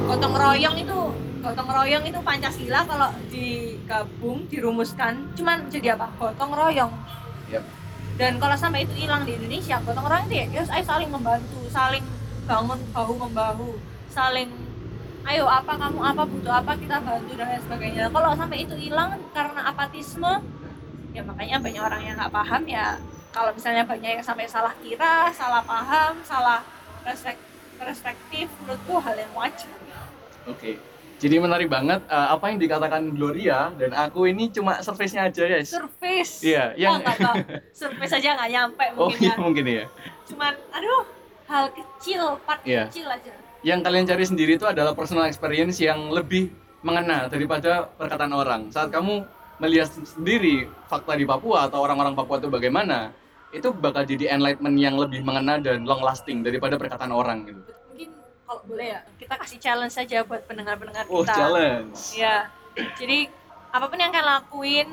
Gotong 0.08 0.36
royong 0.36 0.76
itu 0.80 0.98
gotong 1.44 1.70
royong 1.70 2.04
itu 2.10 2.20
pancasila 2.26 2.82
kalau 2.90 3.10
digabung 3.30 4.48
dirumuskan 4.48 5.36
cuman 5.36 5.68
jadi 5.68 6.00
apa? 6.00 6.08
Gotong 6.16 6.56
royong. 6.56 6.92
Yep. 7.52 7.85
Dan 8.16 8.40
kalau 8.40 8.56
sampai 8.56 8.88
itu 8.88 8.96
hilang 8.96 9.28
di 9.28 9.36
Indonesia 9.36 9.76
gotong 9.84 10.08
royong 10.08 10.28
itu 10.32 10.36
ya 10.40 10.46
guys 10.48 10.72
ayo 10.72 10.84
saling 10.88 11.10
membantu 11.12 11.60
saling 11.68 12.06
bangun 12.48 12.80
bahu 12.96 13.14
membahu 13.20 13.70
saling 14.08 14.48
ayo 15.28 15.50
apa 15.50 15.76
kamu 15.76 16.00
apa 16.00 16.24
butuh 16.24 16.54
apa 16.64 16.72
kita 16.80 17.02
bantu 17.04 17.34
dan 17.36 17.52
lain 17.52 17.62
sebagainya 17.68 18.08
kalau 18.14 18.32
sampai 18.38 18.64
itu 18.64 18.76
hilang 18.78 19.20
karena 19.36 19.62
apatisme 19.68 20.34
ya 21.12 21.22
makanya 21.26 21.58
banyak 21.60 21.82
orang 21.82 22.02
yang 22.08 22.16
nggak 22.16 22.32
paham 22.32 22.64
ya 22.70 22.96
kalau 23.36 23.52
misalnya 23.52 23.84
banyak 23.84 24.20
yang 24.20 24.24
sampai 24.24 24.48
salah 24.48 24.72
kira 24.80 25.28
salah 25.36 25.60
paham 25.68 26.16
salah 26.24 26.64
perspektif 27.76 28.48
menurutku 28.64 28.96
hal 29.04 29.16
yang 29.20 29.32
wajar 29.36 29.76
oke. 30.48 30.95
Jadi 31.26 31.42
menarik 31.42 31.74
banget 31.74 32.06
uh, 32.06 32.38
apa 32.38 32.54
yang 32.54 32.62
dikatakan 32.62 33.02
Gloria 33.18 33.74
dan 33.74 33.98
aku 33.98 34.30
ini 34.30 34.54
cuma 34.54 34.78
surface-nya 34.86 35.26
aja 35.26 35.42
ya. 35.50 35.58
Surface. 35.66 36.46
Iya, 36.46 36.78
yang 36.78 37.02
oh, 37.02 37.36
surface 37.74 38.14
aja 38.22 38.38
nggak 38.38 38.50
nyampe 38.54 38.86
oh, 39.02 39.10
mungkin 39.10 39.26
iya, 39.26 39.34
ya. 39.34 39.42
mungkin 39.42 39.64
ya. 39.66 39.86
Cuman 40.30 40.54
aduh, 40.70 41.04
hal 41.50 41.66
kecil, 41.74 42.38
part 42.46 42.62
yeah. 42.62 42.86
kecil 42.94 43.10
aja 43.10 43.34
yang 43.66 43.82
kalian 43.82 44.06
cari 44.06 44.22
sendiri 44.22 44.62
itu 44.62 44.70
adalah 44.70 44.94
personal 44.94 45.26
experience 45.26 45.82
yang 45.82 46.14
lebih 46.14 46.54
mengena 46.86 47.26
daripada 47.26 47.90
perkataan 47.98 48.30
orang. 48.30 48.62
Saat 48.70 48.94
kamu 48.94 49.26
melihat 49.58 49.90
sendiri 49.90 50.70
fakta 50.86 51.18
di 51.18 51.26
Papua 51.26 51.66
atau 51.66 51.82
orang-orang 51.82 52.14
Papua 52.14 52.38
itu 52.38 52.46
bagaimana, 52.54 53.10
itu 53.50 53.74
bakal 53.74 54.06
jadi 54.06 54.38
enlightenment 54.38 54.78
yang 54.78 54.94
lebih 55.02 55.26
mengena 55.26 55.58
dan 55.58 55.82
long 55.82 56.06
lasting 56.06 56.46
daripada 56.46 56.78
perkataan 56.78 57.10
orang 57.10 57.50
gitu. 57.50 57.62
Kalau 58.56 58.72
boleh 58.72 58.88
ya, 58.96 59.04
kita 59.20 59.36
kasih 59.36 59.60
challenge 59.60 59.92
saja 59.92 60.24
buat 60.24 60.48
pendengar-pendengar 60.48 61.04
oh, 61.12 61.28
kita. 61.28 61.36
Oh, 61.36 61.36
challenge. 61.36 62.00
Ya. 62.16 62.48
Jadi 62.96 63.28
apa 63.76 63.92
pun 63.92 64.00
yang 64.00 64.16
kalian 64.16 64.28
lakuin, 64.32 64.88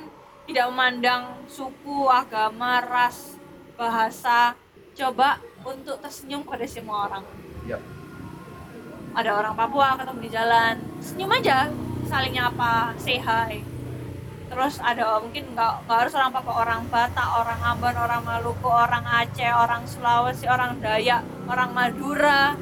tidak 0.50 0.66
memandang 0.74 1.22
suku, 1.46 2.10
agama, 2.10 2.82
ras, 2.82 3.38
bahasa, 3.78 4.58
coba 4.98 5.38
untuk 5.62 6.02
tersenyum 6.02 6.42
pada 6.42 6.66
semua 6.66 7.06
orang. 7.06 7.22
Yep 7.70 8.02
ada 9.12 9.30
orang 9.36 9.54
Papua 9.54 10.00
ketemu 10.00 10.18
di 10.24 10.30
jalan 10.32 10.74
senyum 11.04 11.30
aja 11.36 11.68
saling 12.08 12.32
nyapa 12.32 12.96
say 12.96 13.20
hi 13.20 13.60
terus 14.48 14.80
ada 14.80 15.20
mungkin 15.20 15.52
nggak 15.52 15.88
harus 15.88 16.12
orang 16.16 16.32
Papua 16.32 16.64
orang 16.64 16.82
Batak 16.88 17.28
orang 17.40 17.60
Ambon 17.60 17.96
orang 17.96 18.22
Maluku 18.24 18.68
orang 18.68 19.04
Aceh 19.04 19.52
orang 19.52 19.84
Sulawesi 19.84 20.48
orang 20.48 20.80
Dayak 20.80 21.24
orang 21.48 21.72
Madura 21.76 22.56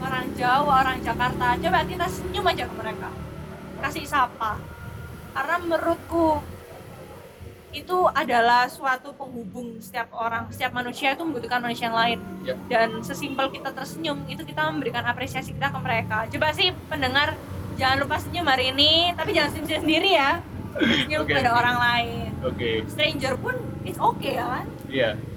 orang 0.00 0.26
Jawa 0.34 0.72
orang 0.82 0.98
Jakarta 1.04 1.46
coba 1.60 1.78
kita 1.84 2.06
senyum 2.08 2.44
aja 2.48 2.64
ke 2.66 2.74
mereka. 2.74 3.08
Kasih 3.80 4.04
sapa. 4.08 4.56
Karena 5.30 5.56
menurutku 5.62 6.42
itu 7.70 7.98
adalah 8.10 8.66
suatu 8.66 9.14
penghubung. 9.14 9.78
Setiap 9.78 10.10
orang 10.16 10.50
setiap 10.50 10.74
manusia 10.74 11.14
itu 11.14 11.22
membutuhkan 11.22 11.62
manusia 11.62 11.86
yang 11.92 11.98
lain. 11.98 12.18
Yep. 12.40 12.56
dan 12.72 12.88
sesimpel 13.04 13.52
kita 13.52 13.68
tersenyum 13.76 14.24
itu 14.24 14.40
kita 14.48 14.64
memberikan 14.72 15.04
apresiasi 15.04 15.52
kita 15.52 15.70
ke 15.70 15.78
mereka. 15.78 16.24
Coba 16.32 16.56
sih 16.56 16.72
pendengar 16.88 17.36
jangan 17.76 18.02
lupa 18.02 18.16
senyum 18.18 18.46
hari 18.48 18.74
ini. 18.74 19.14
Tapi 19.14 19.30
jangan 19.36 19.50
senyum 19.54 19.80
sendiri 19.84 20.10
ya. 20.16 20.40
Senyum 20.80 21.22
okay. 21.28 21.36
pada 21.36 21.50
orang 21.54 21.76
lain. 21.78 22.28
Okay. 22.40 22.80
stranger 22.88 23.36
pun 23.36 23.54
it's 23.84 24.00
okay 24.00 24.40
ya 24.40 24.46
kan? 24.48 24.66
Iya. 24.88 25.10
yeah. 25.12 25.29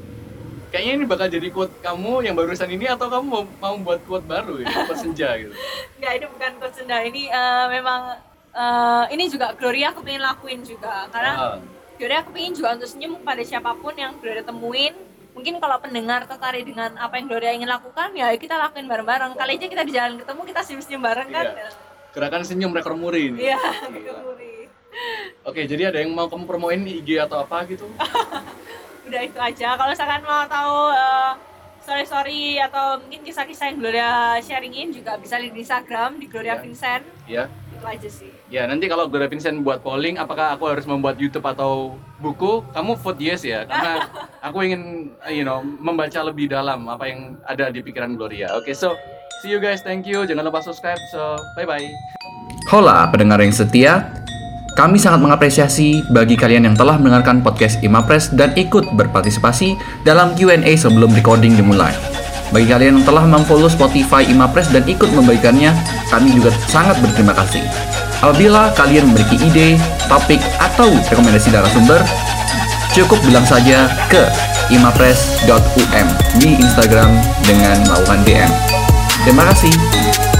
Kayaknya 0.74 0.94
ini 0.98 1.06
bakal 1.06 1.30
jadi 1.30 1.48
quote 1.54 1.78
kamu 1.86 2.26
yang 2.26 2.34
barusan 2.34 2.66
ini 2.74 2.90
atau 2.90 3.06
kamu 3.06 3.26
mau, 3.30 3.44
mau 3.62 3.76
buat 3.78 4.02
quote 4.10 4.26
baru 4.26 4.58
ya? 4.66 4.74
Quote 4.74 4.98
senja 5.06 5.38
gitu. 5.38 5.54
Nggak 6.02 6.12
ini 6.18 6.26
bukan 6.34 6.52
quote 6.58 6.76
senja. 6.82 6.98
Ini 7.06 7.30
uh, 7.30 7.66
memang 7.70 8.02
uh, 8.58 9.06
ini 9.14 9.30
juga 9.30 9.54
Gloria 9.54 9.94
aku 9.94 10.02
pengen 10.02 10.26
lakuin 10.26 10.66
juga. 10.66 11.06
Karena 11.14 11.34
uh 11.38 11.58
jadi 11.94 12.26
aku 12.26 12.34
pengen 12.34 12.58
juga 12.58 12.74
untuk 12.74 12.90
senyum 12.90 13.22
kepada 13.22 13.42
siapa 13.46 13.72
pun 13.78 13.94
yang 13.94 14.18
Gloria 14.18 14.42
temuin. 14.42 14.92
Mungkin 15.38 15.62
kalau 15.62 15.78
pendengar 15.78 16.26
tertarik 16.26 16.66
dengan 16.66 16.94
apa 16.98 17.16
yang 17.22 17.30
Gloria 17.30 17.54
ingin 17.54 17.70
lakukan 17.70 18.12
ya 18.18 18.34
kita 18.34 18.58
lakuin 18.58 18.90
bareng-bareng. 18.90 19.38
Kali 19.38 19.52
aja 19.56 19.68
kita 19.70 19.84
di 19.86 19.94
jalan 19.94 20.18
ketemu 20.18 20.42
kita 20.42 20.60
senyum-senyum 20.66 21.02
bareng 21.06 21.30
kan? 21.30 21.48
Iya. 21.54 21.70
gerakan 22.14 22.42
senyum 22.46 22.74
rekor 22.74 22.94
muri 22.94 23.30
ini. 23.30 23.46
Iya 23.46 23.62
rekor 23.94 24.18
muri. 24.26 24.68
Oke 25.46 25.66
jadi 25.70 25.94
ada 25.94 26.02
yang 26.02 26.12
mau 26.14 26.28
kamu 26.28 26.44
promoin 26.50 26.82
IG 26.82 27.18
atau 27.18 27.42
apa 27.42 27.66
gitu 27.66 27.90
udah 29.08 29.22
itu 29.24 29.40
aja 29.40 29.76
kalau 29.76 29.92
misalkan 29.92 30.22
mau 30.24 30.44
tahu 30.48 30.78
uh, 30.96 31.34
story-story 31.84 32.64
atau 32.64 33.00
mungkin 33.04 33.22
kisah-kisah 33.28 33.74
yang 33.74 33.78
Gloria 33.80 34.40
sharingin 34.40 34.96
juga 34.96 35.20
bisa 35.20 35.36
lihat 35.36 35.54
di 35.54 35.62
Instagram 35.62 36.12
di 36.20 36.26
Gloria 36.32 36.56
yeah. 36.56 36.62
Vincent 36.62 37.04
iya 37.28 37.44
itu 37.52 37.86
aja 37.86 38.10
sih 38.10 38.34
Ya 38.54 38.70
nanti 38.70 38.86
kalau 38.86 39.10
Gloria 39.10 39.26
Vincent 39.26 39.66
buat 39.66 39.82
polling, 39.82 40.22
apakah 40.22 40.54
aku 40.54 40.70
harus 40.70 40.86
membuat 40.86 41.18
YouTube 41.18 41.42
atau 41.42 41.98
buku? 42.22 42.62
Kamu 42.70 43.02
vote 43.02 43.18
yes 43.18 43.42
ya, 43.42 43.66
karena 43.66 44.06
aku 44.46 44.62
ingin, 44.62 45.10
you 45.34 45.42
know, 45.42 45.66
membaca 45.66 46.22
lebih 46.22 46.54
dalam 46.54 46.86
apa 46.86 47.10
yang 47.10 47.34
ada 47.50 47.74
di 47.74 47.82
pikiran 47.82 48.14
Gloria. 48.14 48.54
Oke, 48.54 48.70
okay, 48.70 48.76
so 48.78 48.94
see 49.42 49.50
you 49.50 49.58
guys, 49.58 49.82
thank 49.82 50.06
you. 50.06 50.22
Jangan 50.30 50.46
lupa 50.46 50.62
subscribe. 50.62 51.02
So 51.10 51.34
bye 51.58 51.66
bye. 51.66 51.82
Hola 52.70 53.10
pendengar 53.10 53.42
yang 53.42 53.50
setia, 53.50 54.06
kami 54.74 54.98
sangat 54.98 55.22
mengapresiasi 55.22 56.02
bagi 56.10 56.34
kalian 56.34 56.66
yang 56.66 56.76
telah 56.78 56.98
mendengarkan 56.98 57.46
podcast 57.46 57.78
Imapres 57.86 58.34
dan 58.34 58.58
ikut 58.58 58.90
berpartisipasi 58.98 59.78
dalam 60.02 60.34
Q&A 60.34 60.74
sebelum 60.74 61.14
recording 61.14 61.54
dimulai. 61.54 61.94
Bagi 62.50 62.70
kalian 62.70 63.02
yang 63.02 63.06
telah 63.06 63.26
memfollow 63.26 63.70
Spotify 63.70 64.26
Imapres 64.26 64.70
dan 64.70 64.86
ikut 64.86 65.10
membagikannya, 65.14 65.74
kami 66.10 66.38
juga 66.38 66.54
sangat 66.70 66.98
berterima 67.02 67.34
kasih. 67.38 67.66
Apabila 68.22 68.74
kalian 68.74 69.10
memiliki 69.10 69.38
ide, 69.42 69.78
topik, 70.10 70.42
atau 70.58 70.90
rekomendasi 71.10 71.54
sumber, 71.74 72.02
cukup 72.94 73.18
bilang 73.26 73.46
saja 73.46 73.90
ke 74.10 74.22
imapres.um 74.74 76.08
di 76.42 76.58
Instagram 76.62 77.10
dengan 77.46 77.78
melakukan 77.90 78.20
DM. 78.26 78.52
Terima 79.26 79.44
kasih. 79.50 79.74